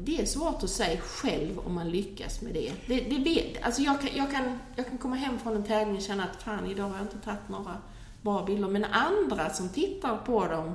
det 0.04 0.22
är 0.22 0.26
svårt 0.26 0.64
att 0.64 0.70
säga 0.70 1.02
själv 1.02 1.60
om 1.60 1.74
man 1.74 1.90
lyckas 1.90 2.42
med 2.42 2.54
det. 2.54 2.74
det, 2.88 3.00
det 3.00 3.18
vet, 3.18 3.64
alltså 3.64 3.82
jag, 3.82 4.02
kan, 4.02 4.10
jag, 4.16 4.32
kan, 4.32 4.60
jag 4.76 4.88
kan 4.88 4.98
komma 4.98 5.16
hem 5.16 5.40
från 5.40 5.56
en 5.56 5.64
tävling 5.64 5.96
och 5.96 6.02
känna 6.02 6.24
att 6.24 6.44
fan, 6.44 6.72
idag 6.72 6.84
har 6.84 6.96
jag 6.96 7.06
inte 7.06 7.18
tagit 7.18 7.50
några 7.50 7.78
bra 8.22 8.46
bilder. 8.46 8.68
Men 8.68 8.86
andra 8.86 9.50
som 9.50 9.70
tittar 9.70 10.18
på 10.18 10.48
dem 10.48 10.74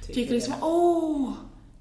tycker, 0.00 0.14
tycker 0.14 0.34
liksom, 0.34 0.54
åh, 0.62 1.32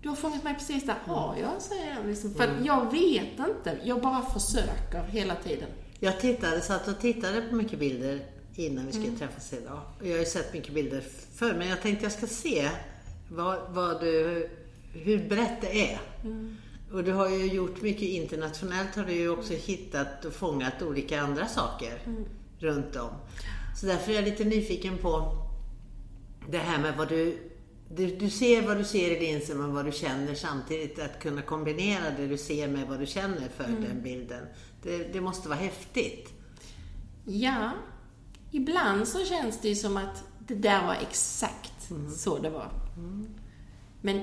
du 0.02 0.10
har 0.10 0.16
fångat 0.16 0.44
mig 0.44 0.54
precis 0.54 0.86
där. 0.86 0.96
Har 1.06 1.38
jag, 1.38 1.62
säger 1.62 1.96
jag. 1.96 2.08
Liksom. 2.08 2.34
För 2.34 2.48
mm. 2.48 2.66
jag 2.66 2.92
vet 2.92 3.50
inte. 3.50 3.78
Jag 3.84 4.02
bara 4.02 4.22
försöker 4.22 5.04
hela 5.10 5.36
tiden. 5.36 5.70
Jag 6.00 6.20
tittade, 6.20 6.62
satt 6.62 6.88
och 6.88 7.00
tittade 7.00 7.42
på 7.42 7.56
mycket 7.56 7.80
bilder 7.80 8.20
innan 8.56 8.86
vi 8.86 8.92
skulle 8.92 9.08
mm. 9.08 9.20
träffas 9.20 9.54
idag. 9.54 9.80
Jag 10.02 10.12
har 10.12 10.20
ju 10.20 10.26
sett 10.26 10.54
mycket 10.54 10.74
bilder 10.74 11.04
förr, 11.34 11.54
men 11.58 11.68
jag 11.68 11.82
tänkte 11.82 12.06
jag 12.06 12.12
ska 12.12 12.28
se 12.28 12.70
vad, 13.32 13.60
vad 13.70 14.02
du, 14.02 14.50
hur 14.94 15.30
brett 15.30 15.62
det 15.62 15.92
är. 15.92 16.00
Mm. 16.24 16.58
Och 16.92 17.04
du 17.04 17.14
har 17.14 17.30
ju 17.30 17.46
gjort 17.46 17.82
mycket 17.82 18.02
internationellt, 18.02 18.96
har 18.96 19.04
du 19.06 19.14
ju 19.14 19.30
också 19.30 19.54
hittat 19.54 20.26
och 20.26 20.34
fångat 20.34 20.82
olika 20.82 21.22
andra 21.22 21.48
saker 21.48 22.02
mm. 22.06 22.26
runt 22.60 22.96
om. 22.96 23.10
Så 23.80 23.86
därför 23.86 24.12
är 24.12 24.16
jag 24.16 24.24
lite 24.24 24.44
nyfiken 24.46 24.98
på 24.98 25.38
det 26.50 26.58
här 26.58 26.82
med 26.82 26.98
vad 26.98 27.10
du 27.10 27.49
du, 27.96 28.16
du 28.16 28.30
ser 28.30 28.68
vad 28.68 28.78
du 28.78 28.84
ser 28.84 29.12
i 29.12 29.20
linsen 29.20 29.58
men 29.58 29.74
vad 29.74 29.86
du 29.86 29.92
känner 29.92 30.36
samtidigt. 30.36 31.00
Att 31.00 31.20
kunna 31.20 31.42
kombinera 31.42 32.10
det 32.18 32.28
du 32.28 32.38
ser 32.38 32.68
med 32.68 32.88
vad 32.88 33.00
du 33.00 33.06
känner 33.06 33.50
för 33.50 33.64
mm. 33.64 33.82
den 33.82 34.04
bilden. 34.04 34.46
Det, 34.84 35.14
det, 35.14 35.22
måste 35.22 35.50
vara 35.50 35.60
häftigt. 35.60 36.34
Ja, 37.26 37.72
ibland 38.52 39.08
så 39.08 39.26
känns 39.26 39.62
det 39.62 39.70
ju 39.70 39.76
som 39.76 39.98
att 39.98 40.24
det 40.40 40.56
där 40.56 40.86
var 40.86 40.96
exakt 41.02 41.90
mm. 41.90 42.12
så 42.12 42.38
det 42.38 42.50
var. 42.50 42.72
Mm. 42.98 43.28
Men 44.02 44.22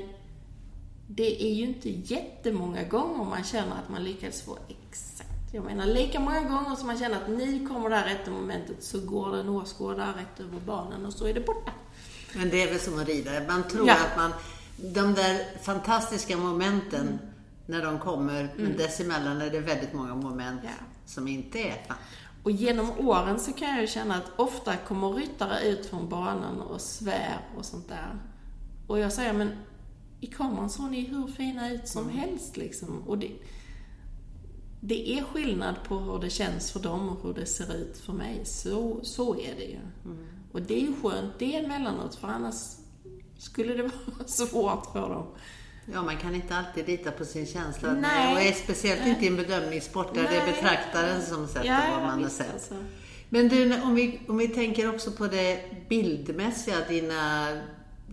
det 1.08 1.44
är 1.44 1.54
ju 1.54 1.64
inte 1.64 1.90
jättemånga 1.90 2.84
gånger 2.84 3.24
man 3.24 3.44
känner 3.44 3.72
att 3.72 3.90
man 3.90 4.04
lyckades 4.04 4.42
få 4.42 4.58
exakt. 4.68 5.54
Jag 5.54 5.64
menar, 5.64 5.86
lika 5.86 6.20
många 6.20 6.40
gånger 6.40 6.76
som 6.76 6.86
man 6.86 6.98
känner 6.98 7.16
att 7.16 7.28
nu 7.28 7.68
kommer 7.68 7.90
det 7.90 7.96
här 7.96 8.08
rätta 8.08 8.30
momentet 8.30 8.84
så 8.84 9.00
går 9.00 9.32
det 9.32 9.40
en 9.40 9.48
åskådare 9.48 10.10
rätt 10.10 10.40
över 10.40 10.60
banan 10.60 11.06
och 11.06 11.12
så 11.12 11.26
är 11.26 11.34
det 11.34 11.40
borta. 11.40 11.72
Men 12.34 12.50
det 12.50 12.62
är 12.62 12.70
väl 12.70 12.80
som 12.80 12.98
att 12.98 13.08
rida. 13.08 13.30
Man 13.48 13.68
tror 13.68 13.88
ja. 13.88 13.94
att 13.94 14.16
man, 14.16 14.32
de 14.76 15.14
där 15.14 15.62
fantastiska 15.62 16.36
momenten 16.36 17.18
när 17.66 17.82
de 17.82 17.98
kommer, 17.98 18.40
mm. 18.40 18.52
men 18.56 18.76
dessemellan 18.76 19.40
är 19.40 19.50
det 19.50 19.60
väldigt 19.60 19.92
många 19.92 20.14
moment 20.14 20.60
ja. 20.64 20.84
som 21.06 21.28
inte 21.28 21.58
är 21.58 21.76
och 22.46 22.52
genom 22.52 22.90
åren 22.98 23.40
så 23.40 23.52
kan 23.52 23.68
jag 23.68 23.80
ju 23.80 23.86
känna 23.86 24.14
att 24.14 24.32
ofta 24.36 24.76
kommer 24.76 25.12
ryttare 25.12 25.68
ut 25.68 25.86
från 25.86 26.08
banan 26.08 26.60
och 26.60 26.80
svär 26.80 27.38
och 27.56 27.64
sånt 27.64 27.88
där. 27.88 28.18
Och 28.86 28.98
jag 28.98 29.12
säger, 29.12 29.32
men 29.32 29.50
i 30.20 30.26
kameran 30.26 30.70
såg 30.70 30.90
ni 30.90 31.00
hur 31.00 31.26
fina 31.26 31.72
ut 31.72 31.88
som 31.88 32.02
mm. 32.02 32.16
helst 32.16 32.56
liksom. 32.56 33.02
Och 33.06 33.18
det, 33.18 33.32
det 34.80 35.18
är 35.18 35.22
skillnad 35.22 35.74
på 35.88 35.98
hur 35.98 36.18
det 36.18 36.30
känns 36.30 36.72
för 36.72 36.80
dem 36.80 37.08
och 37.08 37.22
hur 37.22 37.34
det 37.34 37.46
ser 37.46 37.74
ut 37.74 37.96
för 37.96 38.12
mig. 38.12 38.44
Så, 38.44 39.00
så 39.02 39.34
är 39.34 39.54
det 39.56 39.64
ju. 39.64 39.80
Mm. 40.04 40.26
Och 40.56 40.62
det 40.62 40.74
är 40.74 40.80
ju 40.80 40.94
skönt 41.02 41.32
det 41.38 41.56
emellanåt, 41.56 42.14
för 42.14 42.28
annars 42.28 42.54
skulle 43.38 43.74
det 43.74 43.82
vara 44.06 44.26
svårt 44.26 44.92
för 44.92 45.08
dem. 45.08 45.26
Ja, 45.92 46.02
man 46.02 46.16
kan 46.16 46.34
inte 46.34 46.56
alltid 46.56 46.86
lita 46.86 47.10
på 47.10 47.24
sin 47.24 47.46
känsla. 47.46 47.92
Nej. 47.92 48.50
Och 48.50 48.56
speciellt 48.56 49.06
inte 49.06 49.24
i 49.24 49.28
en 49.28 49.36
bedömningssport 49.36 50.14
där 50.14 50.22
Nej. 50.22 50.32
det 50.32 50.40
är 50.40 50.46
betraktaren 50.46 51.22
som 51.22 51.46
sätter 51.46 51.66
ja, 51.66 51.80
vad 51.90 52.02
man 52.02 52.22
har 52.22 52.30
sett. 52.30 52.52
Alltså. 52.52 52.74
Men 53.28 53.48
du, 53.48 53.80
om 53.80 53.94
vi, 53.94 54.20
om 54.28 54.36
vi 54.36 54.48
tänker 54.48 54.94
också 54.94 55.12
på 55.12 55.26
det 55.26 55.60
bildmässiga, 55.88 56.76
dina, 56.88 57.48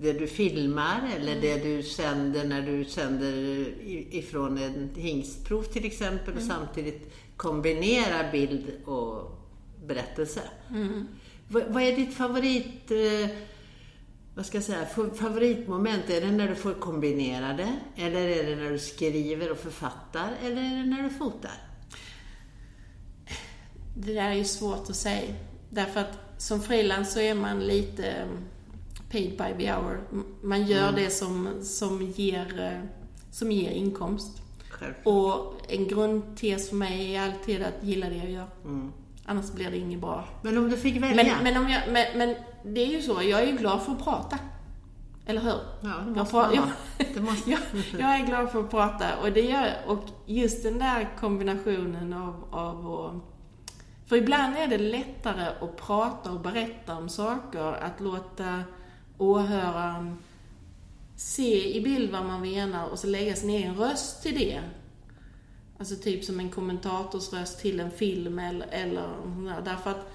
det 0.02 0.14
du 0.14 0.28
filmar 0.28 1.10
eller 1.16 1.32
mm. 1.32 1.42
det 1.42 1.58
du 1.58 1.84
sänder 1.84 2.44
när 2.44 2.62
du 2.62 2.86
sänder 2.86 3.34
ifrån 4.16 4.58
en 4.58 4.90
hingstprov 4.96 5.64
till 5.64 5.86
exempel 5.86 6.34
mm. 6.34 6.38
och 6.38 6.44
samtidigt 6.44 7.14
kombinerar 7.38 8.32
bild 8.32 8.72
och 8.86 9.40
berättelse. 9.86 10.42
Mm. 10.70 11.08
Vad, 11.54 11.64
vad, 11.64 11.84
är 11.84 11.96
ditt 11.96 12.14
favorit, 12.14 12.92
eh, 12.92 13.30
vad 14.36 14.46
ska 14.46 14.58
jag 14.58 14.66
säga, 14.66 14.86
favoritmoment? 15.16 16.10
Är 16.10 16.22
det 16.22 16.32
när 16.32 16.48
du 16.48 16.56
får 16.56 16.74
kombinera 16.74 17.54
det? 17.54 17.76
Eller 17.96 18.28
är 18.28 18.44
det 18.50 18.56
när 18.56 18.70
du 18.70 18.80
skriver 18.80 19.52
och 19.52 19.58
författar? 19.58 20.30
Eller 20.44 20.62
är 20.62 20.78
det 20.78 20.86
när 20.86 21.04
du 21.04 21.10
fotar? 21.10 21.52
Det 23.98 24.14
där 24.14 24.30
är 24.30 24.34
ju 24.34 24.44
svårt 24.44 24.90
att 24.90 24.96
säga. 24.96 25.34
Därför 25.70 26.00
att 26.00 26.20
som 26.38 26.62
frilans 26.62 27.14
så 27.14 27.20
är 27.20 27.36
man 27.36 27.60
lite 27.60 28.08
mm, 28.08 28.38
paid 29.12 29.30
by 29.30 29.64
the 29.66 29.72
hour. 29.72 30.04
Man 30.42 30.68
gör 30.68 30.90
mm. 30.90 31.04
det 31.04 31.10
som, 31.10 31.50
som, 31.64 32.02
ger, 32.16 32.62
eh, 32.62 32.90
som 33.32 33.52
ger 33.52 33.72
inkomst. 33.72 34.42
Självklart. 34.70 35.06
Och 35.06 35.72
en 35.72 35.88
grundtes 35.88 36.70
för 36.70 36.76
mig 36.76 37.16
är 37.16 37.22
alltid 37.22 37.62
att 37.62 37.84
gilla 37.84 38.10
det 38.10 38.16
jag 38.16 38.32
gör. 38.32 38.48
Mm. 38.66 38.92
Annars 39.26 39.52
blir 39.52 39.72
det 39.72 39.78
inget 39.78 40.00
bra. 40.00 40.26
Men 40.42 40.58
om 40.58 40.70
du 40.70 40.78
fick 40.78 41.04
välja? 41.04 41.24
Men, 41.24 41.44
men, 41.44 41.64
om 41.64 41.70
jag, 41.70 41.82
men, 41.92 42.18
men 42.18 42.36
det 42.64 42.82
är 42.82 42.88
ju 42.88 43.02
så, 43.02 43.22
jag 43.24 43.42
är 43.42 43.46
ju 43.46 43.58
glad 43.58 43.82
för 43.82 43.92
att 43.92 44.04
prata. 44.04 44.40
Eller 45.26 45.42
hur? 45.42 45.60
Ja, 45.82 45.94
det 46.06 46.20
måste 46.20 46.38
jag, 46.38 46.56
man 46.56 46.72
det 47.14 47.22
måste. 47.22 47.52
jag, 47.52 47.60
jag 47.92 48.20
är 48.20 48.26
glad 48.26 48.52
för 48.52 48.60
att 48.60 48.70
prata 48.70 49.18
och 49.22 49.32
det 49.32 49.42
gör, 49.42 49.70
och 49.88 50.04
just 50.26 50.64
den 50.64 50.80
där 50.80 51.10
kombinationen 51.20 52.14
av, 52.14 52.44
av 52.52 53.22
för 54.06 54.16
ibland 54.16 54.58
är 54.58 54.68
det 54.68 54.78
lättare 54.78 55.46
att 55.62 55.78
prata 55.78 56.32
och 56.32 56.40
berätta 56.40 56.96
om 56.96 57.10
saker, 57.10 57.60
att 57.60 58.00
låta 58.00 58.64
åhöraren 59.18 60.18
se 61.16 61.78
i 61.78 61.82
bild 61.82 62.12
vad 62.12 62.26
man 62.26 62.42
menar 62.42 62.90
och 62.90 63.00
så 63.00 63.08
lägga 63.08 63.36
sin 63.36 63.50
egen 63.50 63.76
röst 63.76 64.24
till 64.24 64.36
det. 64.36 64.62
Alltså 65.84 65.96
typ 65.96 66.24
som 66.24 66.40
en 66.40 66.50
kommentatorsröst 66.50 67.60
till 67.60 67.80
en 67.80 67.92
film 67.92 68.40
eller, 68.40 68.68
eller 68.68 69.62
därför 69.66 69.92
att 69.92 70.12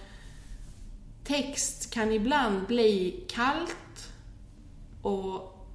text 1.24 1.90
kan 1.90 2.12
ibland 2.12 2.66
bli 2.66 3.24
kallt 3.28 4.12
och 5.02 5.66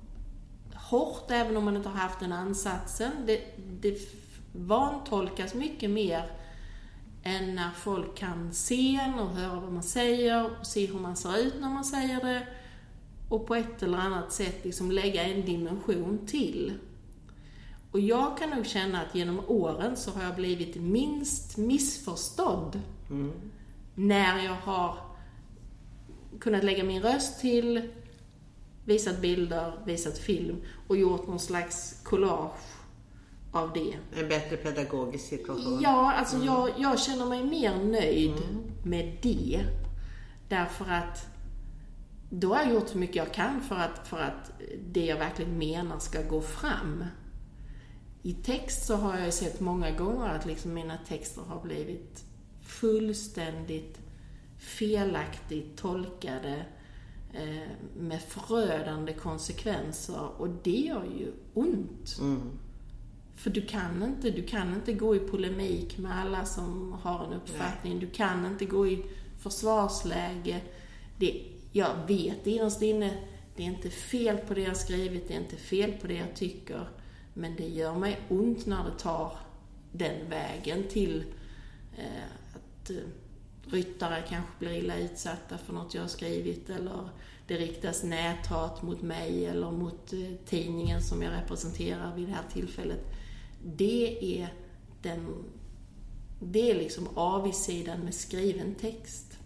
hårt 0.74 1.32
även 1.32 1.58
om 1.58 1.66
man 1.66 1.78
inte 1.78 1.90
har 1.90 1.98
haft 1.98 2.20
den 2.20 2.32
ansatsen. 2.32 3.12
Det, 3.26 3.42
det 3.82 4.00
vantolkas 4.54 5.54
mycket 5.54 5.90
mer 5.90 6.32
än 7.24 7.56
när 7.56 7.72
folk 7.72 8.18
kan 8.18 8.54
se 8.54 8.96
en 8.96 9.14
och 9.14 9.30
höra 9.30 9.60
vad 9.60 9.72
man 9.72 9.84
säger 9.84 10.46
och 10.46 10.68
se 10.68 10.86
hur 10.86 11.00
man 11.00 11.16
ser 11.16 11.38
ut 11.38 11.56
när 11.60 11.70
man 11.70 11.86
säger 11.86 12.24
det 12.24 12.48
och 13.30 13.48
på 13.48 13.56
ett 13.56 13.84
eller 13.84 13.98
annat 13.98 14.32
sätt 14.32 14.66
liksom 14.66 14.92
lägga 14.92 15.24
en 15.24 15.46
dimension 15.46 16.20
till. 16.28 16.74
Och 17.94 18.00
jag 18.00 18.38
kan 18.38 18.50
nog 18.50 18.66
känna 18.66 19.02
att 19.02 19.16
genom 19.16 19.42
åren 19.48 19.98
så 19.98 20.12
har 20.12 20.24
jag 20.24 20.36
blivit 20.36 20.76
minst 20.76 21.58
missförstådd 21.58 22.82
mm. 23.10 23.32
när 23.96 24.46
jag 24.46 24.56
har 24.56 24.98
kunnat 26.40 26.64
lägga 26.64 26.84
min 26.84 27.02
röst 27.02 27.40
till, 27.42 27.90
visat 28.86 29.22
bilder, 29.22 29.74
visat 29.86 30.18
film 30.18 30.62
och 30.88 30.98
gjort 30.98 31.28
någon 31.28 31.40
slags 31.40 32.02
collage 32.04 32.60
av 33.52 33.74
det. 33.74 34.22
En 34.22 34.30
bättre 34.30 34.58
pedagogisk 34.58 35.26
situation? 35.26 35.80
Ja, 35.82 36.14
alltså 36.14 36.36
mm. 36.36 36.48
jag, 36.48 36.70
jag 36.78 37.00
känner 37.00 37.26
mig 37.26 37.44
mer 37.44 37.78
nöjd 37.78 38.38
mm. 38.38 38.72
med 38.84 39.18
det. 39.22 39.66
Därför 40.50 40.86
att 40.86 41.28
då 42.30 42.54
har 42.54 42.64
jag 42.64 42.74
gjort 42.74 42.90
så 42.90 42.98
mycket 42.98 43.16
jag 43.16 43.34
kan 43.34 43.62
för 43.62 43.76
att, 43.76 44.08
för 44.08 44.20
att 44.20 44.52
det 44.92 45.06
jag 45.06 45.18
verkligen 45.18 45.58
menar 45.58 46.00
ska 46.00 46.22
gå 46.22 46.42
fram. 46.42 47.04
I 48.26 48.34
text 48.34 48.86
så 48.86 48.96
har 48.96 49.18
jag 49.18 49.26
ju 49.26 49.32
sett 49.32 49.60
många 49.60 49.92
gånger 49.92 50.28
att 50.28 50.46
liksom 50.46 50.74
mina 50.74 50.98
texter 51.08 51.42
har 51.42 51.62
blivit 51.62 52.26
fullständigt 52.62 54.00
felaktigt 54.58 55.78
tolkade 55.78 56.66
eh, 57.34 57.70
med 57.98 58.22
förödande 58.22 59.14
konsekvenser 59.14 60.42
och 60.42 60.50
det 60.64 60.80
gör 60.80 61.04
ju 61.04 61.32
ont. 61.54 62.18
Mm. 62.20 62.42
För 63.36 63.50
du 63.50 63.62
kan 63.62 64.04
inte, 64.04 64.30
du 64.30 64.44
kan 64.44 64.74
inte 64.74 64.94
gå 64.94 65.16
i 65.16 65.20
polemik 65.20 65.98
med 65.98 66.20
alla 66.20 66.46
som 66.46 66.94
har 67.02 67.26
en 67.26 67.34
uppfattning. 67.34 67.94
Nej. 67.94 68.06
Du 68.06 68.10
kan 68.10 68.46
inte 68.46 68.66
gå 68.66 68.88
i 68.88 69.06
försvarsläge. 69.40 70.62
Det, 71.20 71.42
jag 71.72 72.08
vet 72.08 72.48
innerst 72.48 72.82
inne, 72.82 73.18
det 73.56 73.64
är 73.64 73.68
inte 73.68 73.90
fel 73.90 74.38
på 74.38 74.54
det 74.54 74.62
jag 74.62 74.78
skrivit, 74.78 75.28
det 75.28 75.34
är 75.34 75.40
inte 75.40 75.56
fel 75.56 75.92
på 75.92 76.08
det 76.08 76.14
jag 76.14 76.36
tycker. 76.36 76.88
Men 77.34 77.56
det 77.56 77.68
gör 77.68 77.96
mig 77.96 78.20
ont 78.30 78.66
när 78.66 78.84
det 78.84 79.00
tar 79.00 79.38
den 79.92 80.30
vägen 80.30 80.84
till 80.90 81.24
eh, 81.98 82.56
att 82.56 82.90
eh, 82.90 82.96
ryttare 83.66 84.24
kanske 84.30 84.52
blir 84.60 84.72
illa 84.72 84.98
utsatta 84.98 85.58
för 85.58 85.74
något 85.74 85.94
jag 85.94 86.02
har 86.02 86.10
skrivit 86.10 86.70
eller 86.70 87.10
det 87.48 87.58
riktas 87.58 88.04
näthat 88.04 88.82
mot 88.82 89.02
mig 89.02 89.46
eller 89.46 89.72
mot 89.72 90.14
eh, 90.14 90.20
tidningen 90.46 91.02
som 91.02 91.22
jag 91.22 91.34
representerar 91.34 92.16
vid 92.16 92.28
det 92.28 92.34
här 92.34 92.50
tillfället. 92.54 93.06
Det 93.64 94.42
är 94.42 94.54
den 95.02 95.44
det 96.46 96.72
är 96.72 96.76
liksom 96.76 97.08
avigsidan 97.14 98.00
med 98.00 98.16
skriven 98.16 98.76
text. 98.76 99.38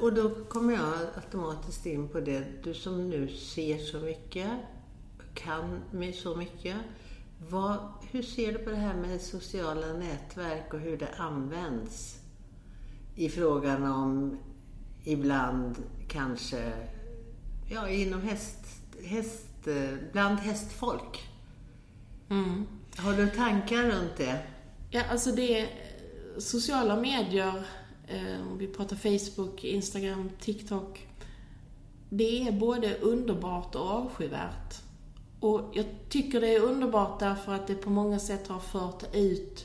Och 0.00 0.12
då 0.12 0.44
kommer 0.44 0.72
jag 0.72 0.94
automatiskt 1.14 1.86
in 1.86 2.08
på 2.08 2.20
det, 2.20 2.44
du 2.64 2.74
som 2.74 3.10
nu 3.10 3.28
ser 3.28 3.78
så 3.78 3.98
mycket, 3.98 4.50
kan 5.34 5.82
med 5.90 6.14
så 6.14 6.36
mycket. 6.36 6.76
Vad, 7.48 7.78
hur 8.10 8.22
ser 8.22 8.52
du 8.52 8.58
på 8.58 8.70
det 8.70 8.76
här 8.76 8.94
med 8.94 9.20
sociala 9.20 9.92
nätverk 9.92 10.74
och 10.74 10.80
hur 10.80 10.96
det 10.96 11.14
används? 11.16 12.20
I 13.14 13.28
frågan 13.28 13.84
om 13.84 14.38
ibland 15.04 15.76
kanske, 16.08 16.72
ja 17.70 17.88
inom 17.88 18.22
häst, 18.22 18.82
häst 19.04 19.68
bland 20.12 20.38
hästfolk. 20.38 21.28
Mm. 22.30 22.66
Har 22.96 23.12
du 23.12 23.30
tankar 23.30 23.82
runt 23.82 24.16
det? 24.16 24.42
Ja, 24.90 25.02
alltså 25.10 25.32
det 25.32 25.68
sociala 26.38 26.96
medier, 26.96 27.62
eh, 28.06 28.50
om 28.50 28.58
vi 28.58 28.66
pratar 28.66 28.96
Facebook, 28.96 29.64
Instagram, 29.64 30.30
TikTok. 30.40 31.06
Det 32.08 32.48
är 32.48 32.52
både 32.52 32.94
underbart 32.94 33.74
och 33.74 33.90
avskyvärt. 33.90 34.89
Och 35.40 35.70
jag 35.72 35.86
tycker 36.08 36.40
det 36.40 36.54
är 36.54 36.60
underbart 36.60 37.20
därför 37.20 37.52
att 37.52 37.66
det 37.66 37.74
på 37.74 37.90
många 37.90 38.18
sätt 38.18 38.48
har 38.48 38.60
fört 38.60 39.14
ut 39.14 39.64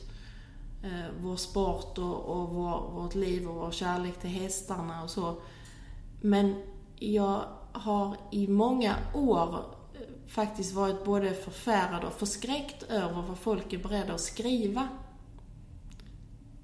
eh, 0.83 1.11
vår 1.21 1.35
sport 1.35 1.97
och, 1.97 2.19
och 2.19 2.49
vår, 2.49 2.91
vårt 2.91 3.15
liv 3.15 3.47
och 3.47 3.55
vår 3.55 3.71
kärlek 3.71 4.19
till 4.19 4.29
hästarna 4.29 5.03
och 5.03 5.09
så. 5.09 5.41
Men 6.21 6.55
jag 6.99 7.43
har 7.71 8.15
i 8.31 8.47
många 8.47 8.95
år 9.13 9.65
eh, 9.93 9.99
faktiskt 10.27 10.73
varit 10.73 11.05
både 11.05 11.33
förfärad 11.33 12.03
och 12.03 12.13
förskräckt 12.13 12.83
över 12.83 13.21
vad 13.21 13.37
folk 13.37 13.73
är 13.73 13.77
beredda 13.77 14.13
att 14.13 14.21
skriva. 14.21 14.87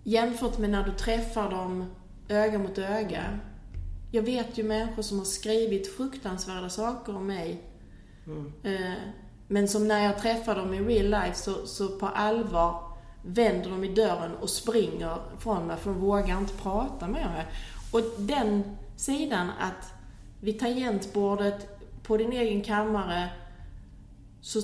Jämfört 0.04 0.58
med 0.58 0.70
när 0.70 0.84
du 0.84 0.92
träffar 0.92 1.50
dem 1.52 1.86
öga 2.28 2.60
mot 2.60 2.78
öga. 2.78 3.40
Jag 4.12 4.24
vet 4.24 4.58
ju 4.58 4.64
människor 4.64 5.02
som 5.02 5.18
har 5.18 5.26
skrivit 5.26 5.96
fruktansvärda 5.96 6.70
saker 6.70 7.16
om 7.16 7.28
mig. 7.28 7.71
Mm. 8.28 8.54
Eh, 8.64 8.98
men 9.48 9.68
som 9.68 9.88
när 9.88 10.04
jag 10.04 10.20
träffar 10.20 10.56
dem 10.56 10.74
i 10.74 10.82
real 10.82 11.06
life 11.06 11.36
så, 11.36 11.66
så 11.68 11.88
på 11.88 12.08
allvar 12.08 12.84
vänder 13.26 13.70
de 13.70 13.84
i 13.84 13.94
dörren 13.94 14.36
och 14.36 14.50
springer 14.50 15.18
från 15.40 15.68
mig 15.68 15.78
för 15.78 15.90
de 15.90 16.00
vågar 16.00 16.38
inte 16.38 16.54
prata 16.54 17.08
med 17.08 17.32
mig. 17.32 17.46
Och 17.92 18.02
den 18.18 18.64
sidan 18.96 19.50
att 19.60 19.94
vid 20.42 20.60
tangentbordet, 20.60 21.80
på 22.04 22.18
din 22.18 22.32
egen 22.32 22.62
kammare, 22.62 23.30
så, 24.42 24.62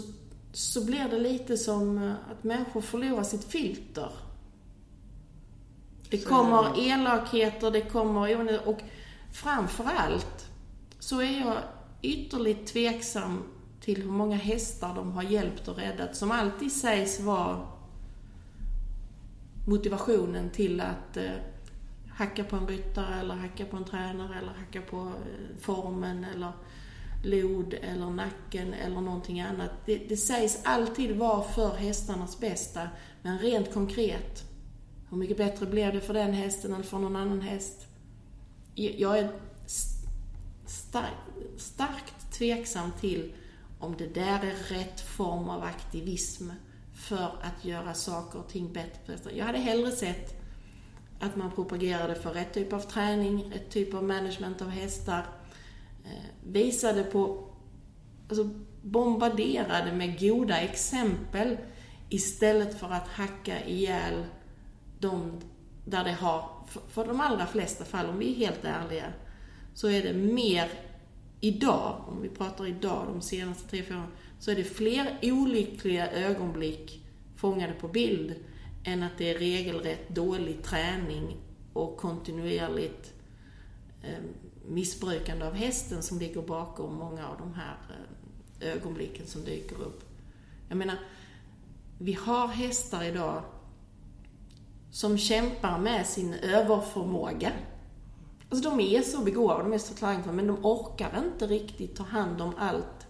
så 0.53 0.85
blir 0.85 1.07
det 1.09 1.19
lite 1.19 1.57
som 1.57 1.97
eh, 1.97 2.11
att 2.31 2.43
människor 2.43 2.81
förlorar 2.81 3.23
sitt 3.23 3.43
filter. 3.43 4.09
Det 6.09 6.17
kommer 6.17 6.79
elakheter, 6.79 7.71
det 7.71 7.81
kommer 7.81 8.67
och 8.67 8.79
framförallt 9.33 10.47
så 10.99 11.21
är 11.21 11.39
jag 11.39 11.57
ytterligt 12.01 12.67
tveksam 12.67 13.43
till 13.81 14.01
hur 14.01 14.11
många 14.11 14.35
hästar 14.35 14.95
de 14.95 15.11
har 15.11 15.23
hjälpt 15.23 15.67
och 15.67 15.77
räddat, 15.77 16.15
som 16.15 16.31
alltid 16.31 16.71
sägs 16.71 17.19
vara 17.19 17.67
motivationen 19.67 20.49
till 20.49 20.81
att 20.81 21.17
eh, 21.17 21.31
hacka 22.09 22.43
på 22.43 22.55
en 22.55 22.67
ryttare 22.67 23.19
eller 23.19 23.35
hacka 23.35 23.65
på 23.65 23.77
en 23.77 23.85
tränare 23.85 24.37
eller 24.37 24.51
hacka 24.51 24.81
på 24.81 24.97
eh, 24.97 25.57
formen 25.59 26.25
eller 26.35 26.51
lod 27.23 27.73
eller 27.73 28.09
nacken 28.09 28.73
eller 28.73 29.01
någonting 29.01 29.41
annat. 29.41 29.71
Det, 29.85 29.97
det 29.97 30.17
sägs 30.17 30.61
alltid 30.63 31.17
vara 31.17 31.43
för 31.43 31.75
hästarnas 31.75 32.39
bästa, 32.39 32.89
men 33.21 33.39
rent 33.39 33.73
konkret, 33.73 34.43
hur 35.09 35.17
mycket 35.17 35.37
bättre 35.37 35.65
blev 35.65 35.93
det 35.93 36.01
för 36.01 36.13
den 36.13 36.33
hästen 36.33 36.73
eller 36.73 36.83
för 36.83 36.99
någon 36.99 37.15
annan 37.15 37.41
häst? 37.41 37.87
Jag 38.75 39.19
är 39.19 39.31
stark, 40.67 41.13
starkt 41.57 42.31
tveksam 42.31 42.91
till 42.99 43.33
om 43.79 43.95
det 43.97 44.07
där 44.07 44.39
är 44.43 44.73
rätt 44.75 45.01
form 45.01 45.49
av 45.49 45.63
aktivism 45.63 46.49
för 46.93 47.35
att 47.41 47.65
göra 47.65 47.93
saker 47.93 48.39
och 48.39 48.49
ting 48.49 48.73
bättre. 48.73 49.17
Jag 49.33 49.45
hade 49.45 49.57
hellre 49.57 49.91
sett 49.91 50.41
att 51.19 51.35
man 51.35 51.51
propagerade 51.51 52.15
för 52.15 52.33
rätt 52.33 52.53
typ 52.53 52.73
av 52.73 52.79
träning, 52.79 53.51
rätt 53.53 53.69
typ 53.69 53.93
av 53.93 54.03
management 54.03 54.61
av 54.61 54.69
hästar, 54.69 55.25
eh, 56.05 56.11
visade 56.43 57.03
på, 57.03 57.47
alltså 58.29 58.49
bombarderade 58.81 59.91
med 59.91 60.19
goda 60.19 60.57
exempel 60.61 61.57
istället 62.09 62.79
för 62.79 62.89
att 62.89 63.07
hacka 63.07 63.65
ihjäl 63.65 64.25
de 64.99 65.41
där 65.85 66.03
det 66.03 66.11
har, 66.11 66.49
för 66.89 67.07
de 67.07 67.21
allra 67.21 67.45
flesta 67.45 67.85
fall, 67.85 68.05
om 68.05 68.19
vi 68.19 68.31
är 68.31 68.35
helt 68.35 68.65
ärliga, 68.65 69.13
så 69.77 69.89
är 69.89 70.03
det 70.03 70.13
mer 70.13 70.69
idag, 71.39 72.03
om 72.07 72.21
vi 72.21 72.29
pratar 72.29 72.67
idag, 72.67 73.07
de 73.07 73.21
senaste 73.21 73.69
tre, 73.69 73.83
fyra 73.83 73.97
åren, 73.97 74.11
så 74.39 74.51
är 74.51 74.55
det 74.55 74.63
fler 74.63 75.17
olyckliga 75.21 76.11
ögonblick 76.11 77.05
fångade 77.35 77.73
på 77.73 77.87
bild 77.87 78.35
än 78.83 79.03
att 79.03 79.17
det 79.17 79.33
är 79.33 79.39
regelrätt 79.39 80.09
dålig 80.09 80.63
träning 80.63 81.37
och 81.73 81.97
kontinuerligt 81.97 83.13
eh, 84.03 84.23
missbrukande 84.67 85.45
av 85.45 85.53
hästen 85.53 86.03
som 86.03 86.19
ligger 86.19 86.41
bakom 86.41 86.95
många 86.95 87.27
av 87.27 87.37
de 87.37 87.53
här 87.53 87.77
eh, 88.59 88.73
ögonblicken 88.73 89.27
som 89.27 89.43
dyker 89.43 89.81
upp. 89.81 90.03
Jag 90.69 90.77
menar, 90.77 90.97
vi 91.99 92.13
har 92.13 92.47
hästar 92.47 93.03
idag 93.03 93.43
som 94.91 95.17
kämpar 95.17 95.79
med 95.79 96.07
sin 96.07 96.33
överförmåga. 96.33 97.51
Alltså 98.49 98.69
de 98.69 98.79
är 98.79 99.01
så 99.01 99.21
begåvade, 99.21 99.63
de 99.63 99.73
är 99.73 99.77
så 99.77 99.93
talangfulla, 99.93 100.35
men 100.35 100.47
de 100.47 100.65
orkar 100.65 101.23
inte 101.25 101.47
riktigt 101.47 101.95
ta 101.95 102.03
hand 102.03 102.41
om 102.41 102.53
allt 102.57 103.07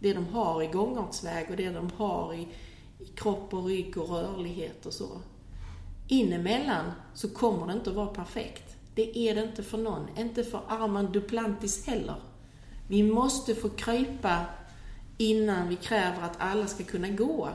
det 0.00 0.12
de 0.12 0.26
har 0.26 0.62
i 0.62 0.66
gångartsväg 0.66 1.46
och 1.50 1.56
det 1.56 1.70
de 1.70 1.90
har 1.96 2.34
i, 2.34 2.48
i 2.98 3.06
kropp 3.06 3.54
och 3.54 3.64
rygg 3.64 3.98
och 3.98 4.08
rörlighet 4.08 4.86
och 4.86 4.92
så. 4.92 5.08
Inemellan 6.08 6.92
så 7.14 7.28
kommer 7.28 7.66
det 7.66 7.72
inte 7.72 7.90
att 7.90 7.96
vara 7.96 8.06
perfekt. 8.06 8.76
Det 8.94 9.18
är 9.18 9.34
det 9.34 9.42
inte 9.42 9.62
för 9.62 9.78
någon. 9.78 10.06
Inte 10.18 10.44
för 10.44 10.60
Armand 10.68 11.12
Duplantis 11.12 11.86
heller. 11.86 12.16
Vi 12.88 13.02
måste 13.02 13.54
få 13.54 13.68
krypa 13.68 14.44
innan 15.18 15.68
vi 15.68 15.76
kräver 15.76 16.22
att 16.22 16.36
alla 16.38 16.66
ska 16.66 16.84
kunna 16.84 17.08
gå. 17.08 17.48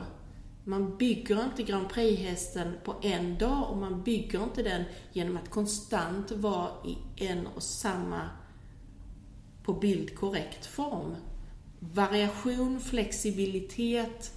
Man 0.68 0.96
bygger 0.96 1.44
inte 1.44 1.62
Grand 1.62 1.88
Prix-hästen 1.88 2.74
på 2.84 2.94
en 3.02 3.38
dag 3.38 3.70
och 3.70 3.76
man 3.76 4.02
bygger 4.02 4.42
inte 4.42 4.62
den 4.62 4.84
genom 5.12 5.36
att 5.36 5.50
konstant 5.50 6.30
vara 6.30 6.70
i 6.84 7.24
en 7.24 7.46
och 7.46 7.62
samma, 7.62 8.30
på 9.62 9.72
bild 9.72 10.14
korrekt 10.14 10.66
form. 10.66 11.16
Variation, 11.80 12.80
flexibilitet, 12.80 14.32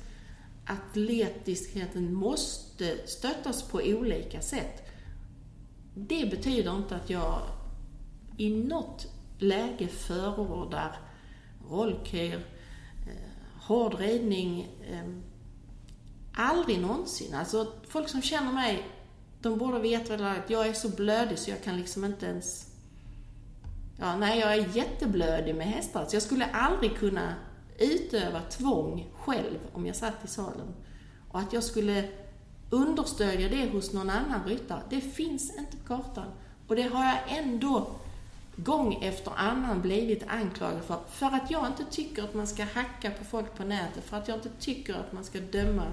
atletiskheten 0.66 2.14
måste 2.14 3.08
stöttas 3.08 3.64
på 3.64 3.78
olika 3.78 4.42
sätt. 4.42 4.88
Det 5.96 6.30
betyder 6.32 6.76
inte 6.78 6.96
att 6.96 7.10
jag 7.10 7.42
i 8.38 8.50
något 8.50 9.08
läge 9.38 9.88
förordar 9.88 11.00
rollköer, 11.70 12.46
eh, 13.08 13.62
hård 13.62 14.00
ridning, 14.00 14.68
eh, 14.92 15.10
Aldrig 16.42 16.80
någonsin. 16.80 17.34
Alltså, 17.34 17.68
folk 17.88 18.10
som 18.10 18.22
känner 18.22 18.52
mig, 18.52 18.88
de 19.42 19.58
borde 19.58 19.80
veta 19.80 20.14
att 20.14 20.50
jag 20.50 20.68
är 20.68 20.74
så 20.74 20.90
blödig 20.90 21.40
så 21.40 21.50
jag 21.50 21.64
kan 21.64 21.78
liksom 21.78 22.06
inte 22.06 22.26
ens... 22.26 22.66
Ja, 24.00 24.18
nej, 24.18 24.40
jag 24.40 24.54
är 24.54 24.78
jätteblödig 24.78 25.56
med 25.56 25.68
hästar. 25.68 26.06
Så 26.06 26.16
jag 26.16 26.24
skulle 26.24 26.46
aldrig 26.46 26.98
kunna 26.98 27.34
utöva 27.78 28.42
tvång 28.42 29.08
själv 29.20 29.60
om 29.74 29.86
jag 29.86 29.96
satt 29.96 30.26
i 30.26 30.28
salen. 30.28 30.76
Och 31.30 31.40
att 31.40 31.54
jag 31.54 31.64
skulle 31.64 32.10
understödja 32.70 33.50
det 33.50 33.70
hos 33.70 33.94
någon 33.94 34.10
annan 34.10 34.44
ryttare, 34.46 34.82
det 34.90 35.02
finns 35.02 35.58
inte 35.58 35.78
på 35.78 35.88
kartan. 35.88 36.32
Och 36.68 36.76
det 36.76 36.84
har 36.84 37.06
jag 37.06 37.18
ändå 37.28 37.88
gång 38.56 39.04
efter 39.04 39.32
annan 39.36 39.82
blivit 39.82 40.24
anklagad 40.28 40.84
för. 40.84 41.00
För 41.10 41.26
att 41.26 41.52
jag 41.52 41.68
inte 41.68 41.86
tycker 41.86 42.24
att 42.24 42.34
man 42.34 42.48
ska 42.48 42.64
hacka 42.64 43.12
på 43.12 43.24
folk 43.24 43.56
på 43.58 43.64
nätet, 43.64 44.04
för 44.04 44.18
att 44.18 44.28
jag 44.28 44.38
inte 44.38 44.50
tycker 44.60 44.94
att 44.94 45.14
man 45.14 45.24
ska 45.24 45.40
döma 45.40 45.86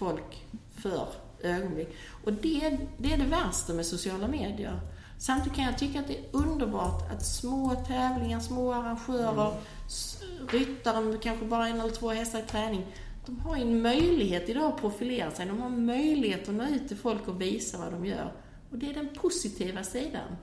folk 0.00 0.46
för 0.82 1.08
ögonblick. 1.42 1.88
Och 2.24 2.32
det, 2.32 2.78
det 2.98 3.12
är 3.12 3.18
det 3.18 3.24
värsta 3.24 3.72
med 3.72 3.86
sociala 3.86 4.28
medier. 4.28 4.80
Samtidigt 5.18 5.56
kan 5.56 5.64
jag 5.64 5.78
tycka 5.78 6.00
att 6.00 6.08
det 6.08 6.18
är 6.18 6.24
underbart 6.32 7.12
att 7.12 7.26
små 7.26 7.74
tävlingar, 7.88 8.40
små 8.40 8.72
arrangörer, 8.72 9.52
mm. 9.52 10.48
ryttare 10.48 11.00
med 11.00 11.22
kanske 11.22 11.44
bara 11.44 11.68
en 11.68 11.80
eller 11.80 11.90
två 11.90 12.10
hästar 12.10 12.38
i 12.38 12.42
träning, 12.42 12.86
de 13.26 13.40
har 13.40 13.56
en 13.56 13.82
möjlighet 13.82 14.48
idag 14.48 14.64
att 14.64 14.80
profilera 14.80 15.30
sig. 15.30 15.46
De 15.46 15.60
har 15.60 15.70
möjlighet 15.70 16.48
att 16.48 16.54
nå 16.54 16.64
ut 16.64 16.88
till 16.88 16.96
folk 16.96 17.28
och 17.28 17.40
visa 17.40 17.78
vad 17.78 17.92
de 17.92 18.06
gör. 18.06 18.32
Och 18.70 18.78
det 18.78 18.90
är 18.90 18.94
den 18.94 19.08
positiva 19.14 19.82
sidan. 19.82 20.36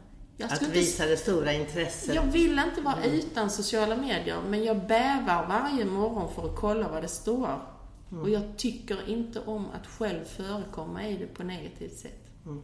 att 0.44 0.62
visa 0.62 1.04
inte... 1.04 1.06
det 1.06 1.18
stora 1.18 1.54
intresset. 1.54 2.16
Jag 2.16 2.24
vill 2.24 2.62
inte 2.68 2.82
vara 2.82 2.96
mm. 2.96 3.16
utan 3.16 3.50
sociala 3.50 3.96
medier, 3.96 4.42
men 4.50 4.64
jag 4.64 4.88
bävar 4.88 5.48
varje 5.48 5.86
morgon 5.86 6.34
för 6.36 6.46
att 6.46 6.56
kolla 6.56 6.90
vad 6.90 7.04
det 7.04 7.08
står. 7.08 7.77
Mm. 8.12 8.24
Och 8.24 8.30
jag 8.30 8.58
tycker 8.58 9.10
inte 9.10 9.40
om 9.40 9.66
att 9.70 9.88
själv 9.88 10.24
förekomma 10.24 11.08
i 11.08 11.18
det 11.18 11.28
på 11.28 11.44
negativt 11.44 11.98
sätt. 11.98 12.30
Mm. 12.46 12.62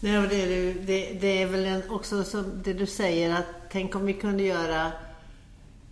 Nej, 0.00 0.18
och 0.18 0.28
det, 0.28 0.42
är, 0.42 0.74
det, 0.74 1.18
det 1.20 1.42
är 1.42 1.46
väl 1.46 1.82
också 1.90 2.24
som 2.24 2.62
det 2.64 2.72
du 2.72 2.86
säger 2.86 3.34
att 3.34 3.46
tänk 3.70 3.94
om 3.94 4.06
vi 4.06 4.12
kunde 4.12 4.42
göra 4.42 4.92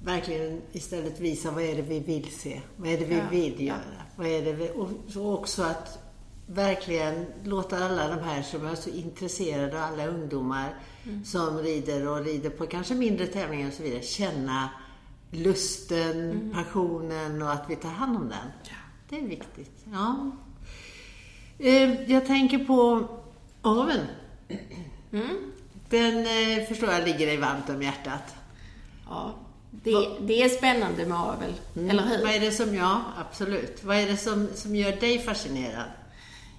verkligen 0.05 0.63
istället 0.73 1.21
visa 1.21 1.51
vad 1.51 1.63
är 1.63 1.77
det 1.77 1.83
vi 1.83 2.01
vill 2.01 2.31
se? 2.31 2.61
Vad 2.77 2.89
är 2.89 2.99
det 2.99 3.05
vi 3.05 3.17
ja, 3.17 3.25
vill 3.31 3.67
göra? 3.67 3.79
Ja. 3.99 4.05
Vad 4.17 4.27
är 4.27 4.45
det 4.45 4.53
vi, 4.53 4.71
och 5.15 5.35
också 5.35 5.63
att 5.63 5.99
verkligen 6.47 7.27
låta 7.45 7.85
alla 7.85 8.09
de 8.09 8.23
här 8.23 8.43
som 8.43 8.67
är 8.67 8.75
så 8.75 8.91
intresserade, 8.91 9.85
alla 9.85 10.07
ungdomar 10.07 10.75
mm. 11.05 11.25
som 11.25 11.59
rider 11.59 12.09
och 12.09 12.25
rider 12.25 12.51
på 12.51 12.67
kanske 12.67 12.95
mindre 12.95 13.27
tävlingar 13.27 13.69
och 13.69 13.75
så 13.75 13.83
vidare, 13.83 14.03
känna 14.03 14.71
lusten, 15.37 16.31
mm. 16.31 16.53
passionen 16.53 17.43
och 17.43 17.53
att 17.53 17.65
vi 17.69 17.77
tar 17.77 17.89
hand 17.89 18.17
om 18.17 18.29
den. 18.29 18.53
Ja. 18.63 18.77
Det 19.09 19.19
är 19.19 19.29
viktigt. 19.29 19.85
Ja. 19.93 20.31
Eh, 21.59 22.11
jag 22.13 22.27
tänker 22.27 22.59
på 22.59 23.09
aveln. 23.63 24.07
Mm. 25.13 25.53
Den 25.89 26.19
eh, 26.19 26.65
förstår 26.69 26.93
jag 26.93 27.05
ligger 27.05 27.27
dig 27.27 27.37
varmt 27.37 27.71
om 27.71 27.83
hjärtat. 27.83 28.35
Ja, 29.09 29.35
det, 29.71 30.09
det 30.21 30.43
är 30.43 30.49
spännande 30.49 31.07
med 31.07 31.19
avel, 31.19 31.55
mm. 31.77 31.91
eller 31.91 32.03
hur? 32.03 32.23
Vad 32.23 32.35
är 32.35 32.41
det 32.41 32.51
som, 32.51 32.75
ja, 32.75 33.03
absolut. 33.19 33.85
Vad 33.85 33.97
är 33.97 34.07
det 34.07 34.17
som, 34.17 34.49
som 34.55 34.77
gör 34.77 34.93
dig 34.93 35.19
fascinerad? 35.19 35.91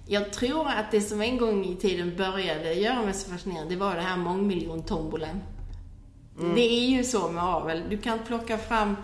Jag 0.08 0.34
tror 0.34 0.68
att 0.68 0.92
det 0.92 1.02
som 1.02 1.22
en 1.22 1.38
gång 1.38 1.66
i 1.66 1.76
tiden 1.76 2.16
började 2.18 2.74
göra 2.74 3.02
mig 3.02 3.14
så 3.14 3.30
fascinerad, 3.30 3.70
det 3.70 3.76
var 3.76 3.96
det 3.96 4.02
här 4.02 4.18
mångmiljontombolen. 4.18 5.42
Mm. 6.40 6.56
Det 6.56 6.62
är 6.62 6.90
ju 6.90 7.04
så 7.04 7.30
med 7.30 7.44
avel. 7.44 7.84
Du 7.90 7.98
kan 7.98 8.20
plocka 8.20 8.58
fram 8.58 8.96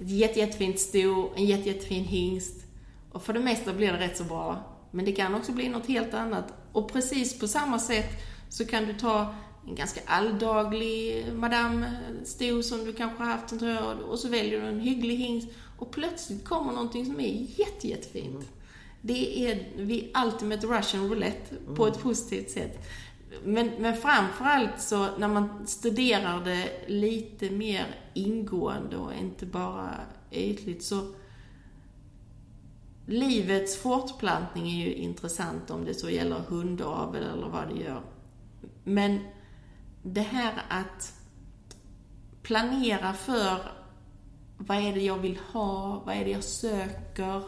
ett 0.00 0.10
jätte, 0.10 0.38
jättefint 0.38 0.78
sto, 0.78 1.32
en 1.36 1.44
jätte, 1.44 1.68
jättefin 1.68 2.04
hingst. 2.04 2.64
Och 3.12 3.22
för 3.22 3.32
det 3.32 3.40
mesta 3.40 3.72
blir 3.72 3.92
det 3.92 3.98
rätt 3.98 4.16
så 4.16 4.24
bra. 4.24 4.74
Men 4.90 5.04
det 5.04 5.12
kan 5.12 5.34
också 5.34 5.52
bli 5.52 5.68
något 5.68 5.86
helt 5.86 6.14
annat. 6.14 6.52
Och 6.72 6.92
precis 6.92 7.38
på 7.38 7.48
samma 7.48 7.78
sätt 7.78 8.10
så 8.48 8.64
kan 8.64 8.84
du 8.86 8.94
ta 8.94 9.34
en 9.66 9.74
ganska 9.74 10.00
alldaglig 10.06 11.26
madame 11.34 11.92
sto 12.24 12.62
som 12.62 12.84
du 12.84 12.92
kanske 12.92 13.22
har 13.22 13.30
haft 13.30 13.52
en 13.52 13.58
tröja 13.58 13.80
och 13.84 14.18
så 14.18 14.28
väljer 14.28 14.60
du 14.60 14.66
en 14.66 14.80
hygglig 14.80 15.16
hingst 15.16 15.48
och 15.78 15.90
plötsligt 15.90 16.44
kommer 16.44 16.72
någonting 16.72 17.06
som 17.06 17.20
är 17.20 17.46
jätte, 17.58 17.88
jättefint. 17.88 18.34
Mm. 18.34 18.46
Det 19.00 19.46
är 19.46 19.68
vi 19.76 20.12
ultimate 20.24 20.66
russian 20.66 21.08
roulette 21.08 21.56
mm. 21.56 21.74
på 21.74 21.86
ett 21.86 22.02
positivt 22.02 22.50
sätt. 22.50 22.86
Men, 23.44 23.70
men 23.78 23.96
framförallt 23.96 24.80
så 24.80 25.16
när 25.18 25.28
man 25.28 25.66
studerar 25.66 26.44
det 26.44 26.84
lite 26.86 27.50
mer 27.50 27.86
ingående 28.14 28.96
och 28.96 29.14
inte 29.14 29.46
bara 29.46 29.90
ytligt 30.30 30.84
så 30.84 31.14
Livets 33.06 33.76
fortplantning 33.82 34.70
är 34.70 34.86
ju 34.86 34.94
intressant 34.94 35.70
om 35.70 35.84
det 35.84 35.94
så 35.94 36.10
gäller 36.10 36.36
hundavel 36.36 37.22
eller 37.22 37.48
vad 37.48 37.68
det 37.68 37.82
gör. 37.82 38.02
Men 38.84 39.18
det 40.02 40.20
här 40.20 40.62
att 40.68 41.14
planera 42.42 43.12
för 43.12 43.58
vad 44.58 44.76
är 44.76 44.92
det 44.92 45.02
jag 45.02 45.18
vill 45.18 45.38
ha, 45.52 46.02
vad 46.06 46.16
är 46.16 46.24
det 46.24 46.30
jag 46.30 46.44
söker, 46.44 47.42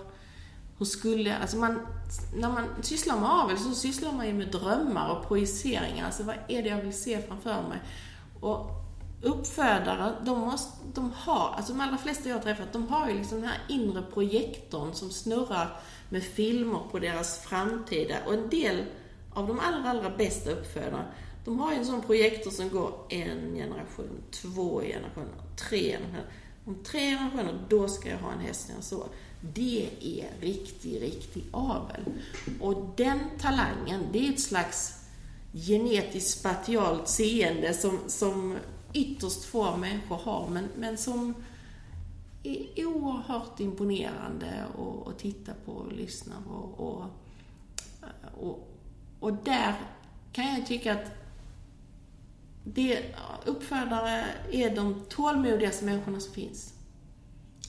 hur 0.79 0.87
skulle, 0.87 1.37
alltså 1.37 1.57
man, 1.57 1.87
när 2.35 2.49
man 2.49 2.69
sysslar 2.83 3.21
med 3.21 3.31
avel 3.31 3.59
så 3.59 3.75
sysslar 3.75 4.13
man 4.13 4.27
ju 4.27 4.33
med 4.33 4.49
drömmar 4.49 5.11
och 5.11 5.29
projiceringar. 5.29 6.07
Alltså 6.07 6.23
vad 6.23 6.37
är 6.49 6.63
det 6.63 6.69
jag 6.69 6.83
vill 6.83 6.93
se 6.93 7.23
framför 7.23 7.63
mig? 7.69 7.79
Och 8.41 8.71
uppfödare, 9.23 10.13
de, 10.25 10.41
måste, 10.41 10.73
de 10.95 11.13
har, 11.17 11.55
alltså 11.57 11.73
de 11.73 11.81
allra 11.81 11.99
flesta 11.99 12.29
jag 12.29 12.37
har 12.37 12.43
träffat, 12.43 12.73
de 12.73 12.89
har 12.89 13.09
ju 13.09 13.15
liksom 13.15 13.41
den 13.41 13.49
här 13.49 13.61
inre 13.69 14.03
projektorn 14.03 14.95
som 14.95 15.11
snurrar 15.11 15.81
med 16.09 16.23
filmer 16.23 16.81
på 16.91 16.99
deras 16.99 17.39
framtida, 17.39 18.17
och 18.27 18.35
en 18.35 18.49
del 18.49 18.85
av 19.35 19.47
de 19.47 19.61
allra, 19.61 19.91
allra 19.91 20.11
bästa 20.11 20.51
uppfödarna, 20.51 21.05
de 21.45 21.59
har 21.59 21.73
ju 21.73 21.79
en 21.79 21.87
sån 21.87 22.03
projektor 22.03 22.51
som 22.51 22.69
går 22.69 22.93
en 23.09 23.55
generation, 23.55 24.23
två 24.31 24.81
generationer, 24.81 25.43
tre 25.57 25.83
generationer. 25.83 26.31
Om 26.65 26.85
tre 26.85 27.01
generationer, 27.01 27.59
då 27.69 27.89
ska 27.89 28.09
jag 28.09 28.19
ha 28.19 28.33
en 28.33 28.41
häst 28.41 28.69
när 28.69 28.75
jag 28.75 28.85
sover. 28.85 29.09
Det 29.41 29.91
är 30.01 30.41
riktig, 30.41 31.03
riktig 31.03 31.45
avel. 31.51 32.01
Och 32.61 32.93
den 32.97 33.21
talangen, 33.39 34.03
det 34.13 34.29
är 34.29 34.33
ett 34.33 34.41
slags 34.41 35.05
genetiskt 35.53 36.39
spatialt 36.41 37.09
seende 37.09 37.75
som, 37.75 37.99
som 38.07 38.57
ytterst 38.93 39.45
få 39.45 39.77
människor 39.77 40.17
har, 40.17 40.49
men, 40.49 40.69
men 40.77 40.99
som 40.99 41.35
är 42.43 42.87
oerhört 42.87 43.61
imponerande 43.61 44.65
att 45.07 45.19
titta 45.19 45.53
på 45.65 45.73
och 45.73 45.93
lyssna 45.93 46.35
på. 46.47 46.55
Och, 46.55 47.05
och, 48.37 48.69
och 49.21 49.33
där 49.33 49.75
kan 50.33 50.45
jag 50.55 50.67
tycka 50.67 50.93
att 50.93 51.11
det, 52.65 53.15
uppfödare 53.45 54.25
är 54.53 54.77
de 54.77 55.05
tålmodigaste 55.09 55.85
människorna 55.85 56.21
som 56.21 56.33
finns. 56.33 56.76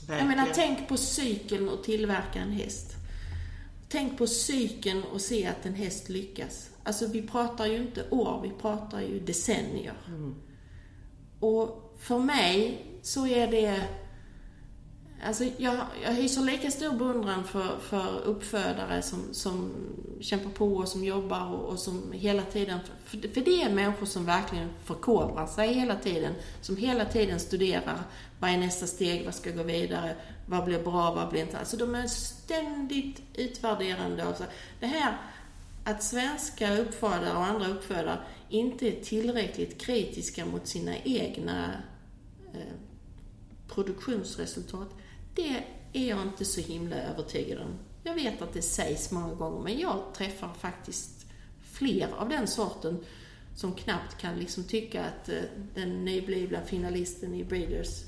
Verkligen. 0.08 0.30
Jag 0.30 0.38
menar, 0.38 0.54
tänk 0.54 0.88
på 0.88 0.98
cykeln 0.98 1.70
och 1.70 1.84
tillverka 1.84 2.40
en 2.40 2.52
häst. 2.52 2.96
Tänk 3.90 4.18
på 4.18 4.28
cykeln 4.28 5.04
och 5.04 5.22
se 5.22 5.46
att 5.46 5.66
en 5.66 5.74
häst 5.74 6.10
lyckas. 6.10 6.70
Alltså 6.84 7.08
vi 7.08 7.22
pratar 7.22 7.66
ju 7.66 7.78
inte 7.78 8.10
år, 8.10 8.42
vi 8.44 8.62
pratar 8.62 9.02
ju 9.02 9.20
decennier. 9.20 9.98
Mm. 10.08 10.36
Och 11.40 11.96
för 12.00 12.20
mig 12.20 12.86
så 13.02 13.28
är 13.28 13.52
det 13.52 13.82
Alltså 15.24 15.44
jag, 15.58 15.78
jag 16.04 16.14
hyser 16.14 16.42
lika 16.42 16.72
stor 16.72 16.94
beundran 16.94 17.44
för, 17.44 17.78
för 17.80 18.22
uppfödare 18.26 19.02
som, 19.02 19.20
som 19.32 19.72
kämpar 20.20 20.50
på 20.50 20.76
och 20.76 20.88
som 20.88 21.04
jobbar 21.04 21.54
och, 21.54 21.70
och 21.70 21.80
som 21.80 22.12
hela 22.12 22.44
tiden, 22.44 22.80
för, 23.06 23.18
för 23.18 23.42
det 23.42 23.62
är 23.62 23.74
människor 23.74 24.06
som 24.06 24.26
verkligen 24.26 24.70
förkovrar 24.84 25.48
sig 25.48 25.74
hela 25.74 25.96
tiden, 25.96 26.34
som 26.62 26.78
hela 26.78 27.06
tiden 27.06 27.40
studerar 27.40 28.00
vad 28.40 28.50
är 28.50 28.58
nästa 28.58 28.88
steg, 28.88 29.26
vad 29.26 29.36
ska 29.36 29.52
gå 29.52 29.64
vidare, 29.64 30.16
vad 30.46 30.66
blir 30.66 30.84
bra, 30.84 31.14
vad 31.14 31.30
blir 31.30 31.42
inte. 31.42 31.60
Alltså 31.60 31.78
de 31.78 31.96
är 31.96 32.08
ständigt 32.08 33.22
utvärderande 33.34 34.28
av 34.28 34.34
sig. 34.34 34.48
Det 34.80 34.88
här 34.88 35.18
att 35.84 36.04
svenska 36.04 36.78
uppfödare 36.78 37.38
och 37.38 37.46
andra 37.46 37.68
uppfödare 37.68 38.20
inte 38.50 38.88
är 38.88 39.04
tillräckligt 39.04 39.82
kritiska 39.82 40.46
mot 40.46 40.68
sina 40.68 40.98
egna 40.98 41.66
eh, 42.54 42.74
produktionsresultat 43.68 44.90
det 45.38 45.64
är 45.94 46.10
jag 46.10 46.22
inte 46.22 46.46
så 46.46 46.62
himla 46.62 46.96
övertygad 46.96 47.60
om. 47.60 47.80
Jag 48.04 48.16
vet 48.16 48.42
att 48.42 48.54
det 48.54 48.62
sägs 48.62 49.12
många 49.12 49.34
gånger, 49.34 49.64
men 49.64 49.80
jag 49.80 50.14
träffar 50.14 50.54
faktiskt 50.54 51.26
fler 51.62 52.08
av 52.18 52.30
den 52.30 52.48
sorten 52.48 53.06
som 53.56 53.74
knappt 53.74 54.18
kan 54.18 54.40
liksom 54.40 54.64
tycka 54.64 55.06
att 55.06 55.30
eh, 55.30 55.42
den 55.76 56.06
nyblivna 56.06 56.62
finalisten 56.62 57.34
i 57.34 57.44
Breeders 57.44 58.06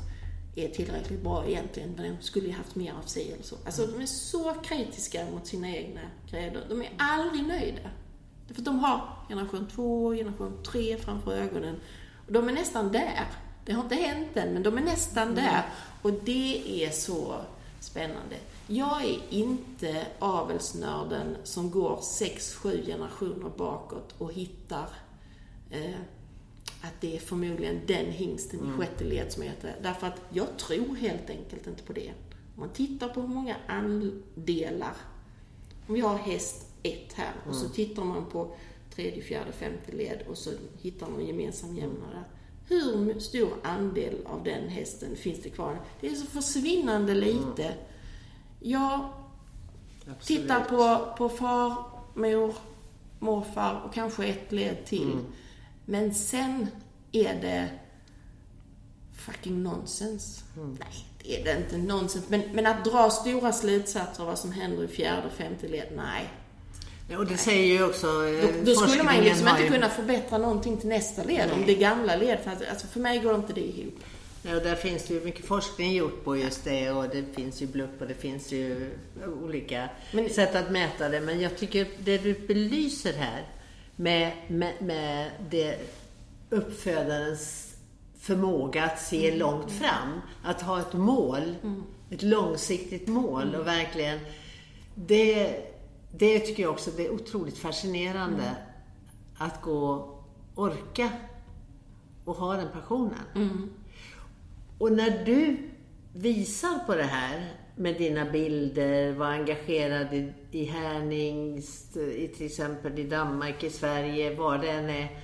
är 0.56 0.70
tillräckligt 0.70 1.24
bra 1.24 1.48
egentligen, 1.48 1.94
men 1.98 2.16
de 2.16 2.24
skulle 2.24 2.48
ju 2.48 2.54
haft 2.54 2.76
mer 2.76 2.94
av 2.94 3.02
sig 3.02 3.32
eller 3.32 3.44
så. 3.44 3.56
Alltså 3.66 3.88
de 3.88 4.02
är 4.02 4.06
så 4.06 4.54
kritiska 4.54 5.26
mot 5.32 5.48
sina 5.48 5.70
egna 5.70 6.02
grejer. 6.30 6.66
De 6.70 6.82
är 6.82 6.90
aldrig 6.98 7.48
nöjda. 7.48 7.90
För 8.54 8.62
de 8.62 8.80
har 8.80 9.26
generation 9.30 9.68
2, 9.68 10.14
generation 10.14 10.64
3 10.64 10.98
framför 10.98 11.34
ögonen. 11.34 11.76
Och 12.28 12.34
de 12.34 12.50
är 12.50 12.54
nästan 12.54 12.92
där. 12.92 13.28
Det 13.70 13.74
har 13.76 13.84
inte 13.84 13.96
hänt 13.96 14.38
än, 14.38 14.54
men 14.54 14.64
de 14.64 14.78
är 14.78 14.82
nästan 14.82 15.36
där. 15.36 15.64
Och 16.02 16.14
det 16.14 16.84
är 16.86 16.92
så 16.92 17.36
spännande. 17.80 18.36
Jag 18.68 19.06
är 19.06 19.20
inte 19.30 20.06
avelsnörden 20.20 21.38
som 21.44 21.72
går 21.72 22.00
sex, 22.02 22.54
sju 22.54 22.84
generationer 22.86 23.52
bakåt 23.58 24.16
och 24.18 24.34
hittar 24.34 24.90
eh, 25.70 26.00
att 26.82 27.02
det 27.02 27.16
är 27.16 27.20
förmodligen 27.20 27.82
den 27.88 28.12
hingsten 28.12 28.60
mm. 28.60 28.74
i 28.74 28.78
sjätte 28.78 29.04
led 29.04 29.32
som 29.32 29.44
heter. 29.44 29.76
Därför 29.82 30.08
att 30.08 30.22
jag 30.30 30.58
tror 30.58 30.96
helt 30.96 31.30
enkelt 31.30 31.68
inte 31.68 31.84
på 31.84 31.94
det. 31.94 32.12
Om 32.56 32.60
man 32.60 32.70
tittar 32.70 33.10
på 33.10 33.22
hur 33.22 33.28
många 33.28 33.56
andelar, 33.68 34.94
om 35.88 35.94
vi 35.94 36.02
har 36.02 36.18
häst 36.18 36.66
1 36.84 37.14
här 37.14 37.34
och 37.46 37.56
mm. 37.56 37.64
så 37.64 37.70
tittar 37.70 38.04
man 38.04 38.26
på 38.26 38.56
tredje, 38.96 39.22
fjärde, 39.24 39.52
femte 39.52 39.92
led 39.92 40.24
och 40.30 40.38
så 40.38 40.52
hittar 40.82 41.08
man 41.08 41.20
en 41.20 41.28
gemensam 41.28 41.78
jämnare. 41.78 42.24
Hur 42.70 43.20
stor 43.20 43.50
andel 43.64 44.16
av 44.26 44.44
den 44.44 44.70
hästen 44.70 45.16
finns 45.16 45.44
det 45.44 45.50
kvar? 45.50 45.80
Det 46.02 46.08
är 46.08 46.16
så 46.16 46.26
försvinnande 46.26 47.14
lite. 47.14 47.64
Mm. 47.64 47.78
Jag 48.60 49.10
Absolut. 50.00 50.42
tittar 50.42 50.60
på, 50.60 51.14
på 51.18 51.30
far, 51.30 51.84
mor, 52.14 52.56
morfar 53.20 53.82
och 53.86 53.94
kanske 53.94 54.26
ett 54.26 54.52
led 54.52 54.86
till. 54.86 55.12
Mm. 55.12 55.26
Men 55.86 56.14
sen 56.14 56.68
är 57.12 57.42
det 57.42 57.70
fucking 59.14 59.64
nonsens. 59.64 60.44
Mm. 60.58 60.78
Nej, 60.80 61.06
det 61.24 61.42
är 61.42 61.46
det 61.46 61.64
inte 61.64 61.78
nonsens. 61.78 62.30
Men, 62.30 62.42
men 62.54 62.66
att 62.66 62.86
dra 62.86 63.10
stora 63.10 63.54
slutsatser 63.54 64.24
av 64.24 64.28
vad 64.30 64.40
som 64.40 64.52
händer 64.52 64.84
i 64.84 64.88
fjärde 64.88 65.28
och 65.28 65.34
femte 65.34 65.68
led, 65.68 65.88
nej. 65.96 66.30
Och 67.18 67.26
det 67.26 67.38
säger 67.38 67.74
ju 67.74 67.86
också 67.86 68.08
Då, 68.08 68.72
då 68.72 68.76
skulle 68.76 69.04
man 69.04 69.16
ju 69.16 69.22
liksom 69.22 69.48
inte 69.48 69.64
ju... 69.64 69.70
kunna 69.70 69.90
förbättra 69.90 70.38
någonting 70.38 70.78
till 70.78 70.90
nästa 70.90 71.24
led, 71.24 71.48
Nej. 71.48 71.52
om 71.52 71.66
det 71.66 71.76
gamla 71.76 72.16
led. 72.16 72.40
För, 72.44 72.52
alltså, 72.52 72.88
för 72.88 73.00
mig 73.00 73.20
går 73.20 73.36
inte 73.36 73.54
det 73.54 73.62
ihop. 73.62 74.00
Ja, 74.44 74.56
och 74.56 74.64
där 74.64 74.76
finns 74.76 75.04
det 75.08 75.14
ju 75.14 75.22
mycket 75.22 75.46
forskning 75.46 75.94
gjort 75.94 76.24
på 76.24 76.38
just 76.38 76.64
det 76.64 76.92
och 76.92 77.10
det 77.10 77.24
finns 77.36 77.62
ju 77.62 77.68
blupp 77.68 78.02
och 78.02 78.08
det 78.08 78.14
finns 78.14 78.52
ju 78.52 78.92
olika 79.44 79.90
men, 80.12 80.30
sätt 80.30 80.56
att 80.56 80.72
mäta 80.72 81.10
det. 81.10 81.22
Men 81.22 81.42
jag 81.42 81.58
tycker 81.58 81.88
det 82.00 82.18
du 82.18 82.34
belyser 82.34 83.14
här 83.14 83.48
med, 83.96 84.32
med, 84.48 84.74
med 84.82 85.32
det 85.50 85.78
uppfödarens 86.50 87.74
förmåga 88.20 88.84
att 88.84 89.02
se 89.02 89.28
mm. 89.28 89.40
långt 89.40 89.72
fram, 89.72 90.22
att 90.44 90.62
ha 90.62 90.80
ett 90.80 90.94
mål, 90.94 91.56
mm. 91.64 91.84
ett 92.10 92.24
långsiktigt 92.24 93.08
mål 93.08 93.48
och 93.56 93.62
mm. 93.62 93.66
verkligen 93.66 94.20
det 94.96 95.62
det 96.12 96.40
tycker 96.40 96.64
jag 96.64 96.72
också 96.72 96.92
det 96.92 97.06
är 97.06 97.12
otroligt 97.12 97.58
fascinerande. 97.58 98.44
Mm. 98.44 98.56
Att 99.38 99.62
gå 99.62 100.16
orka 100.56 101.10
och 102.26 102.36
ha 102.36 102.56
den 102.56 102.68
passionen. 102.74 103.20
Mm. 103.36 103.70
Och 104.78 104.92
när 104.92 105.26
du 105.26 105.58
visar 106.14 106.86
på 106.86 106.96
det 106.96 107.04
här 107.04 107.54
med 107.76 107.98
dina 107.98 108.26
bilder, 108.26 109.14
var 109.14 109.26
engagerad 109.26 110.14
i, 110.14 110.34
i 110.52 110.66
Hernings, 110.66 111.98
i 111.98 112.28
till 112.28 112.46
exempel 112.46 113.00
i 113.00 113.04
Danmark, 113.04 113.64
i 113.64 113.70
Sverige, 113.70 114.36
var 114.36 114.58
det 114.58 114.70
än 114.70 114.90
är. 114.90 115.24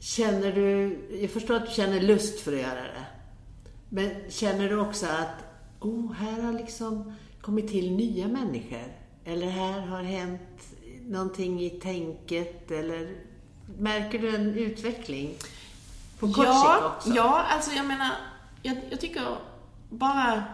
Känner 0.00 0.52
du, 0.52 0.98
jag 1.20 1.30
förstår 1.30 1.54
att 1.54 1.66
du 1.66 1.72
känner 1.72 2.00
lust 2.00 2.40
för 2.40 2.52
att 2.52 2.60
göra 2.60 2.82
det. 2.82 3.06
Men 3.88 4.10
känner 4.28 4.68
du 4.68 4.80
också 4.80 5.06
att, 5.06 5.44
oh, 5.80 6.12
här 6.12 6.42
har 6.42 6.52
liksom 6.52 7.12
kommit 7.40 7.68
till 7.68 7.92
nya 7.92 8.28
människor 8.28 8.99
eller 9.24 9.46
här 9.46 9.80
har 9.80 10.02
hänt 10.02 10.74
någonting 11.06 11.62
i 11.62 11.70
tänket 11.70 12.70
eller 12.70 13.16
märker 13.78 14.18
du 14.18 14.36
en 14.36 14.54
utveckling? 14.54 15.34
På 16.18 16.32
kort 16.32 16.46
ja, 16.46 16.74
sikt 16.74 16.96
också? 16.96 17.16
Ja, 17.16 17.44
alltså 17.48 17.70
jag 17.70 17.86
menar, 17.86 18.10
jag, 18.62 18.76
jag 18.90 19.00
tycker 19.00 19.22
bara 19.88 20.44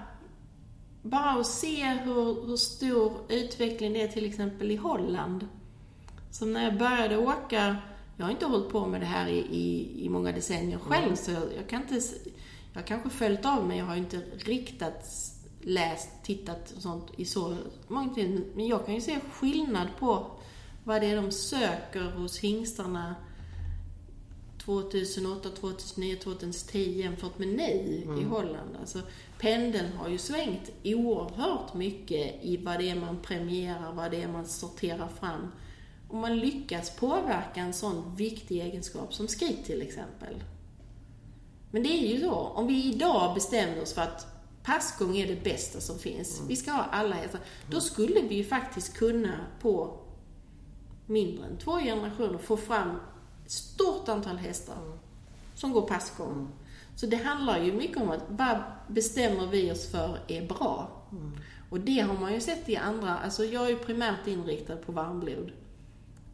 bara 1.02 1.30
att 1.30 1.46
se 1.46 1.84
hur, 1.84 2.46
hur 2.46 2.56
stor 2.56 3.12
utveckling 3.28 3.92
det 3.92 4.02
är 4.02 4.08
till 4.08 4.26
exempel 4.26 4.70
i 4.70 4.76
Holland. 4.76 5.48
Som 6.30 6.52
när 6.52 6.64
jag 6.64 6.78
började 6.78 7.16
åka, 7.16 7.76
jag 8.16 8.24
har 8.24 8.30
inte 8.30 8.46
hållit 8.46 8.68
på 8.68 8.86
med 8.86 9.00
det 9.00 9.06
här 9.06 9.28
i, 9.28 9.38
i, 9.38 10.04
i 10.04 10.08
många 10.08 10.32
decennier 10.32 10.78
själv, 10.78 11.04
mm. 11.04 11.16
så 11.16 11.30
jag, 11.30 11.42
jag, 11.56 11.68
kan 11.68 11.82
inte, 11.82 11.94
jag 12.72 12.80
har 12.80 12.86
kanske 12.86 13.10
följt 13.10 13.46
av 13.46 13.66
men 13.66 13.76
jag 13.76 13.84
har 13.84 13.96
inte 13.96 14.16
riktat 14.36 15.06
läst, 15.66 16.08
tittat 16.22 16.72
och 16.76 16.82
sånt 16.82 17.06
i 17.16 17.24
så 17.24 17.56
många 17.88 18.14
tid. 18.14 18.44
Men 18.54 18.66
jag 18.66 18.86
kan 18.86 18.94
ju 18.94 19.00
se 19.00 19.18
skillnad 19.32 19.88
på 19.98 20.26
vad 20.84 21.00
det 21.00 21.06
är 21.06 21.16
de 21.16 21.30
söker 21.30 22.10
hos 22.10 22.38
hingstarna 22.38 23.14
2008, 24.64 25.48
2009, 25.60 26.16
2010 26.16 26.78
jämfört 26.78 27.38
med 27.38 27.48
nu 27.48 28.02
mm. 28.04 28.20
i 28.20 28.24
Holland. 28.24 28.76
Alltså, 28.80 28.98
pendeln 29.38 29.92
har 29.92 30.08
ju 30.08 30.18
svängt 30.18 30.70
oerhört 30.84 31.74
mycket 31.74 32.44
i 32.44 32.56
vad 32.56 32.78
det 32.78 32.90
är 32.90 32.96
man 32.96 33.18
premierar, 33.22 33.92
vad 33.92 34.10
det 34.10 34.22
är 34.22 34.28
man 34.28 34.46
sorterar 34.46 35.08
fram. 35.08 35.52
Och 36.08 36.16
man 36.16 36.38
lyckas 36.38 36.96
påverka 36.96 37.60
en 37.60 37.74
sån 37.74 38.16
viktig 38.16 38.60
egenskap 38.60 39.14
som 39.14 39.28
skritt 39.28 39.64
till 39.64 39.82
exempel. 39.82 40.34
Men 41.70 41.82
det 41.82 41.88
är 41.88 42.14
ju 42.14 42.20
så, 42.20 42.34
om 42.34 42.66
vi 42.66 42.94
idag 42.94 43.34
bestämmer 43.34 43.82
oss 43.82 43.94
för 43.94 44.02
att 44.02 44.35
passgång 44.66 45.16
är 45.16 45.26
det 45.26 45.44
bästa 45.44 45.80
som 45.80 45.98
finns. 45.98 46.36
Mm. 46.36 46.48
Vi 46.48 46.56
ska 46.56 46.72
ha 46.72 46.82
alla 46.82 47.14
hästar. 47.14 47.40
Då 47.70 47.80
skulle 47.80 48.20
vi 48.20 48.34
ju 48.34 48.44
faktiskt 48.44 48.96
kunna 48.96 49.46
på 49.60 49.98
mindre 51.06 51.46
än 51.46 51.56
två 51.56 51.78
generationer 51.78 52.38
få 52.38 52.56
fram 52.56 52.90
ett 53.44 53.50
stort 53.50 54.08
antal 54.08 54.36
hästar. 54.36 54.76
Mm. 54.86 54.98
som 55.54 55.72
går 55.72 55.82
passgång. 55.82 56.32
Mm. 56.32 56.48
Så 56.96 57.06
det 57.06 57.16
handlar 57.16 57.58
ju 57.58 57.72
mycket 57.72 57.96
om 57.96 58.10
att 58.10 58.24
vad 58.28 58.62
bestämmer 58.88 59.46
vi 59.46 59.72
oss 59.72 59.90
för 59.90 60.18
är 60.28 60.46
bra? 60.46 60.90
Mm. 61.12 61.32
Och 61.70 61.80
det 61.80 62.00
har 62.00 62.14
man 62.14 62.32
ju 62.32 62.40
sett 62.40 62.68
i 62.68 62.76
andra, 62.76 63.18
alltså 63.18 63.44
jag 63.44 63.64
är 63.64 63.68
ju 63.68 63.78
primärt 63.78 64.26
inriktad 64.26 64.76
på 64.76 64.92
varmblod. 64.92 65.52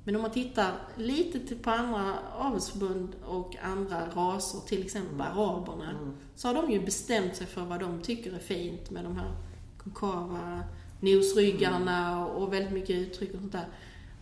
Men 0.04 0.16
om 0.16 0.22
man 0.22 0.30
tittar 0.30 0.74
lite 0.96 1.54
på 1.54 1.70
andra 1.70 2.18
avelsförbund 2.38 3.14
och 3.24 3.56
andra 3.62 4.08
raser, 4.14 4.58
till 4.68 4.84
exempel 4.84 5.14
mm. 5.14 5.38
araberna, 5.38 5.90
mm. 5.90 6.14
så 6.34 6.48
har 6.48 6.54
de 6.54 6.70
ju 6.70 6.80
bestämt 6.80 7.36
sig 7.36 7.46
för 7.46 7.62
vad 7.62 7.80
de 7.80 8.02
tycker 8.02 8.32
är 8.32 8.38
fint 8.38 8.90
med 8.90 9.04
de 9.04 9.16
här 9.16 9.32
konkava 9.78 10.62
nosryggarna 11.00 12.08
mm. 12.08 12.26
och 12.26 12.52
väldigt 12.52 12.72
mycket 12.72 12.96
uttryck 12.96 13.34
och 13.34 13.40
sånt 13.40 13.52
där. 13.52 13.68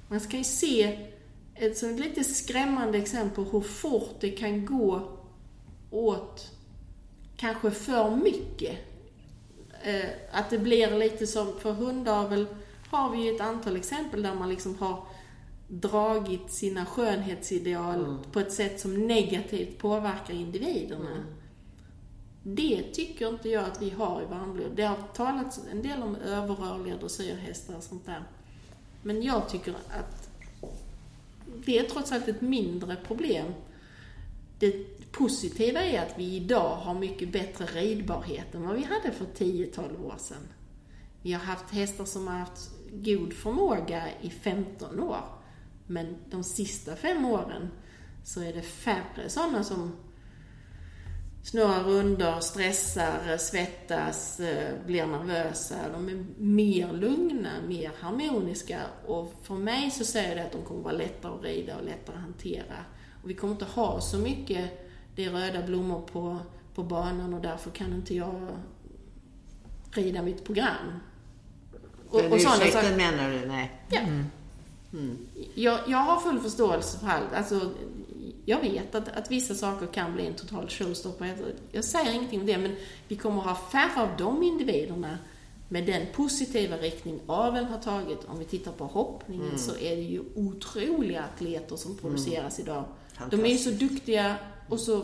Man 0.09 0.21
ska 0.21 0.37
ju 0.37 0.45
se 0.45 1.09
ett 1.55 1.79
så 1.79 1.91
lite 1.91 2.25
skrämmande 2.25 2.99
exempel 2.99 3.45
hur 3.45 3.61
fort 3.61 4.17
det 4.21 4.31
kan 4.31 4.67
gå 4.67 5.19
åt 5.91 6.51
kanske 7.37 7.71
för 7.71 8.17
mycket. 8.17 8.79
Eh, 9.83 10.09
att 10.33 10.51
det 10.51 10.59
blir 10.59 10.99
lite 10.99 11.27
som, 11.27 11.59
för 11.59 11.73
hundavel 11.73 12.47
har 12.91 13.11
vi 13.11 13.25
ju 13.25 13.35
ett 13.35 13.41
antal 13.41 13.77
exempel 13.77 14.23
där 14.23 14.35
man 14.35 14.49
liksom 14.49 14.79
har 14.79 15.05
dragit 15.71 16.51
sina 16.51 16.87
skönhetsideal 16.87 18.05
mm. 18.05 18.19
på 18.33 18.41
ett 18.41 18.53
sätt 18.53 18.81
som 18.81 19.07
negativt 19.07 19.79
påverkar 19.79 20.35
individerna. 20.35 21.11
Mm. 21.11 21.25
Det 22.43 22.83
tycker 22.83 23.29
inte 23.29 23.49
jag 23.49 23.65
att 23.65 23.83
vi 23.83 23.91
har 23.91 24.23
i 24.23 24.25
varmblod. 24.25 24.77
Det 24.77 24.83
har 24.83 24.97
talats 25.15 25.61
en 25.71 25.83
del 25.83 26.03
om 26.03 26.17
överrörliga 26.17 26.97
dressyrhästar 26.97 27.77
och 27.77 27.83
sånt 27.83 28.07
där. 28.07 28.25
Men 29.03 29.23
jag 29.23 29.49
tycker 29.49 29.73
att 29.73 30.31
det 31.65 31.79
är 31.79 31.83
trots 31.83 32.13
allt 32.13 32.29
ett 32.29 32.41
mindre 32.41 32.97
problem. 32.97 33.47
Det 34.59 34.73
positiva 35.13 35.81
är 35.81 36.03
att 36.03 36.19
vi 36.19 36.37
idag 36.37 36.77
har 36.77 36.95
mycket 36.95 37.33
bättre 37.33 37.65
ridbarhet 37.65 38.55
än 38.55 38.67
vad 38.67 38.77
vi 38.77 38.83
hade 38.83 39.13
för 39.13 39.25
10-12 39.25 40.05
år 40.05 40.15
sedan. 40.19 40.49
Vi 41.23 41.33
har 41.33 41.41
haft 41.41 41.71
hästar 41.71 42.05
som 42.05 42.29
har 42.29 42.35
haft 42.35 42.71
god 42.93 43.33
förmåga 43.33 44.09
i 44.21 44.31
15 44.31 45.01
år. 45.01 45.40
Men 45.91 46.17
de 46.31 46.45
sista 46.45 46.97
fem 46.97 47.25
åren 47.25 47.71
så 48.25 48.43
är 48.43 48.53
det 48.53 48.63
färre 48.63 49.29
sådana 49.29 49.65
som 49.65 49.93
snurrar 51.43 51.85
runder, 51.85 52.41
stressar, 52.41 53.37
svettas, 53.37 54.41
eh, 54.41 54.75
blir 54.87 55.07
nervösa. 55.07 55.77
De 55.93 56.09
är 56.09 56.25
mer 56.39 56.93
lugna, 56.93 57.51
mer 57.69 57.91
harmoniska 58.01 58.81
och 59.07 59.35
för 59.43 59.55
mig 59.55 59.91
så 59.91 60.05
säger 60.05 60.37
det 60.37 60.43
att 60.43 60.53
de 60.53 60.63
kommer 60.63 60.83
vara 60.83 60.95
lättare 60.95 61.33
att 61.33 61.43
rida 61.43 61.77
och 61.77 61.85
lättare 61.85 62.17
att 62.17 62.23
hantera. 62.23 62.77
Och 63.23 63.31
vi 63.31 63.35
kommer 63.35 63.53
inte 63.53 63.65
ha 63.65 64.01
så 64.01 64.19
mycket, 64.19 64.91
det 65.17 65.25
är 65.25 65.31
röda 65.31 65.63
blommor 65.63 66.01
på, 66.01 66.39
på 66.75 66.83
banan 66.83 67.35
och 67.35 67.41
därför 67.41 67.71
kan 67.71 67.93
inte 67.93 68.15
jag 68.15 68.49
rida 69.93 70.23
mitt 70.23 70.45
program. 70.45 71.01
Och, 72.09 72.23
Den 72.23 72.33
och 72.33 72.39
ursäkten 72.39 72.97
menar 72.97 73.31
du? 73.31 73.47
Nej. 73.47 73.81
Ja. 73.89 74.01
Mm. 74.01 74.25
Mm. 74.93 75.19
Jag, 75.55 75.81
jag 75.87 75.99
har 75.99 76.21
full 76.21 76.41
förståelse 76.41 76.99
för 76.99 77.07
allt. 77.07 77.33
Alltså, 77.35 77.71
jag 78.45 78.61
vet 78.61 78.95
att, 78.95 79.09
att 79.09 79.31
vissa 79.31 79.55
saker 79.55 79.87
kan 79.87 80.15
bli 80.15 80.27
en 80.27 80.35
total 80.35 80.69
showstopper. 80.69 81.55
Jag 81.73 81.85
säger 81.85 82.13
ingenting 82.13 82.41
om 82.41 82.47
det, 82.47 82.59
men 82.59 82.77
vi 83.09 83.17
kommer 83.17 83.43
ha 83.43 83.55
färre 83.55 84.03
av 84.03 84.09
de 84.19 84.43
individerna 84.43 85.19
med 85.69 85.87
den 85.87 86.07
positiva 86.15 86.77
riktning 86.77 87.21
aveln 87.27 87.67
har 87.67 87.79
tagit. 87.79 88.19
Om 88.25 88.39
vi 88.39 88.45
tittar 88.45 88.73
på 88.73 88.85
hoppningen 88.85 89.47
mm. 89.47 89.59
så 89.59 89.77
är 89.77 89.97
det 89.97 90.03
ju 90.03 90.23
otroliga 90.35 91.25
atleter 91.25 91.77
som 91.77 91.97
produceras 91.97 92.59
mm. 92.59 92.71
idag. 92.71 92.85
De 93.31 93.45
är 93.45 93.49
ju 93.49 93.59
så 93.59 93.71
duktiga 93.71 94.37
och 94.69 94.81
så, 94.81 95.03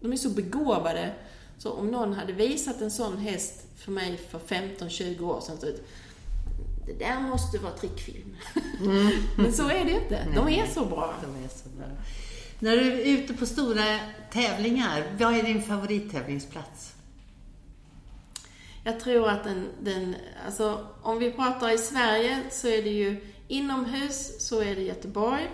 de 0.00 0.12
är 0.12 0.16
så 0.16 0.30
begåvade. 0.30 1.14
Så 1.58 1.70
om 1.70 1.90
någon 1.90 2.12
hade 2.12 2.32
visat 2.32 2.80
en 2.80 2.90
sån 2.90 3.16
häst 3.16 3.66
för 3.76 3.92
mig 3.92 4.16
för 4.16 4.38
15-20 4.38 5.20
år 5.20 5.40
sedan, 5.40 5.58
så 5.60 5.66
det 6.86 6.92
där 6.92 7.20
måste 7.20 7.58
vara 7.58 7.72
trickfilm. 7.72 8.36
Mm. 8.80 9.12
Men 9.36 9.52
så 9.52 9.68
är 9.68 9.84
det 9.84 9.90
inte. 9.90 10.26
De 10.34 10.48
är 10.48 10.66
så 10.66 10.84
bra. 10.84 11.14
De 11.22 11.44
är 11.44 11.48
så 11.48 11.68
bra. 11.68 11.86
När 12.58 12.76
du 12.76 12.92
är 12.92 13.06
ute 13.06 13.34
på 13.34 13.46
stora 13.46 13.98
tävlingar, 14.32 15.16
vad 15.18 15.34
är 15.34 15.42
din 15.42 15.62
favorittävlingsplats? 15.62 16.94
Jag 18.84 19.00
tror 19.00 19.28
att 19.28 19.44
den, 19.44 19.68
den, 19.80 20.16
alltså 20.46 20.86
om 21.02 21.18
vi 21.18 21.32
pratar 21.32 21.70
i 21.70 21.78
Sverige 21.78 22.42
så 22.50 22.68
är 22.68 22.82
det 22.82 22.90
ju 22.90 23.20
inomhus 23.48 24.48
så 24.48 24.60
är 24.60 24.74
det 24.76 24.82
Göteborg, 24.82 25.50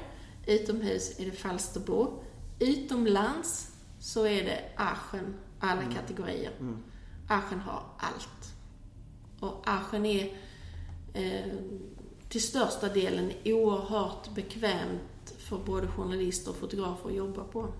utomhus 0.46 1.20
är 1.20 1.24
det 1.24 1.32
Falsterbo, 1.32 2.22
utomlands 2.58 3.72
så 4.00 4.26
är 4.26 4.44
det 4.44 4.60
Aachen, 4.76 5.34
alla 5.60 5.82
mm. 5.82 5.94
kategorier. 5.94 6.52
Mm. 6.60 6.82
Aachen 7.28 7.60
har 7.60 7.82
allt. 7.98 8.54
Och 9.40 9.68
Aachen 9.68 10.06
är 10.06 10.36
till 12.28 12.42
största 12.42 12.88
delen 12.88 13.32
oerhört 13.44 14.34
bekvämt 14.34 15.34
för 15.38 15.58
både 15.58 15.86
journalister 15.86 16.50
och 16.50 16.56
fotografer 16.56 17.08
att 17.08 17.14
jobba 17.14 17.44
på. 17.44 17.72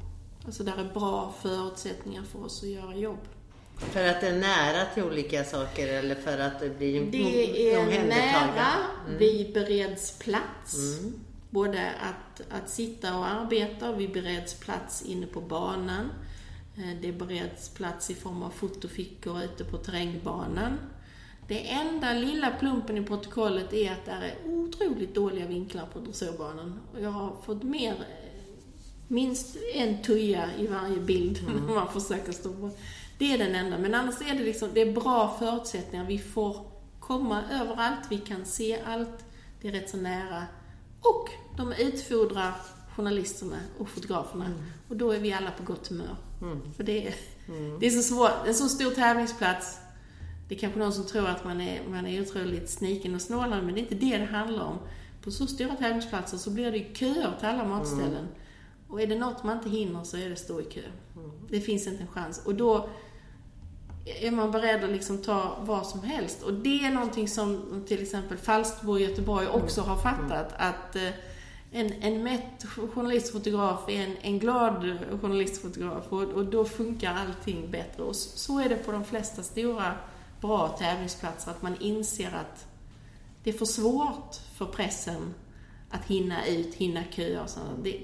Alltså 0.45 0.65
där 0.65 0.77
är 0.77 0.95
bra 0.95 1.35
förutsättningar 1.43 2.23
för 2.23 2.45
oss 2.45 2.63
att 2.63 2.69
göra 2.69 2.97
jobb. 2.97 3.19
För 3.79 4.09
att 4.09 4.21
det 4.21 4.29
är 4.29 4.39
nära 4.39 4.85
till 4.95 5.03
olika 5.03 5.45
saker 5.45 5.89
eller 5.89 6.15
för 6.15 6.39
att 6.39 6.61
det 6.61 6.79
blir 6.79 7.11
Det 7.11 7.75
är 7.75 8.07
nära, 8.07 8.67
mm. 9.07 9.19
vi 9.19 9.51
bereds 9.55 10.19
plats. 10.19 10.99
Mm. 11.01 11.21
Både 11.51 11.91
att, 11.91 12.63
att 12.63 12.71
sitta 12.71 13.19
och 13.19 13.27
arbeta, 13.27 13.93
vi 13.93 14.09
bereds 14.09 14.55
plats 14.55 15.03
inne 15.03 15.27
på 15.27 15.41
banan. 15.41 16.11
Eh, 16.77 17.01
det 17.03 17.13
bereds 17.13 17.69
plats 17.69 18.11
i 18.11 18.15
form 18.15 18.43
av 18.43 18.51
fotofickor 18.51 19.43
ute 19.43 19.65
på 19.65 19.77
terrängbanan. 19.77 20.79
Det 21.53 21.71
enda 21.71 22.13
lilla 22.13 22.51
plumpen 22.51 22.99
i 22.99 23.05
protokollet 23.05 23.73
är 23.73 23.93
att 23.93 24.05
det 24.05 24.11
är 24.11 24.35
otroligt 24.45 25.15
dåliga 25.15 25.47
vinklar 25.47 25.87
på 25.93 25.99
dressyrbanan. 25.99 26.81
Och 26.93 27.01
jag 27.01 27.11
har 27.11 27.37
fått 27.45 27.63
mer, 27.63 27.95
minst 29.09 29.57
en 29.75 30.03
tuja 30.03 30.49
i 30.59 30.67
varje 30.67 30.97
bild 30.97 31.39
mm. 31.49 31.67
när 31.67 31.75
man 31.75 31.93
försöker 31.93 32.33
stå 32.33 32.53
på. 32.53 32.71
Det 33.19 33.33
är 33.33 33.39
den 33.39 33.55
enda. 33.55 33.79
Men 33.79 33.95
annars 33.95 34.21
är 34.21 34.35
det 34.35 34.45
liksom, 34.45 34.69
det 34.75 34.81
är 34.81 34.93
bra 34.93 35.37
förutsättningar. 35.39 36.07
Vi 36.07 36.19
får 36.19 36.67
komma 37.01 37.43
överallt, 37.53 38.01
vi 38.11 38.19
kan 38.19 38.45
se 38.45 38.81
allt. 38.87 39.25
Det 39.61 39.69
är 39.69 39.73
rätt 39.73 39.91
så 39.91 39.97
nära. 39.97 40.47
Och 41.01 41.29
de 41.57 41.73
utfodrar 41.73 42.55
journalisterna 42.97 43.59
och 43.79 43.89
fotograferna. 43.89 44.47
Mm. 44.47 44.59
Och 44.89 44.97
då 44.97 45.11
är 45.11 45.19
vi 45.19 45.33
alla 45.33 45.51
på 45.51 45.63
gott 45.63 45.89
humör. 45.89 46.17
Mm. 46.43 46.73
För 46.77 46.85
det 46.85 47.07
är, 47.07 47.15
mm. 47.49 47.79
det 47.81 47.87
är 47.87 47.91
så 47.91 48.03
svårt, 48.03 48.47
en 48.47 48.55
så 48.55 48.69
stor 48.69 48.91
tävlingsplats 48.91 49.82
det 50.53 50.57
är 50.57 50.61
kanske 50.61 50.79
någon 50.79 50.93
som 50.93 51.07
tror 51.07 51.29
att 51.29 51.45
man 51.45 51.61
är, 51.61 51.81
man 51.91 52.07
är 52.07 52.21
otroligt 52.21 52.71
sniken 52.71 53.15
och 53.15 53.21
snålande, 53.21 53.63
men 53.63 53.75
det 53.75 53.81
är 53.81 53.83
inte 53.83 53.95
det 53.95 54.19
det 54.19 54.25
handlar 54.25 54.65
om. 54.65 54.79
På 55.23 55.31
så 55.31 55.47
stora 55.47 55.75
tävlingsplatser 55.75 56.39
så 56.39 56.51
blir 56.51 56.71
det 56.71 56.79
ju 56.79 56.95
köer 56.95 57.37
till 57.39 57.49
alla 57.49 57.65
matställen. 57.65 58.17
Mm. 58.17 58.29
Och 58.89 59.03
är 59.03 59.07
det 59.07 59.19
något 59.19 59.45
man 59.45 59.57
inte 59.57 59.71
hinner 59.71 60.05
så 60.05 60.17
är 60.17 60.31
det 60.31 60.37
stå 60.37 60.61
i 60.61 60.65
kö. 60.65 60.81
Mm. 61.17 61.31
Det 61.51 61.61
finns 61.61 61.87
inte 61.87 62.03
en 62.03 62.09
chans. 62.09 62.43
Och 62.45 62.55
då 62.55 62.89
är 64.21 64.31
man 64.31 64.51
beredd 64.51 64.85
att 64.85 64.91
liksom 64.91 65.19
ta 65.19 65.57
vad 65.61 65.87
som 65.87 66.03
helst. 66.03 66.43
Och 66.43 66.55
det 66.55 66.85
är 66.85 66.91
någonting 66.91 67.29
som 67.29 67.83
till 67.89 68.03
exempel 68.03 68.39
Falsterbo 68.39 68.99
i 68.99 69.03
Göteborg 69.03 69.47
också 69.47 69.81
har 69.81 70.01
mm. 70.01 70.29
fattat. 70.29 70.55
Att 70.57 70.97
eh, 70.97 71.11
en, 71.71 71.93
en 71.93 72.23
mätt 72.23 72.65
journalistfotograf 72.95 73.89
är 73.89 74.05
en, 74.05 74.17
en 74.23 74.39
glad 74.39 74.99
journalistfotograf 75.21 76.05
och, 76.09 76.23
och 76.23 76.45
då 76.45 76.65
funkar 76.65 77.15
allting 77.15 77.71
bättre. 77.71 78.03
Och 78.03 78.17
så 78.17 78.61
är 78.61 78.69
det 78.69 78.77
på 78.77 78.93
de 78.93 79.05
flesta 79.05 79.43
stora 79.43 79.95
bra 80.43 80.69
tävlingsplatser, 80.69 81.51
att 81.51 81.63
man 81.63 81.77
inser 81.81 82.35
att 82.35 82.67
det 83.43 83.51
är 83.51 83.55
för 83.55 83.65
svårt 83.65 84.35
för 84.55 84.67
pressen 84.67 85.35
att 85.91 86.05
hinna 86.05 86.47
ut, 86.47 86.75
hinna 86.75 87.05
köa. 87.11 87.47
Så 87.47 87.61
det, 87.83 88.01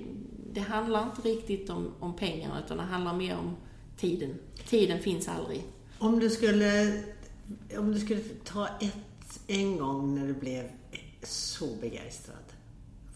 det 0.52 0.60
handlar 0.60 1.02
inte 1.02 1.28
riktigt 1.28 1.70
om, 1.70 1.94
om 2.00 2.16
pengarna, 2.16 2.62
utan 2.64 2.76
det 2.76 2.82
handlar 2.82 3.14
mer 3.14 3.36
om 3.36 3.56
tiden. 3.96 4.38
Tiden 4.68 5.02
finns 5.02 5.28
aldrig. 5.28 5.64
Om 5.98 6.20
du 6.20 6.30
skulle, 6.30 7.02
om 7.78 7.92
du 7.92 8.00
skulle 8.00 8.20
ta 8.44 8.68
ett, 8.68 9.40
en 9.46 9.78
gång 9.78 10.14
när 10.14 10.26
du 10.26 10.34
blev 10.34 10.70
så 11.22 11.66
begeistrad. 11.80 12.36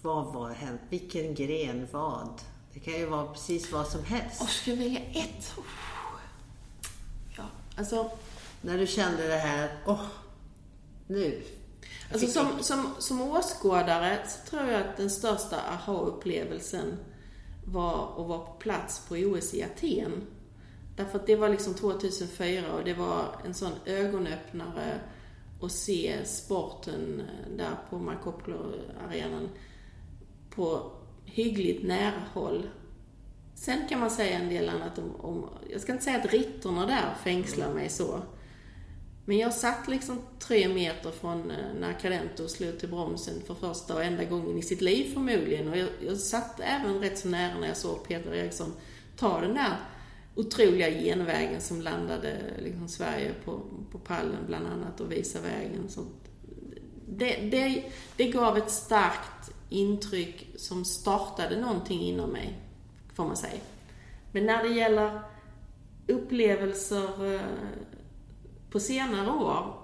Vad 0.02 0.32
var 0.34 0.50
hänt? 0.50 0.80
Vilken 0.88 1.34
gren? 1.34 1.88
Vad? 1.90 2.40
Det 2.74 2.80
kan 2.80 2.94
ju 2.94 3.06
vara 3.06 3.26
precis 3.26 3.72
vad 3.72 3.86
som 3.86 4.04
helst. 4.04 4.42
Och 4.42 4.48
skulle 4.48 4.76
jag 4.76 4.82
välja 4.82 5.00
ett? 5.00 5.54
Ja, 7.36 7.44
alltså 7.76 8.10
när 8.62 8.78
du 8.78 8.86
kände 8.86 9.26
det 9.26 9.36
här, 9.36 9.70
åh, 9.86 9.94
oh, 9.94 10.06
nu. 11.06 11.42
Alltså 12.12 12.26
som, 12.26 12.62
som, 12.62 12.86
som 12.98 13.22
åskådare 13.22 14.18
så 14.28 14.50
tror 14.50 14.70
jag 14.70 14.80
att 14.80 14.96
den 14.96 15.10
största 15.10 15.56
aha-upplevelsen 15.56 16.96
var 17.64 18.20
att 18.20 18.28
vara 18.28 18.38
på 18.38 18.52
plats 18.52 19.08
på 19.08 19.14
OS 19.14 19.54
i 19.54 19.62
Aten. 19.62 20.26
Därför 20.96 21.18
att 21.18 21.26
det 21.26 21.36
var 21.36 21.48
liksom 21.48 21.74
2004 21.74 22.72
och 22.72 22.84
det 22.84 22.94
var 22.94 23.24
en 23.44 23.54
sån 23.54 23.72
ögonöppnare 23.86 25.00
att 25.62 25.72
se 25.72 26.24
sporten 26.24 27.22
där 27.56 27.76
på 27.90 27.98
Markopoulou-arenan 27.98 29.48
på 30.50 30.92
hyggligt 31.24 31.86
nära 31.86 32.22
håll. 32.34 32.68
Sen 33.54 33.88
kan 33.88 34.00
man 34.00 34.10
säga 34.10 34.38
en 34.38 34.48
del 34.48 34.68
annat 34.68 34.98
om, 34.98 35.16
om 35.16 35.48
jag 35.70 35.80
ska 35.80 35.92
inte 35.92 36.04
säga 36.04 36.18
att 36.18 36.32
rittorna 36.32 36.86
där 36.86 37.14
fängslar 37.24 37.74
mig 37.74 37.88
så. 37.88 38.22
Men 39.24 39.38
jag 39.38 39.54
satt 39.54 39.88
liksom 39.88 40.20
tre 40.38 40.68
meter 40.68 41.10
från 41.10 41.50
eh, 41.50 41.74
när 41.80 41.92
Cadento 41.92 42.48
slog 42.48 42.78
till 42.78 42.88
bromsen 42.88 43.34
för 43.46 43.54
första 43.54 43.94
och 43.94 44.04
enda 44.04 44.24
gången 44.24 44.58
i 44.58 44.62
sitt 44.62 44.80
liv 44.80 45.14
förmodligen. 45.14 45.68
Och 45.68 45.76
jag, 45.76 45.88
jag 46.06 46.16
satt 46.16 46.60
även 46.60 47.00
rätt 47.00 47.18
så 47.18 47.28
nära 47.28 47.58
när 47.58 47.68
jag 47.68 47.76
såg 47.76 48.08
Peter 48.08 48.34
Eriksson 48.34 48.72
ta 49.16 49.40
den 49.40 49.54
där 49.54 49.76
otroliga 50.34 50.90
genvägen 50.90 51.60
som 51.60 51.80
landade 51.80 52.36
liksom 52.58 52.88
Sverige 52.88 53.34
på, 53.44 53.60
på 53.92 53.98
pallen 53.98 54.46
bland 54.46 54.66
annat 54.66 55.00
och 55.00 55.12
visa 55.12 55.40
vägen. 55.40 55.88
Så 55.88 56.04
det, 57.08 57.36
det, 57.36 57.84
det 58.16 58.28
gav 58.28 58.56
ett 58.56 58.70
starkt 58.70 59.54
intryck 59.68 60.48
som 60.56 60.84
startade 60.84 61.60
någonting 61.60 62.00
inom 62.00 62.30
mig, 62.30 62.58
får 63.14 63.24
man 63.24 63.36
säga. 63.36 63.60
Men 64.32 64.46
när 64.46 64.62
det 64.62 64.68
gäller 64.68 65.20
upplevelser 66.06 67.34
eh, 67.34 67.40
på 68.72 68.80
senare 68.80 69.30
år, 69.30 69.74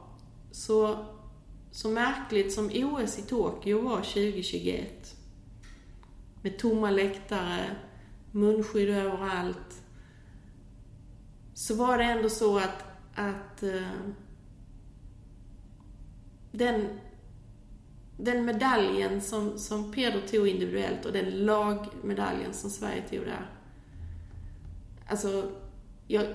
så, 0.50 1.06
så 1.70 1.88
märkligt 1.88 2.52
som 2.52 2.70
OS 2.74 3.18
i 3.18 3.22
Tokyo 3.22 3.80
var 3.80 3.96
2021, 3.96 5.16
med 6.42 6.58
tomma 6.58 6.90
läktare, 6.90 7.76
munskydd 8.32 8.88
överallt, 8.88 9.82
så 11.54 11.74
var 11.74 11.98
det 11.98 12.04
ändå 12.04 12.28
så 12.28 12.58
att, 12.58 12.84
att 13.14 13.62
uh, 13.62 13.88
den, 16.52 16.88
den 18.16 18.44
medaljen 18.44 19.20
som, 19.20 19.58
som 19.58 19.92
Peder 19.92 20.20
tog 20.20 20.48
individuellt 20.48 21.04
och 21.04 21.12
den 21.12 21.44
lagmedaljen 21.44 22.54
som 22.54 22.70
Sverige 22.70 23.02
tog 23.08 23.20
där. 23.20 23.50
Alltså, 25.08 25.50
jag, 26.06 26.26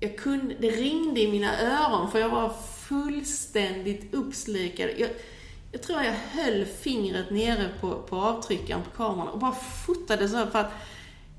jag 0.00 0.18
kunde, 0.18 0.54
det 0.54 0.70
ringde 0.70 1.20
i 1.20 1.30
mina 1.30 1.60
öron 1.60 2.10
för 2.10 2.18
jag 2.18 2.28
var 2.28 2.54
fullständigt 2.88 4.14
uppslukad. 4.14 4.90
Jag, 4.98 5.10
jag 5.72 5.82
tror 5.82 6.02
jag 6.02 6.12
höll 6.12 6.64
fingret 6.64 7.30
nere 7.30 7.68
på, 7.80 8.02
på 8.02 8.16
avtryckaren 8.16 8.82
på 8.82 8.90
kameran 8.90 9.28
och 9.28 9.38
bara 9.38 9.54
fotade 9.86 10.28
så 10.28 10.46
för 10.46 10.58
att 10.58 10.72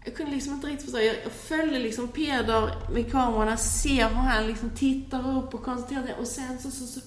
jag 0.05 0.15
kunde 0.15 0.31
liksom 0.31 0.53
inte 0.53 0.67
riktigt 0.67 0.85
förstå. 0.85 0.99
Jag, 0.99 1.15
jag 1.23 1.31
följde 1.31 1.79
liksom 1.79 2.07
Peder 2.07 2.91
med 2.93 3.11
kameran, 3.11 3.57
ser 3.57 4.09
hur 4.09 4.15
han 4.15 4.47
liksom 4.47 4.69
tittar 4.69 5.37
upp 5.37 5.53
och 5.53 5.63
koncentrerar 5.63 6.05
sig 6.05 6.15
och 6.19 6.27
sen 6.27 6.59
så, 6.59 6.71
så, 6.71 6.85
så, 6.85 6.99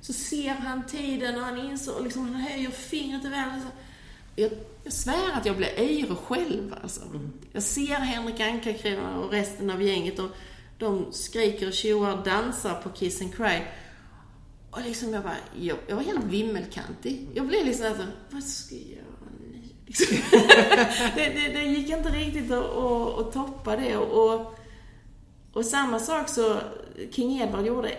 så, 0.00 0.12
ser 0.12 0.54
han 0.54 0.86
tiden 0.86 1.34
och 1.34 1.40
han 1.40 1.58
inser 1.58 1.96
och 1.96 2.04
liksom 2.04 2.22
han 2.22 2.34
höjer 2.34 2.70
fingret 2.70 3.24
i 3.24 3.28
vädret. 3.28 3.62
Jag, 4.36 4.50
jag 4.84 4.92
svär 4.92 5.32
att 5.34 5.46
jag 5.46 5.56
blir 5.56 5.80
yr 5.80 6.14
själv 6.14 6.74
alltså. 6.82 7.02
Mm. 7.04 7.32
Jag 7.52 7.62
ser 7.62 7.94
Henrik 7.94 8.40
Ankarkräva 8.40 9.14
och 9.14 9.30
resten 9.30 9.70
av 9.70 9.82
gänget 9.82 10.18
och 10.18 10.30
de 10.78 11.12
skriker 11.12 11.66
och 11.66 11.72
tjoar 11.72 12.18
och 12.18 12.24
dansar 12.24 12.74
på 12.82 12.88
Kiss 12.88 13.22
and 13.22 13.34
Cry. 13.34 13.62
Och 14.70 14.82
liksom 14.82 15.12
jag 15.12 15.22
bara, 15.22 15.36
jag, 15.60 15.76
jag 15.86 15.96
var 15.96 16.02
helt 16.02 16.24
vimmelkantig. 16.24 17.28
Jag 17.34 17.46
blev 17.46 17.66
liksom 17.66 17.86
alltså, 17.86 18.04
vad 18.30 18.42
ska 18.42 18.74
jag 18.74 18.84
göra 18.84 19.04
nu? 19.40 19.62
Liksom. 19.86 20.16
det, 21.14 21.28
det, 21.28 21.48
det, 21.52 21.64
gick 21.64 21.90
inte 21.90 22.08
riktigt 22.08 22.52
att, 22.52 22.64
att, 22.64 23.18
att 23.18 23.32
toppa 23.32 23.76
det. 23.76 23.96
Och, 23.96 24.58
och 25.52 25.64
samma 25.64 25.98
sak 25.98 26.28
så, 26.28 26.60
King 27.10 27.40
Edward 27.40 27.66
gjorde 27.66 27.98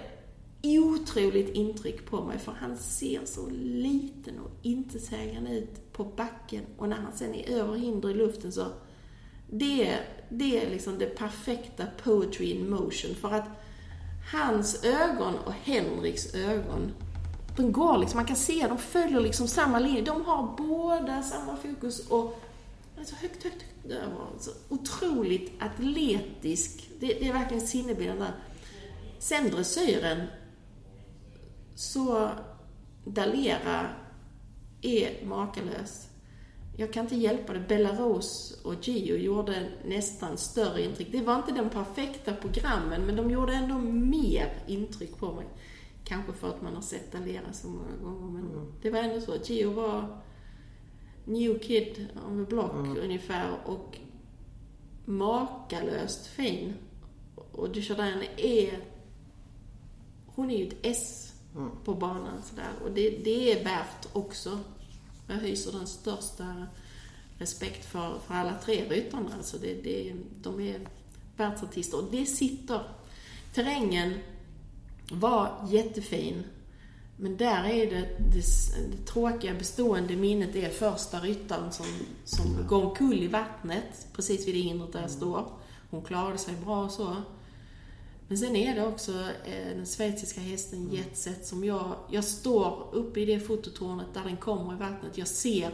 otroligt 0.63 1.49
intryck 1.49 2.05
på 2.05 2.23
mig 2.23 2.39
för 2.39 2.51
han 2.51 2.77
ser 2.77 3.21
så 3.25 3.49
liten 3.61 4.39
och 4.39 4.51
intetsägande 4.61 5.57
ut 5.57 5.93
på 5.93 6.03
backen 6.03 6.63
och 6.77 6.89
när 6.89 6.97
han 6.97 7.11
sen 7.13 7.35
är 7.35 7.49
över 7.49 7.75
hinder 7.75 8.09
i 8.09 8.13
luften 8.13 8.51
så 8.51 8.65
det, 9.49 9.97
det 10.29 10.65
är 10.65 10.69
liksom 10.69 10.99
det 10.99 11.05
perfekta 11.05 11.85
poetry 12.03 12.51
in 12.51 12.69
motion. 12.69 13.15
För 13.15 13.31
att 13.31 13.47
hans 14.31 14.83
ögon 14.83 15.35
och 15.37 15.53
Henriks 15.53 16.35
ögon, 16.35 16.91
de 17.57 17.71
går 17.71 17.97
liksom, 17.97 18.17
man 18.17 18.25
kan 18.25 18.35
se, 18.35 18.67
de 18.67 18.77
följer 18.77 19.19
liksom 19.19 19.47
samma 19.47 19.79
linje. 19.79 20.01
De 20.01 20.25
har 20.25 20.55
båda 20.57 21.23
samma 21.23 21.57
fokus 21.57 22.07
och 22.09 22.41
alltså 22.97 23.15
högt, 23.15 23.43
högt, 23.43 23.55
högt. 23.55 23.65
Det 23.83 23.93
så 23.93 24.33
alltså 24.33 24.51
otroligt 24.69 25.51
atletisk. 25.59 26.89
Det, 26.99 27.07
det 27.07 27.27
är 27.27 27.33
verkligen 27.33 27.67
sinnebilden 27.67 28.19
där. 28.19 28.33
Sen 29.19 29.49
dressyren, 29.49 30.27
så 31.75 32.29
Dalera 33.05 33.89
är 34.81 35.25
makalös 35.25 36.06
jag 36.79 36.93
kan 36.93 37.03
inte 37.03 37.15
hjälpa 37.15 37.53
det. 37.53 37.59
Belarus 37.59 38.59
och 38.63 38.87
Gio 38.87 39.17
gjorde 39.17 39.69
nästan 39.85 40.37
större 40.37 40.83
intryck. 40.83 41.11
Det 41.11 41.21
var 41.21 41.35
inte 41.35 41.51
de 41.51 41.69
perfekta 41.69 42.33
programmen, 42.33 43.01
men 43.05 43.15
de 43.15 43.31
gjorde 43.31 43.53
ändå 43.53 43.77
mer 43.77 44.63
intryck 44.67 45.17
på 45.17 45.33
mig. 45.33 45.45
Kanske 46.03 46.33
för 46.33 46.49
att 46.49 46.61
man 46.61 46.75
har 46.75 46.81
sett 46.81 47.15
Alera 47.15 47.53
så 47.53 47.67
många 47.67 47.97
gånger, 48.03 48.31
men 48.31 48.51
mm. 48.51 48.73
det 48.81 48.89
var 48.89 48.99
ändå 48.99 49.21
så. 49.21 49.35
Gio 49.43 49.71
var 49.71 50.21
new 51.25 51.59
kid 51.59 52.07
on 52.27 52.45
the 52.45 52.49
block 52.49 52.73
mm. 52.75 52.97
ungefär 52.97 53.51
och 53.65 53.97
makalöst 55.05 56.27
fin. 56.27 56.73
Och 57.51 57.69
Dujardin 57.69 58.23
är... 58.37 58.79
Hon 60.25 60.51
är 60.51 60.57
ju 60.57 60.67
ett 60.67 60.77
S 60.81 61.33
mm. 61.55 61.71
på 61.83 61.93
banan 61.93 62.41
sådär. 62.43 62.71
Och 62.83 62.91
det, 62.91 63.09
det 63.09 63.51
är 63.51 63.63
värt 63.63 64.07
också 64.13 64.59
jag 65.27 65.35
hyser 65.35 65.71
den 65.71 65.87
största 65.87 66.67
respekt 67.37 67.85
för, 67.85 68.19
för 68.27 68.33
alla 68.33 68.53
tre 68.65 68.89
ryttarna. 68.89 69.29
Alltså 69.37 69.57
det, 69.57 69.73
det, 69.83 70.13
de 70.41 70.59
är 70.59 70.79
världsartister. 71.37 71.97
Och 71.97 72.11
det 72.11 72.25
sitter. 72.25 72.81
Terrängen 73.53 74.13
var 75.11 75.67
jättefin. 75.69 76.43
Men 77.17 77.37
där 77.37 77.63
är 77.63 77.91
det, 77.91 78.07
det, 78.17 78.43
det 78.91 79.05
tråkiga 79.05 79.53
bestående 79.53 80.15
minnet 80.15 80.55
är 80.55 80.69
första 80.69 81.19
ryttaren 81.19 81.71
som, 81.71 81.85
som 82.25 82.67
går 82.67 82.85
omkull 82.85 83.23
i 83.23 83.27
vattnet 83.27 84.07
precis 84.13 84.47
vid 84.47 84.55
det 84.55 84.61
hindret 84.61 84.93
där 84.93 85.01
jag 85.01 85.11
står. 85.11 85.51
Hon 85.89 86.03
klarade 86.03 86.37
sig 86.37 86.53
bra 86.65 86.83
och 86.83 86.91
så. 86.91 87.15
Men 88.27 88.37
sen 88.37 88.55
är 88.55 88.75
det 88.75 88.87
också 88.87 89.11
eh, 89.45 89.75
den 89.75 89.85
schweiziska 89.85 90.41
hästen 90.41 90.79
mm. 90.79 90.95
Jetset 90.95 91.45
som 91.45 91.63
jag, 91.63 91.95
jag 92.11 92.23
står 92.23 92.89
uppe 92.91 93.19
i 93.19 93.25
det 93.25 93.39
fototornet 93.39 94.07
där 94.13 94.23
den 94.23 94.37
kommer 94.37 94.73
i 94.73 94.77
vattnet. 94.77 95.17
Jag 95.17 95.27
ser 95.27 95.71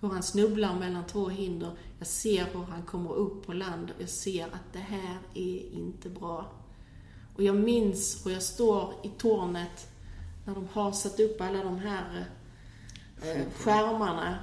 hur 0.00 0.08
han 0.08 0.22
snubblar 0.22 0.78
mellan 0.78 1.06
två 1.06 1.28
hinder. 1.28 1.70
Jag 1.98 2.06
ser 2.06 2.46
hur 2.52 2.62
han 2.62 2.82
kommer 2.82 3.12
upp 3.12 3.46
på 3.46 3.52
land. 3.52 3.90
Jag 3.98 4.08
ser 4.08 4.44
att 4.44 4.72
det 4.72 4.78
här 4.78 5.18
är 5.34 5.74
inte 5.74 6.08
bra. 6.08 6.52
Och 7.36 7.42
jag 7.42 7.56
minns 7.56 8.26
hur 8.26 8.32
jag 8.32 8.42
står 8.42 8.92
i 9.02 9.08
tornet 9.08 9.88
när 10.46 10.54
de 10.54 10.68
har 10.72 10.92
satt 10.92 11.20
upp 11.20 11.40
alla 11.40 11.64
de 11.64 11.78
här 11.78 12.26
eh, 13.22 13.42
skärmarna 13.58 14.38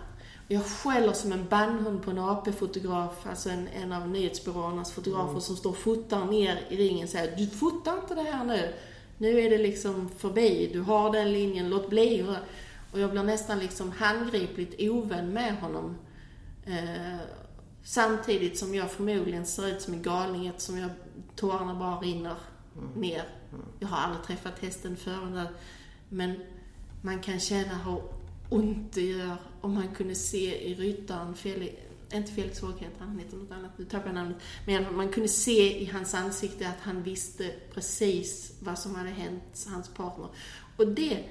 jag 0.47 0.65
skäller 0.65 1.13
som 1.13 1.31
en 1.31 1.47
bandhund 1.47 2.03
på 2.03 2.11
en 2.11 2.19
AP-fotograf, 2.19 3.25
alltså 3.25 3.49
en, 3.49 3.67
en 3.67 3.91
av 3.91 4.09
nyhetsbyråernas 4.09 4.91
fotografer 4.91 5.29
mm. 5.29 5.41
som 5.41 5.55
står 5.55 5.69
och 5.69 5.77
fotar 5.77 6.25
ner 6.25 6.61
i 6.69 6.77
ringen 6.77 7.03
och 7.03 7.09
säger 7.09 7.37
Du 7.37 7.47
fotar 7.47 7.97
inte 7.97 8.15
det 8.15 8.21
här 8.21 8.45
nu. 8.45 8.73
Nu 9.17 9.39
är 9.39 9.49
det 9.49 9.57
liksom 9.57 10.09
förbi. 10.09 10.69
Du 10.73 10.81
har 10.81 11.11
den 11.11 11.33
linjen, 11.33 11.69
låt 11.69 11.89
bli. 11.89 12.25
Och 12.91 12.99
jag 12.99 13.11
blir 13.11 13.23
nästan 13.23 13.59
liksom 13.59 13.91
handgripligt 13.91 14.81
ovän 14.81 15.33
med 15.33 15.55
honom. 15.55 15.97
Eh, 16.65 17.19
samtidigt 17.83 18.57
som 18.57 18.75
jag 18.75 18.91
förmodligen 18.91 19.45
ser 19.45 19.67
ut 19.67 19.81
som 19.81 19.93
en 19.93 20.01
galning 20.01 20.47
eftersom 20.47 20.77
jag, 20.77 20.89
tårarna 21.35 21.75
bara 21.75 21.99
rinner 21.99 22.35
mm. 22.77 22.89
ner. 22.95 23.23
Mm. 23.53 23.65
Jag 23.79 23.87
har 23.87 23.97
aldrig 23.97 24.23
träffat 24.25 24.59
hästen 24.59 24.97
förr. 24.97 25.47
Men 26.09 26.35
man 27.01 27.19
kan 27.19 27.39
känna 27.39 27.77
hur 27.77 28.01
ont 28.49 28.93
det 28.93 29.01
gör 29.01 29.37
om 29.61 29.73
man 29.73 29.87
kunde 29.95 30.15
se 30.15 30.69
i 30.71 30.75
ryttaren, 30.75 31.35
Felix, 31.35 31.75
inte 32.13 32.31
Felix 32.31 32.61
Håg 32.61 32.73
heter 32.73 32.99
han, 32.99 33.19
heter 33.19 33.37
något 33.37 33.51
annat, 33.51 33.77
nu 33.77 33.85
tappar 33.85 34.05
jag 34.05 34.15
namnet. 34.15 34.37
Men 34.67 34.95
man 34.95 35.09
kunde 35.09 35.29
se 35.29 35.81
i 35.81 35.85
hans 35.85 36.13
ansikte 36.13 36.67
att 36.69 36.79
han 36.81 37.03
visste 37.03 37.51
precis 37.73 38.53
vad 38.59 38.79
som 38.79 38.95
hade 38.95 39.09
hänt 39.09 39.67
hans 39.67 39.89
partner. 39.89 40.27
Och 40.77 40.87
det, 40.87 41.23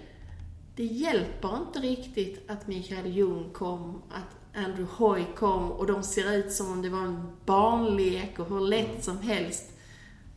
det 0.77 0.85
hjälper 0.85 1.57
inte 1.57 1.79
riktigt 1.79 2.51
att 2.51 2.67
Mikael 2.67 3.17
Jung 3.17 3.51
kom, 3.53 4.03
att 4.11 4.57
Andrew 4.57 4.87
Hoy 4.97 5.25
kom 5.37 5.71
och 5.71 5.87
de 5.87 6.03
ser 6.03 6.33
ut 6.33 6.53
som 6.53 6.73
om 6.73 6.83
det 6.83 6.89
var 6.89 7.03
en 7.03 7.33
barnlek 7.45 8.39
och 8.39 8.49
hur 8.49 8.61
lätt 8.61 9.05
som 9.05 9.19
helst. 9.19 9.71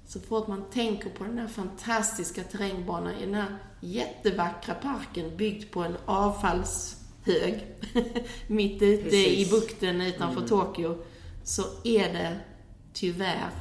Så 0.06 0.20
fort 0.20 0.48
man 0.48 0.70
tänker 0.70 1.10
på 1.10 1.24
den 1.24 1.38
här 1.38 1.48
fantastiska 1.48 2.44
terrängbanan 2.44 3.14
i 3.14 3.26
den 3.26 3.34
här 3.34 3.58
jättevackra 3.80 4.76
parken 4.76 5.38
byggd 5.38 5.72
på 5.72 5.84
en 5.84 5.98
avfallshög 6.06 7.66
mitt 8.48 8.82
ute 8.82 9.04
Precis. 9.04 9.48
i 9.48 9.52
bukten 9.52 10.02
utanför 10.02 10.38
mm. 10.38 10.50
Tokyo, 10.50 10.98
så 11.44 11.62
är 11.84 12.14
det 12.14 12.38
tyvärr 12.94 13.52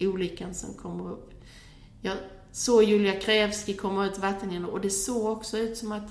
olyckan 0.00 0.54
som 0.54 0.74
kommer 0.74 1.12
upp. 1.12 1.30
Jag 2.00 2.16
såg 2.52 2.84
Julia 2.84 3.20
Krevski 3.20 3.74
komma 3.74 4.06
ut 4.06 4.18
vattenhinder 4.18 4.70
och 4.70 4.80
det 4.80 4.90
såg 4.90 5.26
också 5.26 5.58
ut 5.58 5.76
som 5.76 5.92
att 5.92 6.08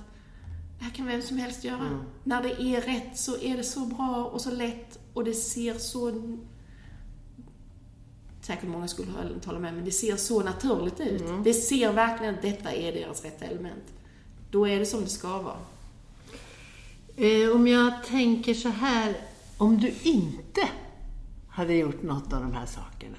det 0.80 0.84
här 0.84 0.92
kan 0.92 1.08
vem 1.08 1.22
som 1.22 1.38
helst 1.38 1.64
göra. 1.64 1.88
Mm. 1.88 2.04
När 2.24 2.44
det 2.44 2.62
är 2.62 2.82
rätt 2.82 3.18
så 3.18 3.38
är 3.38 3.58
det 3.58 3.64
så 3.64 3.80
bra 3.80 4.26
och 4.26 4.42
så 4.42 4.52
lätt 4.52 5.00
och 5.14 5.24
det 5.24 5.34
ser 5.34 5.74
så 5.74 6.12
säkert 8.46 8.70
många 8.70 8.88
skulle 8.88 9.12
hålla 9.46 9.60
med, 9.60 9.74
men 9.74 9.86
det 9.86 9.92
ser 9.92 10.16
så 10.16 10.44
naturligt 10.44 11.00
ut. 11.00 11.22
Mm. 11.22 11.44
Det 11.44 11.54
ser 11.54 11.94
verkligen 11.94 12.36
att 12.36 12.42
detta 12.42 12.72
är 12.72 12.92
deras 12.92 13.24
rätta 13.24 13.46
element. 13.46 13.94
Då 14.52 14.68
är 14.68 14.80
det 14.80 14.86
som 14.86 15.02
det 15.02 15.10
ska 15.10 15.42
vara. 15.42 15.60
Eh, 17.16 17.56
om 17.56 17.68
jag 17.68 18.04
tänker 18.04 18.54
så 18.54 18.70
här, 18.70 19.16
om 19.58 19.78
du 19.78 19.94
inte 20.04 20.70
hade 21.50 21.74
gjort 21.74 22.02
något 22.04 22.34
av 22.34 22.42
de 22.42 22.54
här 22.54 22.66
sakerna 22.66 23.18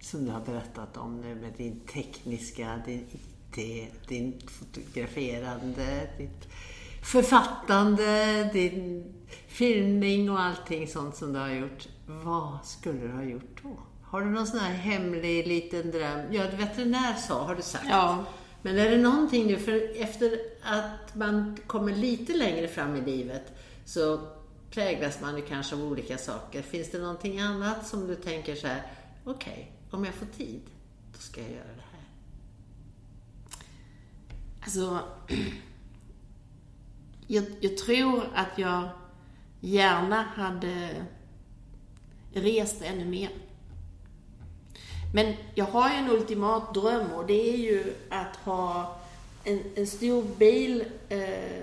som 0.00 0.24
du 0.24 0.30
har 0.30 0.40
berättat 0.40 0.96
om 0.96 1.20
nu 1.20 1.34
med 1.34 1.52
din 1.56 1.80
tekniska, 1.80 2.82
din 2.86 3.06
IT, 3.12 3.92
din 4.08 4.40
fotograferande, 4.46 6.10
ditt 6.18 6.48
författande, 7.02 8.44
din 8.52 9.04
filmning 9.48 10.30
och 10.30 10.40
allting 10.40 10.88
sånt 10.88 11.16
som 11.16 11.32
du 11.32 11.38
har 11.38 11.48
gjort. 11.48 11.88
Vad 12.06 12.58
skulle 12.64 12.98
du 12.98 13.12
ha 13.12 13.22
gjort 13.22 13.62
då? 13.62 13.76
Har 14.10 14.20
du 14.20 14.30
någon 14.30 14.46
sån 14.46 14.60
här 14.60 14.74
hemlig 14.74 15.46
liten 15.46 15.90
dröm? 15.90 16.32
Ja, 16.32 16.42
veterinär 16.58 17.14
sa, 17.14 17.44
har 17.44 17.54
du 17.54 17.62
sagt. 17.62 17.86
Ja. 17.88 18.24
Men 18.62 18.78
är 18.78 18.90
det 18.90 18.96
någonting 18.96 19.46
nu, 19.46 19.56
för 19.56 20.02
efter 20.02 20.38
att 20.62 21.14
man 21.14 21.56
kommer 21.66 21.92
lite 21.92 22.32
längre 22.32 22.68
fram 22.68 22.96
i 22.96 23.00
livet 23.00 23.52
så 23.84 24.20
präglas 24.70 25.20
man 25.20 25.36
ju 25.36 25.42
kanske 25.42 25.74
av 25.76 25.82
olika 25.82 26.18
saker. 26.18 26.62
Finns 26.62 26.90
det 26.90 26.98
någonting 26.98 27.40
annat 27.40 27.86
som 27.86 28.06
du 28.06 28.14
tänker 28.14 28.54
så 28.54 28.66
här, 28.66 28.82
okej, 29.24 29.52
okay, 29.52 29.98
om 29.98 30.04
jag 30.04 30.14
får 30.14 30.26
tid, 30.26 30.60
då 31.12 31.18
ska 31.18 31.40
jag 31.40 31.50
göra 31.50 31.74
det 31.76 31.84
här? 31.92 32.04
Alltså, 34.62 35.00
jag, 37.26 37.44
jag 37.60 37.76
tror 37.76 38.24
att 38.34 38.58
jag 38.58 38.88
gärna 39.60 40.22
hade 40.22 40.88
rest 42.32 42.82
ännu 42.82 43.04
mer. 43.04 43.30
Men 45.12 45.34
jag 45.54 45.64
har 45.64 45.90
ju 45.90 45.96
en 45.96 46.10
ultimat 46.10 46.74
dröm 46.74 47.12
och 47.12 47.26
det 47.26 47.52
är 47.52 47.56
ju 47.56 47.94
att 48.08 48.36
ha 48.36 48.96
en, 49.44 49.60
en 49.74 49.86
stor 49.86 50.22
bil, 50.38 50.84
eh, 51.08 51.62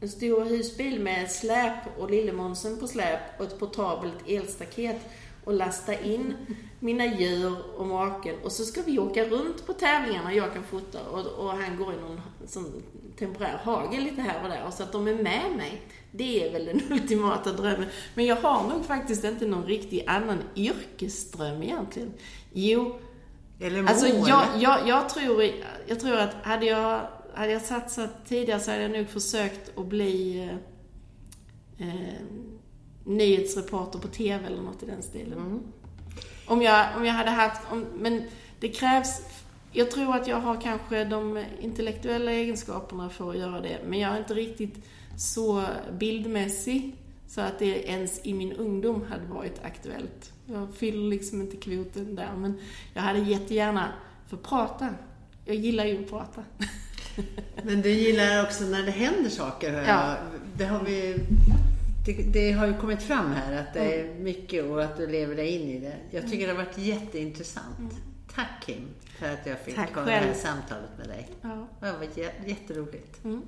en 0.00 0.08
stor 0.08 0.44
husbil 0.44 1.00
med 1.00 1.30
släp 1.30 1.98
och 1.98 2.10
Lillemånsen 2.10 2.80
på 2.80 2.86
släp 2.86 3.20
och 3.38 3.44
ett 3.44 3.58
portabelt 3.58 4.28
elstaket 4.28 5.00
och 5.44 5.54
lasta 5.54 6.00
in 6.00 6.34
mina 6.80 7.06
djur 7.06 7.56
och 7.76 7.86
maken 7.86 8.34
och 8.44 8.52
så 8.52 8.64
ska 8.64 8.82
vi 8.82 8.98
åka 8.98 9.24
runt 9.24 9.66
på 9.66 9.72
tävlingarna 9.72 10.34
jag 10.34 10.52
kan 10.52 10.64
fota 10.64 10.98
och, 11.10 11.26
och 11.26 11.50
han 11.50 11.76
går 11.76 11.94
i 11.94 11.96
någon 11.96 12.20
sån 12.46 12.82
temporär 13.18 13.60
hage 13.64 14.00
lite 14.00 14.22
här 14.22 14.42
och 14.42 14.48
där 14.48 14.66
och 14.66 14.72
så 14.72 14.82
att 14.82 14.92
de 14.92 15.08
är 15.08 15.14
med 15.14 15.56
mig. 15.56 15.82
Det 16.16 16.48
är 16.48 16.52
väl 16.52 16.64
den 16.64 16.80
ultimata 16.92 17.52
drömmen. 17.52 17.86
Men 18.14 18.26
jag 18.26 18.36
har 18.36 18.68
nog 18.68 18.84
faktiskt 18.84 19.24
inte 19.24 19.46
någon 19.46 19.66
riktig 19.66 20.04
annan 20.06 20.38
yrkesdröm 20.56 21.62
egentligen. 21.62 22.12
Jo, 22.52 22.98
Eller 23.60 23.82
mål. 23.82 23.88
alltså 23.88 24.06
jag, 24.06 24.46
jag, 24.58 24.88
jag, 24.88 25.08
tror, 25.08 25.44
jag 25.86 26.00
tror 26.00 26.16
att 26.16 26.34
hade 26.42 26.66
jag, 26.66 27.08
hade 27.34 27.52
jag 27.52 27.62
satsat 27.62 28.26
tidigare 28.26 28.60
så 28.60 28.70
hade 28.70 28.82
jag 28.82 28.92
nog 28.92 29.08
försökt 29.08 29.78
att 29.78 29.86
bli 29.86 30.48
eh, 31.78 31.88
eh 31.88 32.14
nyhetsreporter 33.06 33.98
på 33.98 34.08
TV 34.08 34.46
eller 34.46 34.62
något 34.62 34.82
i 34.82 34.86
den 34.86 35.02
stilen. 35.02 35.38
Mm. 35.38 35.62
Om, 36.46 36.62
jag, 36.62 36.86
om 36.96 37.04
jag 37.04 37.14
hade 37.14 37.30
haft, 37.30 37.72
om, 37.72 37.86
men 37.98 38.22
det 38.60 38.68
krävs, 38.68 39.20
jag 39.72 39.90
tror 39.90 40.16
att 40.16 40.26
jag 40.26 40.36
har 40.36 40.60
kanske 40.60 41.04
de 41.04 41.44
intellektuella 41.60 42.32
egenskaperna 42.32 43.10
för 43.10 43.30
att 43.30 43.38
göra 43.38 43.60
det, 43.60 43.78
men 43.86 43.98
jag 43.98 44.14
är 44.14 44.18
inte 44.18 44.34
riktigt 44.34 44.84
så 45.16 45.64
bildmässig 45.98 46.96
så 47.26 47.40
att 47.40 47.58
det 47.58 47.88
ens 47.88 48.20
i 48.26 48.34
min 48.34 48.52
ungdom 48.52 49.04
hade 49.08 49.26
varit 49.26 49.64
aktuellt. 49.64 50.32
Jag 50.46 50.74
fyller 50.74 51.10
liksom 51.10 51.40
inte 51.40 51.56
kvoten 51.56 52.14
där, 52.14 52.30
men 52.36 52.58
jag 52.94 53.02
hade 53.02 53.18
jättegärna 53.18 53.92
fått 54.28 54.42
prata. 54.42 54.88
Jag 55.44 55.56
gillar 55.56 55.84
ju 55.84 56.04
att 56.04 56.10
prata. 56.10 56.44
Men 57.62 57.82
du 57.82 57.90
gillar 57.90 58.44
också 58.44 58.64
när 58.64 58.82
det 58.82 58.90
händer 58.90 59.30
saker. 59.30 59.84
Ja. 59.88 60.16
Det 60.56 60.64
har 60.64 60.84
vi 60.84 61.18
det, 62.06 62.12
det, 62.12 62.52
har 62.52 62.66
ju 62.66 62.74
kommit 62.74 63.02
fram 63.02 63.32
här 63.32 63.60
att 63.60 63.74
det 63.74 64.00
är 64.00 64.14
mycket 64.14 64.64
och 64.64 64.84
att 64.84 64.96
du 64.96 65.06
lever 65.06 65.36
dig 65.36 65.48
in 65.48 65.68
i 65.68 65.80
det. 65.80 65.96
Jag 66.10 66.30
tycker 66.30 66.46
det 66.46 66.52
har 66.52 66.64
varit 66.64 66.78
jätteintressant. 66.78 67.78
Mm. 67.78 67.94
Tack 68.34 68.66
Kim 68.66 68.88
för 69.18 69.32
att 69.32 69.46
jag 69.46 69.60
fick 69.60 69.76
ha 69.76 70.04
det 70.04 70.10
här 70.10 70.34
samtalet 70.34 70.90
med 70.98 71.08
dig. 71.08 71.28
Ja. 71.42 71.68
Det 71.80 71.92
var 71.92 72.48
jätteroligt. 72.48 73.24
Mm. 73.24 73.42